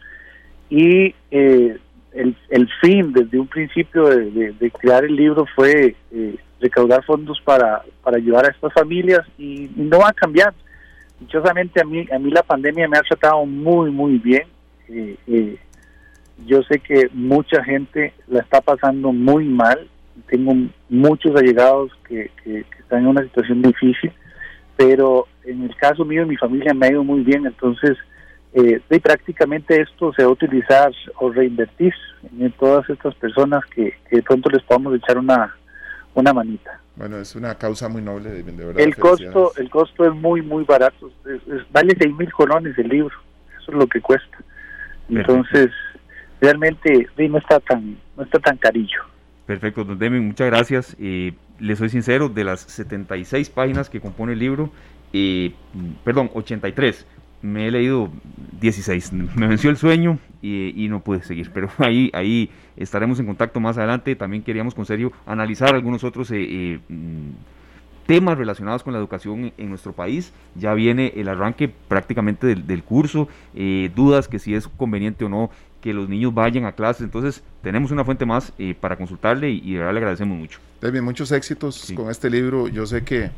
Y 0.69 1.13
eh, 1.29 1.77
el, 2.13 2.35
el 2.49 2.69
fin 2.81 3.11
desde 3.11 3.39
un 3.39 3.47
principio 3.47 4.05
de, 4.05 4.71
crear 4.79 5.03
el 5.03 5.15
libro 5.15 5.45
fue 5.55 5.95
eh, 6.11 6.35
recaudar 6.59 7.03
fondos 7.03 7.41
para, 7.43 7.83
para 8.03 8.17
ayudar 8.17 8.45
a 8.45 8.51
estas 8.51 8.73
familias 8.73 9.21
y, 9.37 9.69
no 9.75 9.99
va 9.99 10.09
a 10.09 10.13
cambiar. 10.13 10.53
Dichosamente 11.19 11.81
a 11.81 11.85
mí, 11.85 12.05
a 12.13 12.19
mí 12.19 12.31
la 12.31 12.43
pandemia 12.43 12.87
me 12.87 12.97
ha 12.97 13.01
tratado 13.01 13.45
muy, 13.45 13.91
muy 13.91 14.17
bien. 14.17 14.43
Eh, 14.89 15.15
eh, 15.27 15.57
yo 16.45 16.61
sé 16.63 16.79
que 16.79 17.09
mucha 17.13 17.63
gente 17.63 18.13
la 18.27 18.41
está 18.41 18.61
pasando 18.61 19.11
muy 19.11 19.45
mal. 19.45 19.87
Tengo 20.27 20.53
muchos 20.89 21.35
allegados 21.35 21.91
que, 22.07 22.29
que, 22.43 22.65
están 22.79 22.99
en 22.99 23.07
una 23.07 23.23
situación 23.23 23.61
difícil, 23.61 24.11
pero 24.75 25.27
en 25.45 25.63
el 25.63 25.75
caso 25.75 26.05
mío 26.05 26.23
y 26.23 26.27
mi 26.27 26.37
familia 26.37 26.73
me 26.73 26.87
ha 26.87 26.91
ido 26.91 27.03
muy 27.03 27.21
bien. 27.21 27.45
Entonces, 27.45 27.97
eh, 28.53 28.81
y 28.89 28.99
prácticamente 28.99 29.81
esto 29.81 30.13
se 30.13 30.23
va 30.23 30.29
a 30.29 30.33
utilizar 30.33 30.91
o 31.19 31.31
reinvertir 31.31 31.93
en 32.39 32.51
todas 32.53 32.87
estas 32.89 33.15
personas 33.15 33.63
que, 33.73 33.93
de 34.11 34.21
pronto 34.21 34.49
les 34.49 34.61
podamos 34.63 34.95
echar 34.95 35.17
una, 35.17 35.55
una 36.13 36.33
manita. 36.33 36.79
Bueno, 36.95 37.17
es 37.17 37.35
una 37.35 37.55
causa 37.55 37.89
muy 37.89 38.03
noble, 38.03 38.29
de 38.29 38.43
verdad. 38.43 38.79
El 38.79 38.95
costo, 38.95 39.53
el 39.57 39.69
costo 39.69 40.05
es 40.05 40.13
muy, 40.13 40.43
muy 40.43 40.63
barato. 40.63 41.11
vale 41.71 41.95
seis 41.99 42.15
mil 42.15 42.31
colones 42.31 42.77
el 42.77 42.89
libro. 42.89 43.15
Eso 43.59 43.71
es 43.71 43.77
lo 43.77 43.87
que 43.87 43.99
cuesta. 43.99 44.37
Entonces, 45.09 45.71
realmente 46.39 47.07
no 47.17 47.37
está 47.39 47.59
tan, 47.59 47.97
no 48.15 48.23
está 48.23 48.37
tan 48.39 48.57
carillo. 48.57 49.01
Perfecto, 49.47 49.83
don 49.83 49.97
Demi, 49.97 50.19
muchas 50.19 50.47
gracias. 50.47 50.95
y 50.99 51.33
le 51.59 51.75
soy 51.75 51.89
sincero, 51.89 52.29
de 52.29 52.43
las 52.43 52.61
76 52.61 53.49
páginas 53.49 53.89
que 53.89 54.01
compone 54.01 54.33
el 54.33 54.39
libro, 54.39 54.69
eh, 55.13 55.53
perdón, 56.03 56.29
83, 56.33 57.05
me 57.43 57.67
he 57.67 57.71
leído 57.71 58.09
16. 58.61 59.13
Me 59.35 59.47
venció 59.47 59.69
el 59.69 59.77
sueño 59.77 60.17
y, 60.41 60.87
no 60.89 61.01
pude 61.01 61.21
seguir. 61.21 61.51
Pero 61.53 61.69
ahí, 61.77 62.09
ahí 62.13 62.49
estaremos 62.77 63.19
en 63.19 63.27
contacto 63.27 63.59
más 63.59 63.77
adelante. 63.77 64.15
También 64.15 64.41
queríamos 64.41 64.73
con 64.73 64.85
serio 64.85 65.11
analizar 65.25 65.75
algunos 65.75 66.03
otros 66.03 66.31
eh, 66.31 66.37
eh, 66.39 66.79
mm, 66.89 67.31
temas 68.07 68.37
relacionados 68.37 68.81
con 68.81 68.93
la 68.93 68.99
educación 68.99 69.51
en, 69.57 69.69
nuestro 69.69 69.93
país. 69.93 70.33
Ya 70.55 70.73
viene 70.73 71.13
el 71.15 71.27
arranque 71.27 71.69
prácticamente 71.69 72.55
del, 72.55 72.83
curso. 72.83 73.27
Eh, 73.53 73.91
dudas 73.93 74.27
que 74.27 74.39
si 74.39 74.55
es 74.55 74.67
conveniente 74.67 75.25
o 75.25 75.29
no 75.29 75.51
que 75.81 75.93
los 75.93 76.07
niños 76.07 76.33
vayan 76.33 76.63
a 76.63 76.71
clases. 76.71 77.03
Entonces 77.03 77.43
tenemos 77.61 77.91
una 77.91 78.05
fuente 78.05 78.25
más 78.25 78.53
para 78.79 78.95
consultarle 78.95 79.51
y, 79.51 79.73
de 79.73 79.79
verdad 79.79 79.91
le 79.91 79.97
agradecemos 79.99 80.37
mucho. 80.37 80.59
David, 80.79 81.01
muchos 81.01 81.33
éxitos 81.33 81.91
con 81.93 82.09
este 82.09 82.29
libro. 82.29 82.69
Yo 82.69 82.85
sé 82.85 83.03
que 83.03 83.31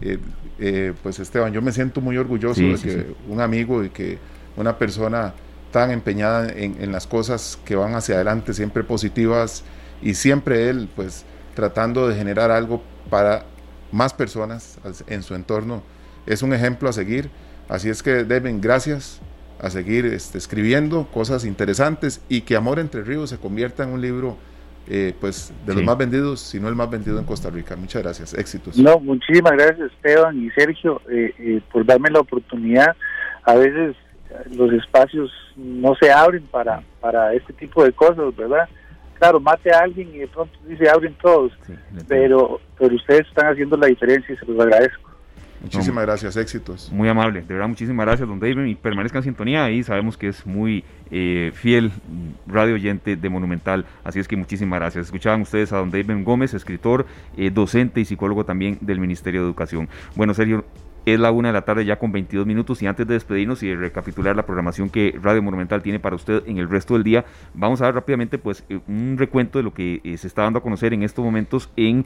eh, 0.00 0.18
eh, 0.58 0.92
pues 1.02 1.18
Esteban, 1.18 1.52
yo 1.52 1.62
me 1.62 1.72
siento 1.72 2.00
muy 2.00 2.16
orgulloso 2.16 2.60
de 2.60 2.76
que 2.76 3.06
un 3.28 3.40
amigo 3.40 3.84
y 3.84 3.90
que 3.90 4.18
una 4.56 4.78
persona 4.78 5.34
tan 5.70 5.90
empeñada 5.90 6.50
en, 6.52 6.90
las 6.90 7.06
cosas 7.06 7.58
que 7.64 7.76
van 7.76 7.94
hacia 7.94 8.16
adelante, 8.16 8.52
siempre 8.54 8.82
positivas 8.82 9.62
y 10.02 10.14
siempre 10.14 10.68
él 10.68 10.88
pues 10.96 11.24
tratando 11.54 12.08
de 12.08 12.16
generar 12.16 12.50
algo 12.50 12.82
para 13.08 13.44
más 13.92 14.12
personas 14.12 14.78
en 15.06 15.22
su 15.22 15.34
entorno, 15.34 15.82
es 16.26 16.42
un 16.42 16.52
ejemplo 16.52 16.88
a 16.88 16.92
seguir. 16.92 17.30
Así 17.68 17.88
es 17.88 18.02
que 18.02 18.24
deben 18.24 18.60
gracias 18.60 19.20
a 19.60 19.70
seguir 19.70 20.06
este, 20.06 20.38
escribiendo 20.38 21.06
cosas 21.12 21.44
interesantes 21.44 22.20
y 22.28 22.40
que 22.42 22.56
Amor 22.56 22.78
entre 22.78 23.02
Ríos 23.02 23.30
se 23.30 23.38
convierta 23.38 23.84
en 23.84 23.90
un 23.90 24.00
libro 24.00 24.36
eh, 24.88 25.14
pues 25.20 25.52
de 25.66 25.74
los 25.74 25.84
más 25.84 25.96
vendidos, 25.96 26.40
si 26.40 26.58
no 26.58 26.68
el 26.68 26.74
más 26.74 26.90
vendido 26.90 27.18
en 27.18 27.24
Costa 27.24 27.50
Rica. 27.50 27.76
Muchas 27.76 28.02
gracias, 28.02 28.34
éxitos. 28.34 28.76
No, 28.76 28.98
muchísimas 28.98 29.52
gracias 29.52 29.92
Esteban 29.92 30.42
y 30.42 30.50
Sergio 30.50 31.00
eh, 31.08 31.32
eh, 31.38 31.60
por 31.72 31.84
darme 31.84 32.10
la 32.10 32.20
oportunidad. 32.20 32.96
A 33.44 33.54
veces 33.54 33.96
los 34.50 34.72
espacios 34.72 35.30
no 35.56 35.94
se 36.00 36.10
abren 36.10 36.44
para, 36.44 36.82
para 37.00 37.34
este 37.34 37.52
tipo 37.52 37.84
de 37.84 37.92
cosas, 37.92 38.34
¿verdad? 38.36 38.68
Claro, 39.18 39.38
mate 39.38 39.70
a 39.70 39.80
alguien 39.80 40.14
y 40.14 40.18
de 40.18 40.28
pronto 40.28 40.58
dice 40.66 40.88
abren 40.88 41.14
todos, 41.20 41.52
pero, 42.08 42.60
pero 42.78 42.94
ustedes 42.94 43.26
están 43.26 43.52
haciendo 43.52 43.76
la 43.76 43.86
diferencia 43.86 44.34
y 44.34 44.38
se 44.38 44.46
los 44.46 44.58
agradezco. 44.60 45.09
Muchísimas 45.62 46.04
gracias, 46.04 46.36
éxitos. 46.36 46.90
Muy 46.92 47.08
amable, 47.08 47.42
de 47.42 47.54
verdad, 47.54 47.68
muchísimas 47.68 48.06
gracias, 48.06 48.28
don 48.28 48.40
David, 48.40 48.64
y 48.64 48.74
permanezca 48.74 49.18
en 49.18 49.24
sintonía 49.24 49.70
y 49.70 49.82
sabemos 49.82 50.16
que 50.16 50.28
es 50.28 50.46
muy 50.46 50.84
eh, 51.10 51.52
fiel 51.54 51.92
radio 52.46 52.74
oyente 52.74 53.16
de 53.16 53.28
Monumental, 53.28 53.84
así 54.02 54.18
es 54.20 54.28
que 54.28 54.36
muchísimas 54.36 54.78
gracias. 54.78 55.06
Escuchaban 55.06 55.42
ustedes 55.42 55.72
a 55.72 55.76
don 55.76 55.90
David 55.90 56.24
Gómez, 56.24 56.54
escritor, 56.54 57.06
eh, 57.36 57.50
docente 57.50 58.00
y 58.00 58.04
psicólogo 58.04 58.44
también 58.44 58.78
del 58.80 59.00
Ministerio 59.00 59.40
de 59.40 59.46
Educación. 59.46 59.88
Bueno, 60.16 60.32
Sergio, 60.34 60.64
es 61.06 61.18
la 61.18 61.30
una 61.30 61.48
de 61.48 61.54
la 61.54 61.62
tarde 61.62 61.84
ya 61.84 61.98
con 61.98 62.12
22 62.12 62.46
minutos 62.46 62.82
y 62.82 62.86
antes 62.86 63.06
de 63.06 63.14
despedirnos 63.14 63.62
y 63.62 63.68
de 63.68 63.76
recapitular 63.76 64.36
la 64.36 64.44
programación 64.44 64.90
que 64.90 65.18
Radio 65.22 65.42
Monumental 65.42 65.82
tiene 65.82 65.98
para 65.98 66.14
usted 66.14 66.42
en 66.46 66.58
el 66.58 66.68
resto 66.68 66.94
del 66.94 67.04
día, 67.04 67.24
vamos 67.54 67.80
a 67.80 67.86
ver 67.86 67.94
rápidamente 67.94 68.36
pues 68.38 68.64
eh, 68.68 68.80
un 68.86 69.16
recuento 69.18 69.58
de 69.58 69.64
lo 69.64 69.72
que 69.72 70.00
se 70.18 70.26
está 70.26 70.42
dando 70.42 70.58
a 70.58 70.62
conocer 70.62 70.92
en 70.92 71.02
estos 71.02 71.24
momentos 71.24 71.70
en 71.76 72.04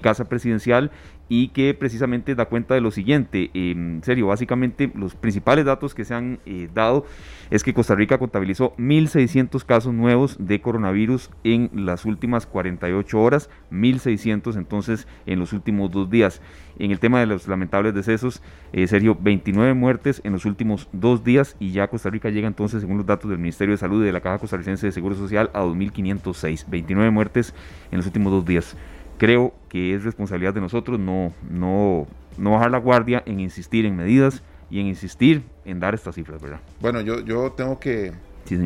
Casa 0.00 0.26
Presidencial 0.26 0.90
y 1.28 1.48
que 1.48 1.74
precisamente 1.74 2.34
da 2.34 2.46
cuenta 2.46 2.74
de 2.74 2.80
lo 2.80 2.90
siguiente. 2.90 3.50
En 3.54 4.00
serio, 4.04 4.28
básicamente 4.28 4.90
los 4.94 5.14
principales 5.14 5.64
datos 5.64 5.94
que 5.94 6.04
se 6.04 6.14
han 6.14 6.38
eh, 6.46 6.68
dado 6.72 7.04
es 7.50 7.62
que 7.62 7.74
Costa 7.74 7.94
Rica 7.94 8.18
contabilizó 8.18 8.74
1.600 8.76 9.64
casos 9.64 9.94
nuevos 9.94 10.36
de 10.38 10.60
coronavirus 10.60 11.30
en 11.44 11.70
las 11.74 12.04
últimas 12.04 12.46
48 12.46 13.20
horas, 13.20 13.50
1.600 13.70 14.56
entonces 14.56 15.06
en 15.26 15.38
los 15.38 15.52
últimos 15.52 15.90
dos 15.90 16.10
días. 16.10 16.40
En 16.78 16.90
el 16.90 16.98
tema 16.98 17.20
de 17.20 17.26
los 17.26 17.48
lamentables 17.48 17.94
decesos, 17.94 18.42
eh, 18.72 18.86
Sergio, 18.86 19.16
29 19.18 19.72
muertes 19.74 20.20
en 20.24 20.32
los 20.32 20.44
últimos 20.44 20.88
dos 20.92 21.24
días 21.24 21.56
y 21.58 21.72
ya 21.72 21.88
Costa 21.88 22.10
Rica 22.10 22.28
llega 22.28 22.48
entonces, 22.48 22.82
según 22.82 22.98
los 22.98 23.06
datos 23.06 23.30
del 23.30 23.38
Ministerio 23.38 23.72
de 23.72 23.78
Salud 23.78 24.02
y 24.02 24.06
de 24.06 24.12
la 24.12 24.20
Caja 24.20 24.38
Costarricense 24.38 24.86
de 24.86 24.92
Seguro 24.92 25.14
Social, 25.14 25.50
a 25.54 25.62
2.506. 25.62 26.66
29 26.68 27.10
muertes 27.10 27.54
en 27.90 27.96
los 27.98 28.06
últimos 28.06 28.32
dos 28.32 28.44
días 28.44 28.76
creo 29.18 29.54
que 29.68 29.94
es 29.94 30.04
responsabilidad 30.04 30.54
de 30.54 30.60
nosotros 30.60 30.98
no, 30.98 31.32
no, 31.48 32.06
no 32.38 32.52
bajar 32.52 32.70
la 32.70 32.78
guardia 32.78 33.22
en 33.26 33.40
insistir 33.40 33.86
en 33.86 33.96
medidas 33.96 34.42
y 34.70 34.80
en 34.80 34.86
insistir 34.86 35.44
en 35.64 35.80
dar 35.80 35.94
estas 35.94 36.14
cifras, 36.14 36.42
¿verdad? 36.42 36.60
Bueno, 36.80 37.00
yo, 37.00 37.20
yo 37.20 37.52
tengo 37.52 37.78
que 37.78 38.12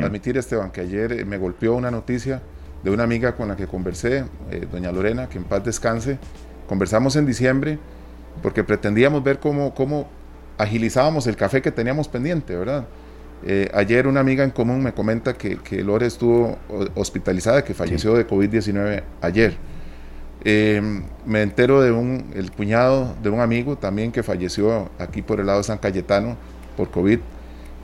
admitir, 0.02 0.36
Esteban, 0.36 0.70
que 0.70 0.82
ayer 0.82 1.12
eh, 1.12 1.24
me 1.24 1.38
golpeó 1.38 1.74
una 1.74 1.90
noticia 1.90 2.42
de 2.82 2.90
una 2.90 3.02
amiga 3.02 3.34
con 3.36 3.48
la 3.48 3.56
que 3.56 3.66
conversé, 3.66 4.24
eh, 4.50 4.66
doña 4.70 4.92
Lorena, 4.92 5.28
que 5.28 5.38
en 5.38 5.44
paz 5.44 5.64
descanse. 5.64 6.18
Conversamos 6.68 7.16
en 7.16 7.26
diciembre 7.26 7.78
porque 8.42 8.64
pretendíamos 8.64 9.22
ver 9.22 9.38
cómo, 9.38 9.74
cómo 9.74 10.08
agilizábamos 10.56 11.26
el 11.26 11.36
café 11.36 11.60
que 11.60 11.70
teníamos 11.70 12.08
pendiente, 12.08 12.56
¿verdad? 12.56 12.86
Eh, 13.44 13.70
ayer 13.74 14.06
una 14.06 14.20
amiga 14.20 14.44
en 14.44 14.50
común 14.50 14.82
me 14.82 14.92
comenta 14.92 15.34
que, 15.34 15.56
que 15.56 15.82
Lore 15.82 16.06
estuvo 16.06 16.58
hospitalizada, 16.94 17.64
que 17.64 17.72
falleció 17.72 18.14
de 18.14 18.26
COVID-19 18.26 19.02
ayer. 19.22 19.56
Em, 20.42 21.02
me 21.26 21.42
entero 21.42 21.82
de 21.82 21.92
un, 21.92 22.30
el 22.34 22.50
cuñado 22.50 23.14
de 23.22 23.28
un 23.28 23.40
amigo 23.40 23.76
también 23.76 24.10
que 24.10 24.22
falleció 24.22 24.90
aquí 24.98 25.20
por 25.20 25.38
el 25.40 25.46
lado 25.46 25.58
de 25.58 25.64
San 25.64 25.78
Cayetano 25.78 26.36
por 26.76 26.90
COVID. 26.90 27.20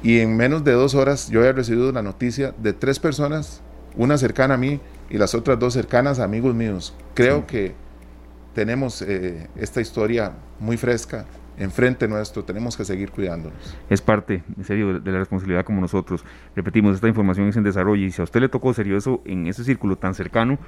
Y 0.03 0.21
en 0.21 0.37
menos 0.37 0.65
de 0.65 0.73
dos 0.73 0.95
horas 0.95 1.29
yo 1.29 1.41
había 1.41 1.53
recibido 1.53 1.93
la 1.93 2.03
noticia 2.03 2.55
de 2.59 2.73
tres 2.73 2.99
personas, 2.99 3.63
una 3.97 4.17
cercana 4.19 4.55
a 4.55 4.57
mí 4.57 4.81
y 5.11 5.19
las 5.19 5.35
otras 5.35 5.59
dos 5.59 5.75
cercanas 5.75 6.19
a 6.19 6.25
amigos 6.25 6.55
míos. 6.55 6.95
Creo 7.15 7.47
que 7.47 7.75
tenemos 8.55 9.03
eh, 9.03 9.49
esta 9.57 9.81
historia 9.81 10.33
muy 10.59 10.77
fresca 10.77 11.27
enfrente 11.59 12.07
nuestro, 12.07 12.45
tenemos 12.45 12.77
que 12.77 12.85
seguir 12.85 13.11
cuidándonos. 13.11 13.77
Es 13.89 14.03
parte, 14.03 14.43
en 14.57 14.65
serio, 14.65 15.01
de 15.01 15.13
la 15.13 15.19
responsabilidad 15.19 15.65
como 15.65 15.81
nosotros. 15.81 16.25
Repetimos, 16.55 16.95
esta 16.95 17.09
información 17.09 17.49
es 17.49 17.57
en 17.57 17.63
desarrollo 17.63 18.05
y 18.05 18.11
si 18.11 18.21
a 18.21 18.25
usted 18.25 18.41
le 18.41 18.49
tocó 18.49 18.75
serio 18.75 18.97
eso 18.97 19.23
en 19.25 19.47
ese 19.47 19.65
círculo 19.65 19.97
tan 19.97 20.15
cercano, 20.15 20.59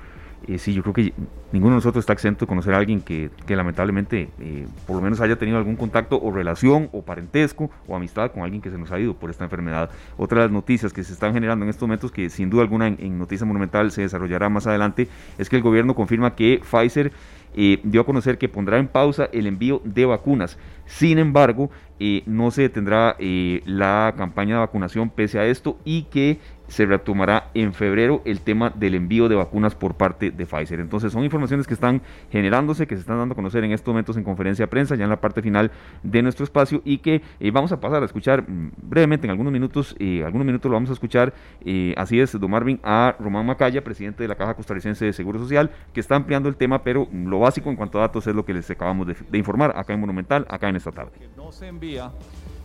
eh, 0.47 0.59
sí, 0.59 0.72
yo 0.72 0.82
creo 0.82 0.95
que 0.95 1.12
ninguno 1.53 1.72
de 1.72 1.76
nosotros 1.78 2.03
está 2.03 2.12
exento 2.12 2.45
de 2.45 2.49
conocer 2.49 2.72
a 2.72 2.78
alguien 2.78 3.01
que, 3.01 3.30
lamentablemente 3.49 4.28
eh, 4.39 4.66
por 4.86 4.97
lo 4.97 5.03
menos 5.03 5.20
haya 5.20 5.36
tenido 5.36 5.59
algún 5.59 5.76
contacto 5.76 6.20
o 6.20 6.30
relación 6.30 6.89
o 6.93 7.03
parentesco 7.03 7.70
o 7.86 7.97
amistad 7.97 8.30
con 8.30 8.43
alguien 8.43 8.62
que 8.62 8.70
se 8.70 8.78
nos 8.78 8.93
ha 8.93 9.01
ido 9.01 9.14
por 9.14 9.30
esta 9.30 9.45
enfermedad. 9.45 9.91
Otra 10.16 10.41
de 10.41 10.45
las 10.47 10.53
noticias 10.53 10.93
que 10.93 11.03
se 11.03 11.12
están 11.12 11.34
generando 11.34 11.64
en 11.64 11.70
estos 11.70 11.82
momentos, 11.82 12.12
que 12.12 12.30
sin 12.30 12.51
duda 12.51 12.62
alguna 12.62 12.86
en, 12.86 12.97
en 13.01 13.18
Noticia 13.18 13.47
Monumental 13.47 13.91
se 13.91 14.03
desarrollará 14.03 14.49
más 14.49 14.66
adelante, 14.66 15.09
es 15.39 15.49
que 15.49 15.57
el 15.57 15.62
gobierno 15.62 15.95
confirma 15.95 16.34
que 16.34 16.61
Pfizer 16.62 17.12
eh, 17.55 17.80
dio 17.82 18.03
a 18.03 18.07
conocer 18.07 18.39
que 18.39 18.49
pondrá 18.49 18.78
en 18.78 18.89
pausa 18.89 19.28
el 19.32 19.47
envío 19.47 19.80
de 19.84 20.05
vacunas. 20.05 20.59
Sin 20.86 21.18
embargo, 21.18 21.70
eh, 21.99 22.22
no 22.26 22.51
se 22.51 22.62
detendrá 22.62 23.16
la 23.18 24.14
campaña 24.16 24.55
de 24.55 24.61
vacunación 24.61 25.11
pese 25.11 25.39
a 25.39 25.47
esto 25.47 25.78
y 25.84 26.05
que 26.05 26.39
se 26.68 26.86
retomará 26.86 27.50
en 27.54 27.72
febrero 27.72 28.22
el 28.24 28.40
tema 28.40 28.70
del 28.70 28.94
envío 28.94 29.28
de 29.28 29.34
vacunas 29.34 29.74
por 29.74 29.94
parte 29.94 30.30
de 30.30 30.46
Pfizer. 30.46 30.80
Entonces 30.80 31.12
son 31.12 31.24
informaciones 31.24 31.66
que 31.66 31.74
están 31.74 32.02
generándose, 32.30 32.86
que 32.86 32.94
se 32.94 33.00
están 33.00 33.18
dando 33.18 33.32
a 33.32 33.36
conocer 33.36 33.64
en 33.64 33.72
estos 33.72 33.88
momentos 33.88 34.16
en 34.16 34.24
conferencia 34.24 34.64
de 34.64 34.68
prensa, 34.68 34.94
ya 34.94 35.04
en 35.04 35.10
la 35.10 35.20
parte 35.20 35.42
final 35.42 35.70
de 36.02 36.22
nuestro 36.22 36.44
espacio 36.44 36.82
y 36.84 36.98
que 36.98 37.22
eh, 37.40 37.50
vamos 37.50 37.72
a 37.72 37.80
pasar 37.80 38.02
a 38.02 38.06
escuchar 38.06 38.48
mm, 38.48 38.72
brevemente 38.82 39.26
en 39.26 39.30
algunos 39.30 39.52
minutos, 39.52 39.96
eh, 39.98 40.22
algunos 40.24 40.46
minutos 40.46 40.68
lo 40.68 40.74
vamos 40.74 40.90
a 40.90 40.92
escuchar, 40.92 41.32
eh, 41.64 41.94
así 41.96 42.20
es, 42.20 42.38
don 42.38 42.50
Marvin, 42.50 42.78
a 42.82 43.16
Román 43.18 43.46
Macaya, 43.46 43.82
presidente 43.82 44.22
de 44.22 44.28
la 44.28 44.34
Caja 44.34 44.54
Costarricense 44.54 45.06
de 45.06 45.12
Seguro 45.12 45.38
Social, 45.38 45.70
que 45.92 46.00
está 46.00 46.16
ampliando 46.16 46.48
el 46.48 46.56
tema, 46.56 46.82
pero 46.82 47.08
lo 47.12 47.40
básico 47.40 47.70
en 47.70 47.76
cuanto 47.76 47.98
a 47.98 48.02
datos 48.02 48.26
es 48.26 48.34
lo 48.34 48.44
que 48.44 48.52
les 48.52 48.70
acabamos 48.70 49.06
de, 49.06 49.16
de 49.28 49.38
informar 49.38 49.72
acá 49.76 49.94
en 49.94 50.00
Monumental, 50.00 50.46
acá 50.50 50.68
en 50.68 50.76
esta 50.76 50.92
tarde. 50.92 51.12
No 51.36 51.50
se 51.50 51.66
envía 51.66 52.10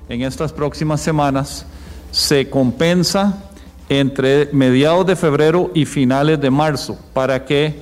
en 0.09 0.21
estas 0.21 0.51
próximas 0.51 0.99
semanas, 1.01 1.65
se 2.11 2.49
compensa 2.49 3.52
entre 3.93 4.49
mediados 4.51 5.05
de 5.05 5.15
febrero 5.15 5.71
y 5.73 5.85
finales 5.85 6.39
de 6.41 6.49
marzo 6.49 6.97
para 7.13 7.45
que 7.45 7.75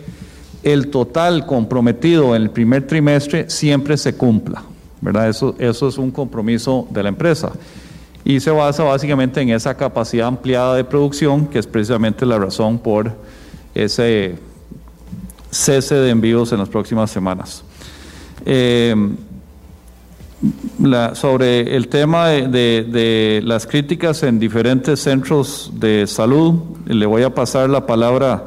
el 0.63 0.89
total 0.89 1.45
comprometido 1.45 2.35
en 2.35 2.43
el 2.43 2.49
primer 2.51 2.85
trimestre 2.85 3.49
siempre 3.49 3.97
se 3.97 4.15
cumpla. 4.15 4.63
¿verdad? 5.01 5.29
Eso, 5.29 5.55
eso 5.57 5.87
es 5.87 5.97
un 5.97 6.11
compromiso 6.11 6.87
de 6.91 7.03
la 7.03 7.09
empresa. 7.09 7.51
Y 8.23 8.39
se 8.39 8.51
basa 8.51 8.83
básicamente 8.83 9.41
en 9.41 9.49
esa 9.49 9.75
capacidad 9.75 10.27
ampliada 10.27 10.75
de 10.75 10.83
producción, 10.83 11.47
que 11.47 11.57
es 11.57 11.65
precisamente 11.65 12.25
la 12.25 12.37
razón 12.37 12.77
por 12.77 13.11
ese 13.73 14.35
cese 15.49 15.95
de 15.95 16.11
envíos 16.11 16.51
en 16.51 16.59
las 16.59 16.69
próximas 16.69 17.09
semanas. 17.09 17.63
Eh, 18.45 18.95
sobre 21.13 21.75
el 21.75 21.87
tema 21.87 22.29
de, 22.29 23.41
las 23.43 23.67
críticas 23.67 24.23
en 24.23 24.39
diferentes 24.39 24.99
centros 24.99 25.71
de 25.75 26.07
salud, 26.07 26.55
le 26.85 27.05
voy 27.05 27.23
a 27.23 27.33
pasar 27.33 27.69
la 27.69 27.85
palabra 27.85 28.45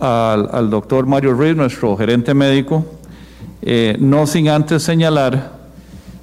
al, 0.00 0.70
doctor 0.70 1.06
Mario 1.06 1.34
Ruiz, 1.34 1.54
nuestro 1.54 1.96
gerente 1.96 2.32
médico, 2.32 2.86
eh, 3.60 3.96
no 4.00 4.26
sin 4.26 4.48
antes 4.48 4.82
señalar 4.82 5.60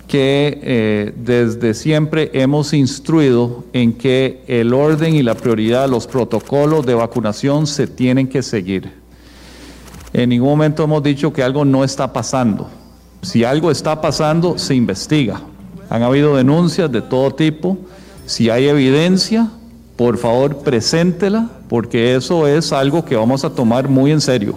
que 0.08 0.60
eh, 0.64 1.14
desde 1.16 1.76
siempre 1.76 2.32
hemos 2.34 2.74
instruido 2.74 3.64
en 3.74 3.94
que 3.94 4.42
el 4.48 4.74
orden 4.74 5.16
y 5.16 5.22
la 5.22 5.36
prioridad, 5.36 5.88
los 5.88 6.08
protocolos 6.08 6.84
de 6.86 6.96
vacunación 6.96 7.68
se 7.68 7.86
tienen 7.86 8.28
que 8.28 8.42
seguir. 8.42 8.92
En 10.12 10.30
ningún 10.30 10.50
momento 10.50 10.84
hemos 10.84 11.04
dicho 11.04 11.32
que 11.32 11.44
algo 11.44 11.64
no 11.64 11.84
está 11.84 12.12
pasando 12.12 12.72
si 13.22 13.43
algo 13.43 13.72
está 13.72 14.01
pasando, 14.01 14.57
se 14.57 14.76
investiga. 14.76 15.41
Han 15.89 16.03
habido 16.03 16.36
denuncias 16.36 16.91
de 16.91 17.01
todo 17.01 17.32
tipo. 17.32 17.78
Si 18.26 18.49
hay 18.49 18.67
evidencia, 18.67 19.49
por 19.95 20.17
favor, 20.17 20.57
preséntela, 20.57 21.49
porque 21.67 22.15
eso 22.15 22.47
es 22.47 22.72
algo 22.72 23.03
que 23.03 23.15
vamos 23.15 23.43
a 23.43 23.49
tomar 23.49 23.89
muy 23.89 24.11
en 24.11 24.22
serio. 24.22 24.55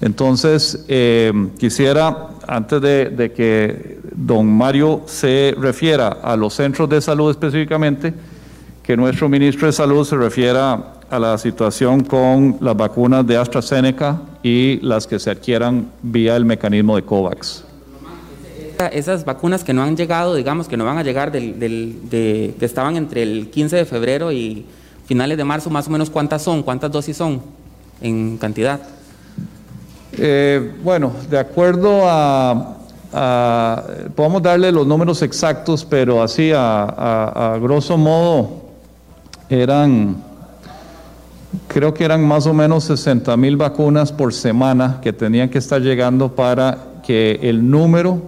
Entonces, 0.00 0.84
eh, 0.88 1.32
quisiera, 1.58 2.28
antes 2.46 2.80
de, 2.82 3.08
de, 3.10 3.32
que 3.32 3.98
don 4.14 4.46
Mario 4.46 5.02
se 5.06 5.54
refiera 5.58 6.08
a 6.08 6.36
los 6.36 6.54
centros 6.54 6.88
de 6.88 7.00
salud 7.00 7.30
específicamente, 7.30 8.12
que 8.86 8.96
nuestro 8.96 9.28
ministro 9.28 9.66
de 9.66 9.72
Salud 9.72 10.06
se 10.06 10.14
refiera 10.16 10.92
a 11.10 11.18
la 11.18 11.36
situación 11.38 12.04
con 12.04 12.56
las 12.60 12.76
vacunas 12.76 13.26
de 13.26 13.36
AstraZeneca 13.36 14.20
y 14.44 14.78
las 14.80 15.08
que 15.08 15.18
se 15.18 15.28
adquieran 15.28 15.90
vía 16.02 16.36
el 16.36 16.44
mecanismo 16.44 16.94
de 16.94 17.02
COVAX. 17.02 17.64
Esas 18.92 19.24
vacunas 19.24 19.64
que 19.64 19.72
no 19.72 19.82
han 19.82 19.96
llegado, 19.96 20.36
digamos, 20.36 20.68
que 20.68 20.76
no 20.76 20.84
van 20.84 20.98
a 20.98 21.02
llegar, 21.02 21.32
del, 21.32 21.58
de, 21.58 22.54
que 22.58 22.64
estaban 22.64 22.96
entre 22.96 23.24
el 23.24 23.50
15 23.50 23.74
de 23.74 23.84
febrero 23.86 24.30
y 24.30 24.64
finales 25.06 25.36
de 25.36 25.44
marzo, 25.44 25.68
más 25.68 25.88
o 25.88 25.90
menos, 25.90 26.08
¿cuántas 26.08 26.42
son? 26.42 26.62
¿Cuántas 26.62 26.92
dosis 26.92 27.16
son 27.16 27.42
en 28.00 28.38
cantidad? 28.38 28.80
Eh, 30.16 30.74
bueno, 30.84 31.12
de 31.28 31.38
acuerdo 31.38 32.02
a, 32.04 32.76
podemos 34.14 34.42
darle 34.42 34.70
los 34.70 34.86
números 34.86 35.22
exactos, 35.22 35.84
pero 35.84 36.22
así 36.22 36.52
a, 36.52 37.54
a 37.54 37.58
grosso 37.58 37.96
modo 37.96 38.65
eran 39.48 40.16
creo 41.68 41.94
que 41.94 42.04
eran 42.04 42.26
más 42.26 42.46
o 42.46 42.54
menos 42.54 42.84
60 42.84 43.36
mil 43.36 43.56
vacunas 43.56 44.12
por 44.12 44.32
semana 44.32 44.98
que 45.02 45.12
tenían 45.12 45.48
que 45.48 45.58
estar 45.58 45.80
llegando 45.80 46.34
para 46.34 46.78
que 47.04 47.38
el 47.42 47.68
número 47.70 48.20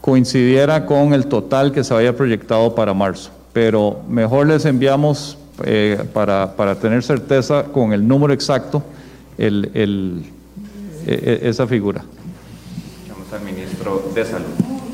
coincidiera 0.00 0.86
con 0.86 1.12
el 1.12 1.26
total 1.26 1.72
que 1.72 1.84
se 1.84 1.94
había 1.94 2.16
proyectado 2.16 2.74
para 2.74 2.94
marzo. 2.94 3.30
Pero 3.52 4.00
mejor 4.08 4.46
les 4.46 4.64
enviamos 4.64 5.38
eh, 5.64 6.02
para, 6.12 6.54
para, 6.54 6.74
tener 6.74 7.02
certeza 7.02 7.64
con 7.64 7.92
el 7.92 8.06
número 8.06 8.32
exacto 8.32 8.82
el, 9.38 9.70
el, 9.74 10.24
e, 11.06 11.40
e, 11.42 11.48
esa 11.48 11.66
figura. 11.66 12.04
Vamos 13.08 13.32
al 13.32 13.40
ministro 13.42 14.10
de 14.14 14.24
Salud. 14.24 14.46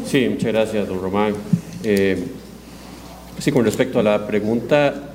Sí, 0.06 0.28
muchas 0.28 0.52
gracias, 0.52 0.88
don 0.88 1.00
Román. 1.00 1.34
Eh, 1.82 2.26
sí, 3.38 3.50
con 3.50 3.64
respecto 3.64 3.98
a 3.98 4.02
la 4.02 4.26
pregunta 4.26 5.11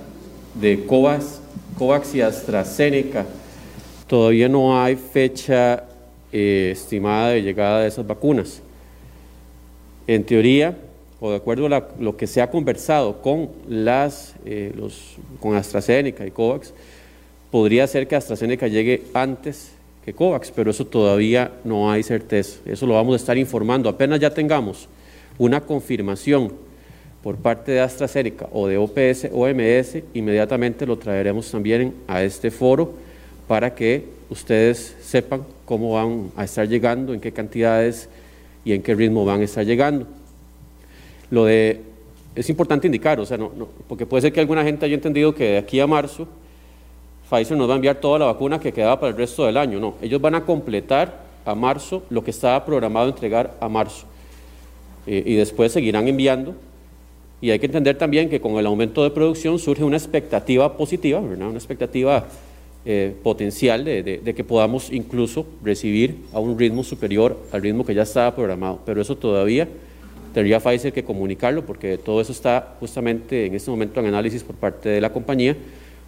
de 0.59 0.85
COVAS, 0.85 1.41
COVAX 1.77 2.15
y 2.15 2.21
AstraZeneca, 2.21 3.25
todavía 4.07 4.49
no 4.49 4.81
hay 4.81 4.95
fecha 4.95 5.83
eh, 6.31 6.69
estimada 6.71 7.29
de 7.29 7.41
llegada 7.43 7.81
de 7.81 7.87
esas 7.87 8.05
vacunas. 8.05 8.61
En 10.07 10.23
teoría, 10.23 10.77
o 11.19 11.31
de 11.31 11.37
acuerdo 11.37 11.67
a 11.67 11.87
lo 11.99 12.17
que 12.17 12.27
se 12.27 12.41
ha 12.41 12.49
conversado 12.49 13.21
con, 13.21 13.49
las, 13.67 14.35
eh, 14.45 14.73
con 15.39 15.55
AstraZeneca 15.55 16.25
y 16.25 16.31
COVAX, 16.31 16.73
podría 17.51 17.87
ser 17.87 18.07
que 18.07 18.15
AstraZeneca 18.15 18.67
llegue 18.67 19.03
antes 19.13 19.71
que 20.05 20.13
COVAX, 20.13 20.51
pero 20.51 20.71
eso 20.71 20.85
todavía 20.85 21.51
no 21.63 21.91
hay 21.91 22.01
certeza. 22.03 22.59
Eso 22.65 22.87
lo 22.87 22.93
vamos 22.93 23.13
a 23.13 23.17
estar 23.17 23.37
informando. 23.37 23.89
Apenas 23.89 24.19
ya 24.19 24.33
tengamos 24.33 24.87
una 25.37 25.61
confirmación 25.61 26.53
por 27.23 27.37
parte 27.37 27.71
de 27.71 27.81
AstraZeneca 27.81 28.47
o 28.51 28.67
de 28.67 28.77
OPS, 28.77 29.29
OMS, 29.31 30.03
inmediatamente 30.13 30.85
lo 30.85 30.97
traeremos 30.97 31.49
también 31.51 31.93
a 32.07 32.23
este 32.23 32.51
foro 32.51 32.93
para 33.47 33.73
que 33.73 34.05
ustedes 34.29 34.95
sepan 35.01 35.43
cómo 35.65 35.93
van 35.93 36.31
a 36.35 36.43
estar 36.43 36.67
llegando, 36.67 37.13
en 37.13 37.19
qué 37.19 37.31
cantidades 37.31 38.09
y 38.63 38.73
en 38.73 38.81
qué 38.81 38.95
ritmo 38.95 39.25
van 39.25 39.41
a 39.41 39.43
estar 39.45 39.65
llegando. 39.65 40.05
Lo 41.29 41.45
de, 41.45 41.81
es 42.35 42.49
importante 42.49 42.87
indicar, 42.87 43.19
o 43.19 43.25
sea, 43.25 43.37
no, 43.37 43.51
porque 43.87 44.05
puede 44.05 44.21
ser 44.21 44.33
que 44.33 44.39
alguna 44.39 44.63
gente 44.63 44.85
haya 44.85 44.95
entendido 44.95 45.33
que 45.33 45.43
de 45.43 45.57
aquí 45.57 45.79
a 45.79 45.87
marzo 45.87 46.27
Pfizer 47.29 47.57
nos 47.57 47.67
va 47.67 47.73
a 47.73 47.75
enviar 47.75 47.97
toda 47.97 48.19
la 48.19 48.25
vacuna 48.25 48.59
que 48.59 48.71
quedaba 48.71 48.99
para 48.99 49.11
el 49.11 49.17
resto 49.17 49.45
del 49.45 49.57
año. 49.57 49.79
No, 49.79 49.95
ellos 50.01 50.21
van 50.21 50.35
a 50.35 50.45
completar 50.45 51.25
a 51.45 51.55
marzo 51.55 52.03
lo 52.09 52.23
que 52.23 52.31
estaba 52.31 52.63
programado 52.65 53.09
entregar 53.09 53.55
a 53.59 53.67
marzo. 53.67 54.05
Eh, 55.05 55.23
y 55.25 55.35
después 55.35 55.71
seguirán 55.71 56.07
enviando 56.07 56.55
y 57.39 57.51
hay 57.51 57.59
que 57.59 57.67
entender 57.67 57.97
también 57.97 58.29
que 58.29 58.41
con 58.41 58.57
el 58.57 58.65
aumento 58.65 59.03
de 59.03 59.11
producción 59.11 59.59
surge 59.59 59.83
una 59.83 59.97
expectativa 59.97 60.75
positiva, 60.75 61.19
una 61.19 61.51
expectativa 61.51 62.25
eh, 62.89 63.13
potencial 63.21 63.83
de, 63.83 64.33
que 64.35 64.43
podamos 64.43 64.91
incluso 64.91 65.45
recibir 65.63 66.15
a 66.31 66.39
un 66.39 66.57
ritmo 66.57 66.83
superior 66.83 67.37
al 67.51 67.61
ritmo 67.61 67.85
que 67.85 67.93
ya 67.93 68.03
estaba 68.03 68.33
programado. 68.33 68.79
Pero 68.85 69.01
eso 69.01 69.17
todavía 69.17 69.67
tendría 70.33 70.59
Pfizer 70.59 70.93
que 70.93 71.03
comunicarlo 71.03 71.65
porque 71.65 71.97
todo 71.97 72.21
eso 72.21 72.31
está 72.31 72.75
justamente 72.79 73.45
en 73.45 73.55
este 73.55 73.69
momento 73.69 73.99
en 73.99 74.07
análisis 74.07 74.41
por 74.41 74.55
parte 74.55 74.89
de 74.89 75.01
la 75.01 75.11
compañía, 75.11 75.55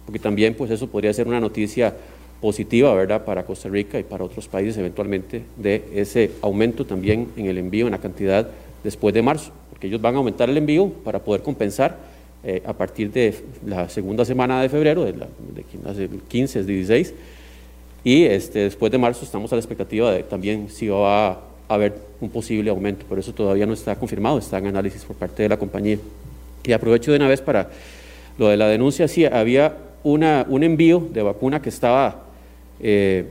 porque 0.06 0.18
también 0.18 0.54
pues 0.54 0.70
eso 0.70 0.88
podría 0.88 1.12
ser 1.12 1.28
una 1.28 1.38
noticia 1.38 1.94
positiva, 2.40 2.94
¿verdad?, 2.94 3.24
para 3.24 3.44
Costa 3.44 3.68
Rica 3.68 3.98
y 3.98 4.02
para 4.02 4.24
otros 4.24 4.48
países 4.48 4.76
eventualmente 4.78 5.42
de 5.58 5.84
ese 5.94 6.30
aumento 6.40 6.86
también 6.86 7.28
en 7.36 7.46
el 7.46 7.58
envío, 7.58 7.86
en 7.86 7.92
la 7.92 7.98
cantidad 7.98 8.48
después 8.82 9.12
de 9.14 9.20
marzo, 9.20 9.52
porque 9.80 9.86
ellos 9.86 10.02
van 10.02 10.14
a 10.14 10.18
aumentar 10.18 10.50
el 10.50 10.58
envío 10.58 10.90
para 10.90 11.18
poder 11.20 11.40
compensar 11.40 11.96
eh, 12.44 12.62
a 12.66 12.74
partir 12.74 13.10
de 13.10 13.34
la 13.64 13.88
segunda 13.88 14.26
semana 14.26 14.60
de 14.60 14.68
febrero, 14.68 15.06
de, 15.06 15.14
la, 15.14 15.26
de, 15.94 16.06
15, 16.28 16.64
16, 16.64 17.14
y 18.04 18.24
este, 18.24 18.58
después 18.58 18.92
de 18.92 18.98
marzo 18.98 19.24
estamos 19.24 19.50
a 19.52 19.56
la 19.56 19.60
expectativa 19.60 20.12
de 20.12 20.22
también 20.22 20.68
si 20.68 20.88
va 20.88 21.30
a 21.30 21.38
haber 21.66 21.94
un 22.20 22.28
posible 22.28 22.68
aumento, 22.68 23.06
pero 23.08 23.22
eso 23.22 23.32
todavía 23.32 23.64
no 23.64 23.72
está 23.72 23.96
confirmado, 23.96 24.36
está 24.36 24.58
en 24.58 24.66
análisis 24.66 25.02
por 25.02 25.16
parte 25.16 25.44
de 25.44 25.48
la 25.48 25.56
compañía. 25.56 25.96
Y 26.62 26.72
aprovecho 26.72 27.10
de 27.10 27.16
una 27.16 27.28
vez 27.28 27.40
para 27.40 27.70
lo 28.36 28.48
de 28.48 28.58
la 28.58 28.68
denuncia, 28.68 29.08
sí, 29.08 29.24
había 29.24 29.78
un 30.04 30.62
envío 30.62 31.08
de 31.10 31.22
vacuna 31.22 31.62
que 31.62 31.70
estaba, 31.70 32.24
eh, 32.80 33.24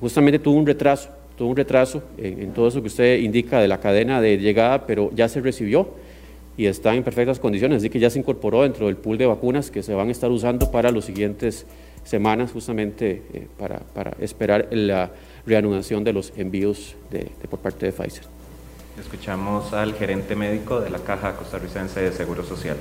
justamente 0.00 0.38
tuvo 0.38 0.56
un 0.56 0.66
retraso, 0.66 1.10
tuvo 1.40 1.48
un 1.48 1.56
retraso 1.56 2.02
en, 2.18 2.52
todo 2.52 2.68
eso 2.68 2.82
que 2.82 2.88
usted 2.88 3.18
indica 3.20 3.62
de 3.62 3.66
la 3.66 3.80
cadena 3.80 4.20
de 4.20 4.36
llegada, 4.36 4.84
pero 4.84 5.10
ya 5.14 5.26
se 5.26 5.40
recibió 5.40 5.88
y 6.58 6.66
está 6.66 6.94
en 6.94 7.02
perfectas 7.02 7.38
condiciones, 7.38 7.78
así 7.78 7.88
que 7.88 7.98
ya 7.98 8.10
se 8.10 8.18
incorporó 8.18 8.62
dentro 8.62 8.88
del 8.88 8.98
pool 8.98 9.16
de 9.16 9.24
vacunas 9.24 9.70
que 9.70 9.82
se 9.82 9.94
van 9.94 10.08
a 10.08 10.10
estar 10.10 10.30
usando 10.30 10.70
para 10.70 10.90
los 10.90 11.06
siguientes 11.06 11.64
semanas, 12.04 12.52
justamente 12.52 13.22
eh, 13.32 13.46
para, 13.58 13.78
para, 13.78 14.12
esperar 14.20 14.68
la 14.70 15.12
reanudación 15.46 16.04
de 16.04 16.12
los 16.12 16.30
envíos 16.36 16.94
de, 17.10 17.30
por 17.48 17.58
parte 17.58 17.86
de 17.86 17.92
Pfizer. 17.92 18.39
Escuchamos 18.98 19.72
al 19.72 19.94
gerente 19.94 20.34
médico 20.34 20.80
de 20.80 20.90
la 20.90 20.98
Caja 20.98 21.36
Costarricense 21.36 22.00
de 22.00 22.12
Seguro 22.12 22.44
Social. 22.44 22.76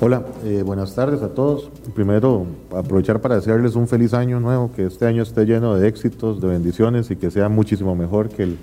Hola, 0.00 0.24
eh, 0.44 0.62
buenas 0.64 0.94
tardes 0.94 1.22
a 1.22 1.28
todos. 1.28 1.70
Primero, 1.94 2.46
aprovechar 2.76 3.20
para 3.20 3.36
desearles 3.36 3.74
un 3.74 3.88
feliz 3.88 4.14
año 4.14 4.40
nuevo, 4.40 4.72
que 4.74 4.86
este 4.86 5.06
año 5.06 5.22
esté 5.22 5.44
lleno 5.44 5.76
de 5.76 5.88
éxitos, 5.88 6.40
de 6.40 6.48
bendiciones 6.48 7.10
y 7.10 7.16
que 7.16 7.30
sea 7.30 7.48
muchísimo 7.48 7.94
mejor 7.94 8.28
que 8.28 8.42
el 8.42 8.58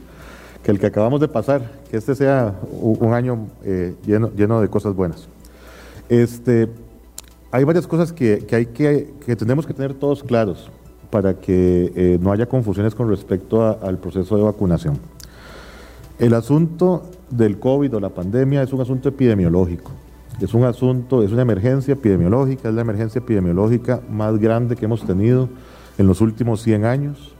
que, 0.63 0.85
acabamos 0.85 1.21
de 1.21 1.27
pasar, 1.27 1.71
que 1.89 1.97
este 1.97 2.13
sea 2.15 2.55
un 2.71 3.13
año 3.13 3.47
eh, 3.63 3.95
lleno, 4.05 4.29
lleno 4.35 4.61
de 4.61 4.67
cosas 4.67 4.93
buenas. 4.93 5.27
Este, 6.09 6.69
hay 7.51 7.63
varias 7.63 7.87
cosas 7.87 8.13
que, 8.13 8.45
que 8.45 8.55
hay 8.55 8.65
que, 8.67 9.13
que, 9.25 9.35
tenemos 9.35 9.65
que 9.65 9.73
tener 9.73 9.93
todos 9.93 10.23
claros 10.23 10.69
para 11.09 11.33
que 11.35 11.91
eh, 11.95 12.19
no 12.21 12.31
haya 12.31 12.45
confusiones 12.45 12.93
con 12.93 13.09
respecto 13.09 13.79
al 13.81 13.97
proceso 13.97 14.35
de 14.37 14.43
vacunación. 14.43 14.99
El 16.19 16.33
asunto 16.33 17.03
del 17.29 17.59
COVID 17.59 17.95
o 17.95 17.99
la 18.01 18.09
pandemia 18.09 18.61
es 18.61 18.73
un 18.73 18.81
asunto 18.81 19.07
epidemiológico. 19.07 19.91
Es 20.41 20.53
un 20.53 20.65
asunto, 20.65 21.23
es 21.23 21.31
una 21.31 21.43
emergencia 21.43 21.93
epidemiológica, 21.93 22.67
es 22.67 22.75
la 22.75 22.81
emergencia 22.81 23.19
epidemiológica 23.19 24.01
más 24.09 24.37
grande 24.37 24.75
que 24.75 24.83
hemos 24.83 25.05
tenido 25.05 25.47
en 25.97 26.07
los 26.07 26.19
últimos 26.19 26.61
100 26.61 26.83
años. 26.83 27.33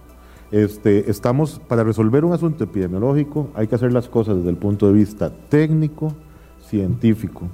Este, 0.51 1.11
estamos, 1.11 1.59
para 1.67 1.83
resolver 1.83 2.23
un 2.23 2.31
asunto 2.31 2.63
epidemiológico 2.63 3.49
hay 3.53 3.67
que 3.67 3.75
hacer 3.75 3.91
las 3.91 4.07
cosas 4.07 4.37
desde 4.37 4.49
el 4.49 4.55
punto 4.55 4.87
de 4.87 4.93
vista 4.93 5.29
técnico, 5.49 6.13
científico, 6.61 7.49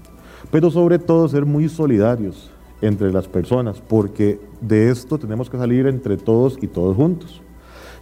pero 0.52 0.70
sobre 0.70 1.00
todo 1.00 1.28
ser 1.28 1.46
muy 1.48 1.70
solidarios 1.70 2.52
entre 2.82 3.12
las 3.12 3.28
personas, 3.28 3.82
porque 3.82 4.40
de 4.62 4.92
esto 4.92 5.18
tenemos 5.18 5.50
que 5.50 5.58
salir 5.58 5.88
entre 5.88 6.18
todos 6.18 6.60
y 6.62 6.68
todos 6.68 6.96
juntos. 6.96 7.42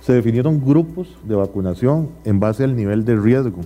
Se 0.03 0.11
definieron 0.11 0.59
grupos 0.59 1.07
de 1.23 1.33
vacunación 1.33 2.09
en 2.25 2.37
base 2.41 2.65
al 2.65 2.75
nivel 2.75 3.05
de 3.05 3.15
riesgo. 3.15 3.61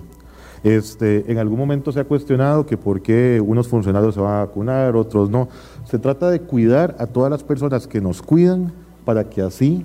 Este, 0.62 1.30
en 1.30 1.38
algún 1.38 1.58
momento 1.58 1.90
se 1.90 1.98
ha 1.98 2.04
cuestionado 2.04 2.64
que 2.64 2.76
por 2.76 3.02
qué 3.02 3.42
unos 3.44 3.66
funcionarios 3.66 4.14
se 4.14 4.20
van 4.20 4.34
a 4.34 4.44
vacunar, 4.44 4.94
otros 4.94 5.30
no. 5.30 5.48
Se 5.84 5.98
trata 5.98 6.30
de 6.30 6.40
cuidar 6.40 6.94
a 7.00 7.06
todas 7.06 7.28
las 7.28 7.42
personas 7.42 7.88
que 7.88 8.00
nos 8.00 8.22
cuidan 8.22 8.72
para 9.04 9.24
que 9.24 9.42
así 9.42 9.84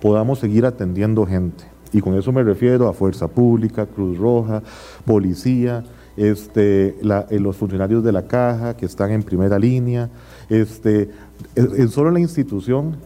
podamos 0.00 0.38
seguir 0.38 0.66
atendiendo 0.66 1.26
gente. 1.26 1.64
Y 1.92 2.00
con 2.00 2.14
eso 2.14 2.30
me 2.30 2.44
refiero 2.44 2.88
a 2.88 2.92
Fuerza 2.92 3.26
Pública, 3.26 3.86
Cruz 3.86 4.18
Roja, 4.18 4.62
Policía, 5.04 5.82
este, 6.16 6.96
eh, 7.00 7.40
los 7.40 7.56
funcionarios 7.56 8.04
de 8.04 8.12
la 8.12 8.28
caja 8.28 8.76
que 8.76 8.86
están 8.86 9.10
en 9.10 9.24
primera 9.24 9.58
línea. 9.58 10.10
Este, 10.48 11.10
en 11.56 11.88
solo 11.88 12.12
la 12.12 12.20
institución 12.20 12.96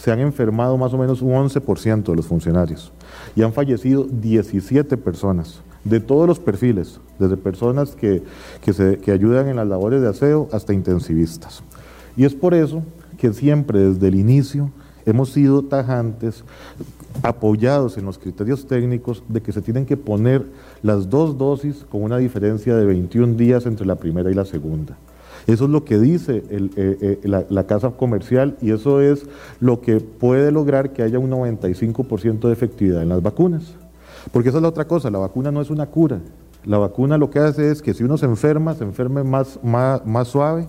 se 0.00 0.10
han 0.10 0.20
enfermado 0.20 0.78
más 0.78 0.94
o 0.94 0.98
menos 0.98 1.20
un 1.20 1.32
11% 1.32 2.04
de 2.04 2.16
los 2.16 2.26
funcionarios 2.26 2.90
y 3.36 3.42
han 3.42 3.52
fallecido 3.52 4.04
17 4.04 4.96
personas 4.96 5.60
de 5.84 6.00
todos 6.00 6.26
los 6.26 6.38
perfiles, 6.38 7.00
desde 7.18 7.36
personas 7.36 7.90
que, 7.94 8.22
que 8.62 9.12
ayudan 9.12 9.48
en 9.48 9.56
las 9.56 9.66
labores 9.66 10.00
de 10.00 10.08
aseo 10.08 10.48
hasta 10.52 10.72
intensivistas. 10.72 11.62
Y 12.16 12.24
es 12.24 12.34
por 12.34 12.54
eso 12.54 12.82
que 13.18 13.32
siempre 13.34 13.78
desde 13.78 14.08
el 14.08 14.14
inicio 14.14 14.70
hemos 15.04 15.32
sido 15.32 15.62
tajantes, 15.62 16.44
apoyados 17.22 17.98
en 17.98 18.06
los 18.06 18.18
criterios 18.18 18.66
técnicos 18.66 19.22
de 19.28 19.42
que 19.42 19.52
se 19.52 19.60
tienen 19.60 19.84
que 19.84 19.98
poner 19.98 20.46
las 20.82 21.10
dos 21.10 21.36
dosis 21.36 21.84
con 21.90 22.02
una 22.02 22.16
diferencia 22.16 22.74
de 22.74 22.86
21 22.86 23.34
días 23.34 23.66
entre 23.66 23.86
la 23.86 23.96
primera 23.96 24.30
y 24.30 24.34
la 24.34 24.46
segunda. 24.46 24.96
Eso 25.50 25.64
es 25.64 25.70
lo 25.70 25.84
que 25.84 25.98
dice 25.98 26.44
eh, 26.48 26.70
eh, 26.76 27.20
la, 27.24 27.66
casa 27.66 27.90
comercial 27.90 28.56
y 28.62 28.70
eso 28.70 29.00
es 29.00 29.26
lo 29.58 29.80
que 29.80 29.98
puede 29.98 30.52
lograr 30.52 30.92
que 30.92 31.02
haya 31.02 31.18
un 31.18 31.28
95% 31.28 32.46
de 32.46 32.52
efectividad 32.52 33.02
en 33.02 33.08
las 33.08 33.20
vacunas. 33.20 33.74
Porque 34.32 34.50
esa 34.50 34.58
es 34.58 34.62
la 34.62 34.68
otra 34.68 34.86
cosa, 34.86 35.10
la 35.10 35.18
vacuna 35.18 35.50
no 35.50 35.60
es 35.60 35.70
una 35.70 35.86
cura. 35.86 36.20
La 36.64 36.78
vacuna 36.78 37.18
lo 37.18 37.30
que 37.30 37.40
hace 37.40 37.72
es 37.72 37.82
que 37.82 37.94
si 37.94 38.04
uno 38.04 38.16
se 38.16 38.26
enferma, 38.26 38.74
se 38.74 38.84
enferme 38.84 39.24
más, 39.24 39.58
más, 39.64 40.06
más 40.06 40.28
suave 40.28 40.68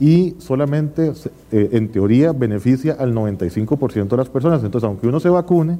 y 0.00 0.34
solamente, 0.38 1.12
eh, 1.52 1.68
en 1.72 1.88
teoría, 1.92 2.32
beneficia 2.32 2.96
al 2.98 3.14
95% 3.14 4.08
de 4.08 4.16
las 4.16 4.30
personas. 4.30 4.64
Entonces, 4.64 4.88
aunque 4.88 5.06
uno 5.06 5.20
se 5.20 5.28
vacune, 5.28 5.78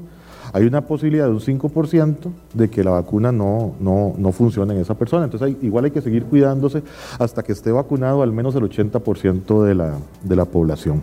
hay 0.53 0.65
una 0.65 0.83
posibilidad 0.83 1.27
de 1.27 1.33
un 1.33 1.41
5% 1.41 2.17
de 2.55 2.69
que 2.69 2.85
la 2.85 2.91
vacuna 2.93 3.33
no, 3.33 3.75
no, 3.81 4.15
no 4.17 4.33
funcione 4.33 4.75
en 4.75 4.81
esa 4.81 4.95
persona. 4.95 5.25
Entonces, 5.25 5.57
igual 5.63 5.87
hay 5.87 5.91
que 5.91 6.01
seguir 6.01 6.25
cuidándose 6.25 6.83
hasta 7.19 7.43
que 7.43 7.53
esté 7.53 7.73
vacunado 7.73 8.23
al 8.23 8.33
menos 8.33 8.55
el 8.55 8.63
80% 8.63 9.63
de 9.65 9.75
la, 9.75 9.99
de 10.23 10.37
la 10.37 10.45
población. 10.45 11.03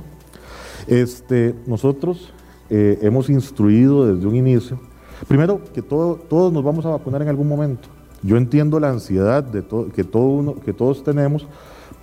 Este, 0.88 1.56
nosotros 1.66 2.32
eh, 2.70 3.00
hemos 3.02 3.30
instruido 3.30 4.14
desde 4.14 4.28
un 4.28 4.36
inicio 4.36 4.80
Primero, 5.28 5.62
que 5.74 5.82
todo, 5.82 6.16
todos 6.16 6.52
nos 6.52 6.64
vamos 6.64 6.86
a 6.86 6.90
vacunar 6.90 7.22
en 7.22 7.30
algún 7.30 7.48
momento. 7.48 7.88
Yo 8.22 8.38
entiendo 8.38 8.80
la 8.80 8.90
ansiedad 8.90 9.44
de 9.44 9.64
que, 9.94 10.04
todo 10.04 10.28
uno, 10.28 10.56
que 10.56 10.74
todos 10.74 11.04
tenemos 11.04 11.48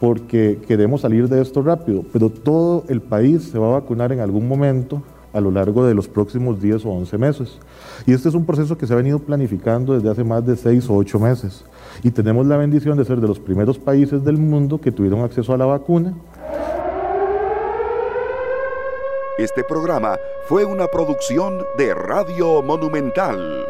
porque 0.01 0.59
queremos 0.66 1.03
salir 1.03 1.28
de 1.28 1.40
esto 1.40 1.62
rápido, 1.62 2.05
pero 2.12 2.30
todo 2.30 2.84
el 2.88 3.01
país 3.01 3.45
se 3.45 3.59
va 3.59 3.68
a 3.68 3.80
vacunar 3.80 4.12
en 4.12 4.20
algún 4.20 4.49
momento 4.49 5.03
a 5.32 5.40
lo 5.40 5.50
largo 5.50 5.84
de 5.84 5.94
los 5.94 6.08
próximos 6.08 6.60
10 6.60 6.84
o 6.86 6.90
11 6.90 7.18
meses. 7.18 7.58
Y 8.06 8.12
este 8.12 8.28
es 8.28 8.34
un 8.34 8.44
proceso 8.44 8.76
que 8.76 8.86
se 8.86 8.92
ha 8.92 8.96
venido 8.96 9.18
planificando 9.18 9.94
desde 9.94 10.10
hace 10.10 10.24
más 10.24 10.46
de 10.46 10.56
6 10.56 10.88
o 10.90 10.94
8 10.96 11.18
meses. 11.18 11.64
Y 12.02 12.10
tenemos 12.10 12.46
la 12.46 12.56
bendición 12.56 12.96
de 12.98 13.04
ser 13.04 13.20
de 13.20 13.28
los 13.28 13.38
primeros 13.38 13.78
países 13.78 14.24
del 14.24 14.38
mundo 14.38 14.80
que 14.80 14.92
tuvieron 14.92 15.20
acceso 15.20 15.52
a 15.52 15.58
la 15.58 15.66
vacuna 15.66 16.14
este 19.38 19.64
programa 19.64 20.18
fue 20.46 20.64
una 20.64 20.86
producción 20.86 21.64
de 21.76 21.94
Radio 21.94 22.62
Monumental. 22.62 23.66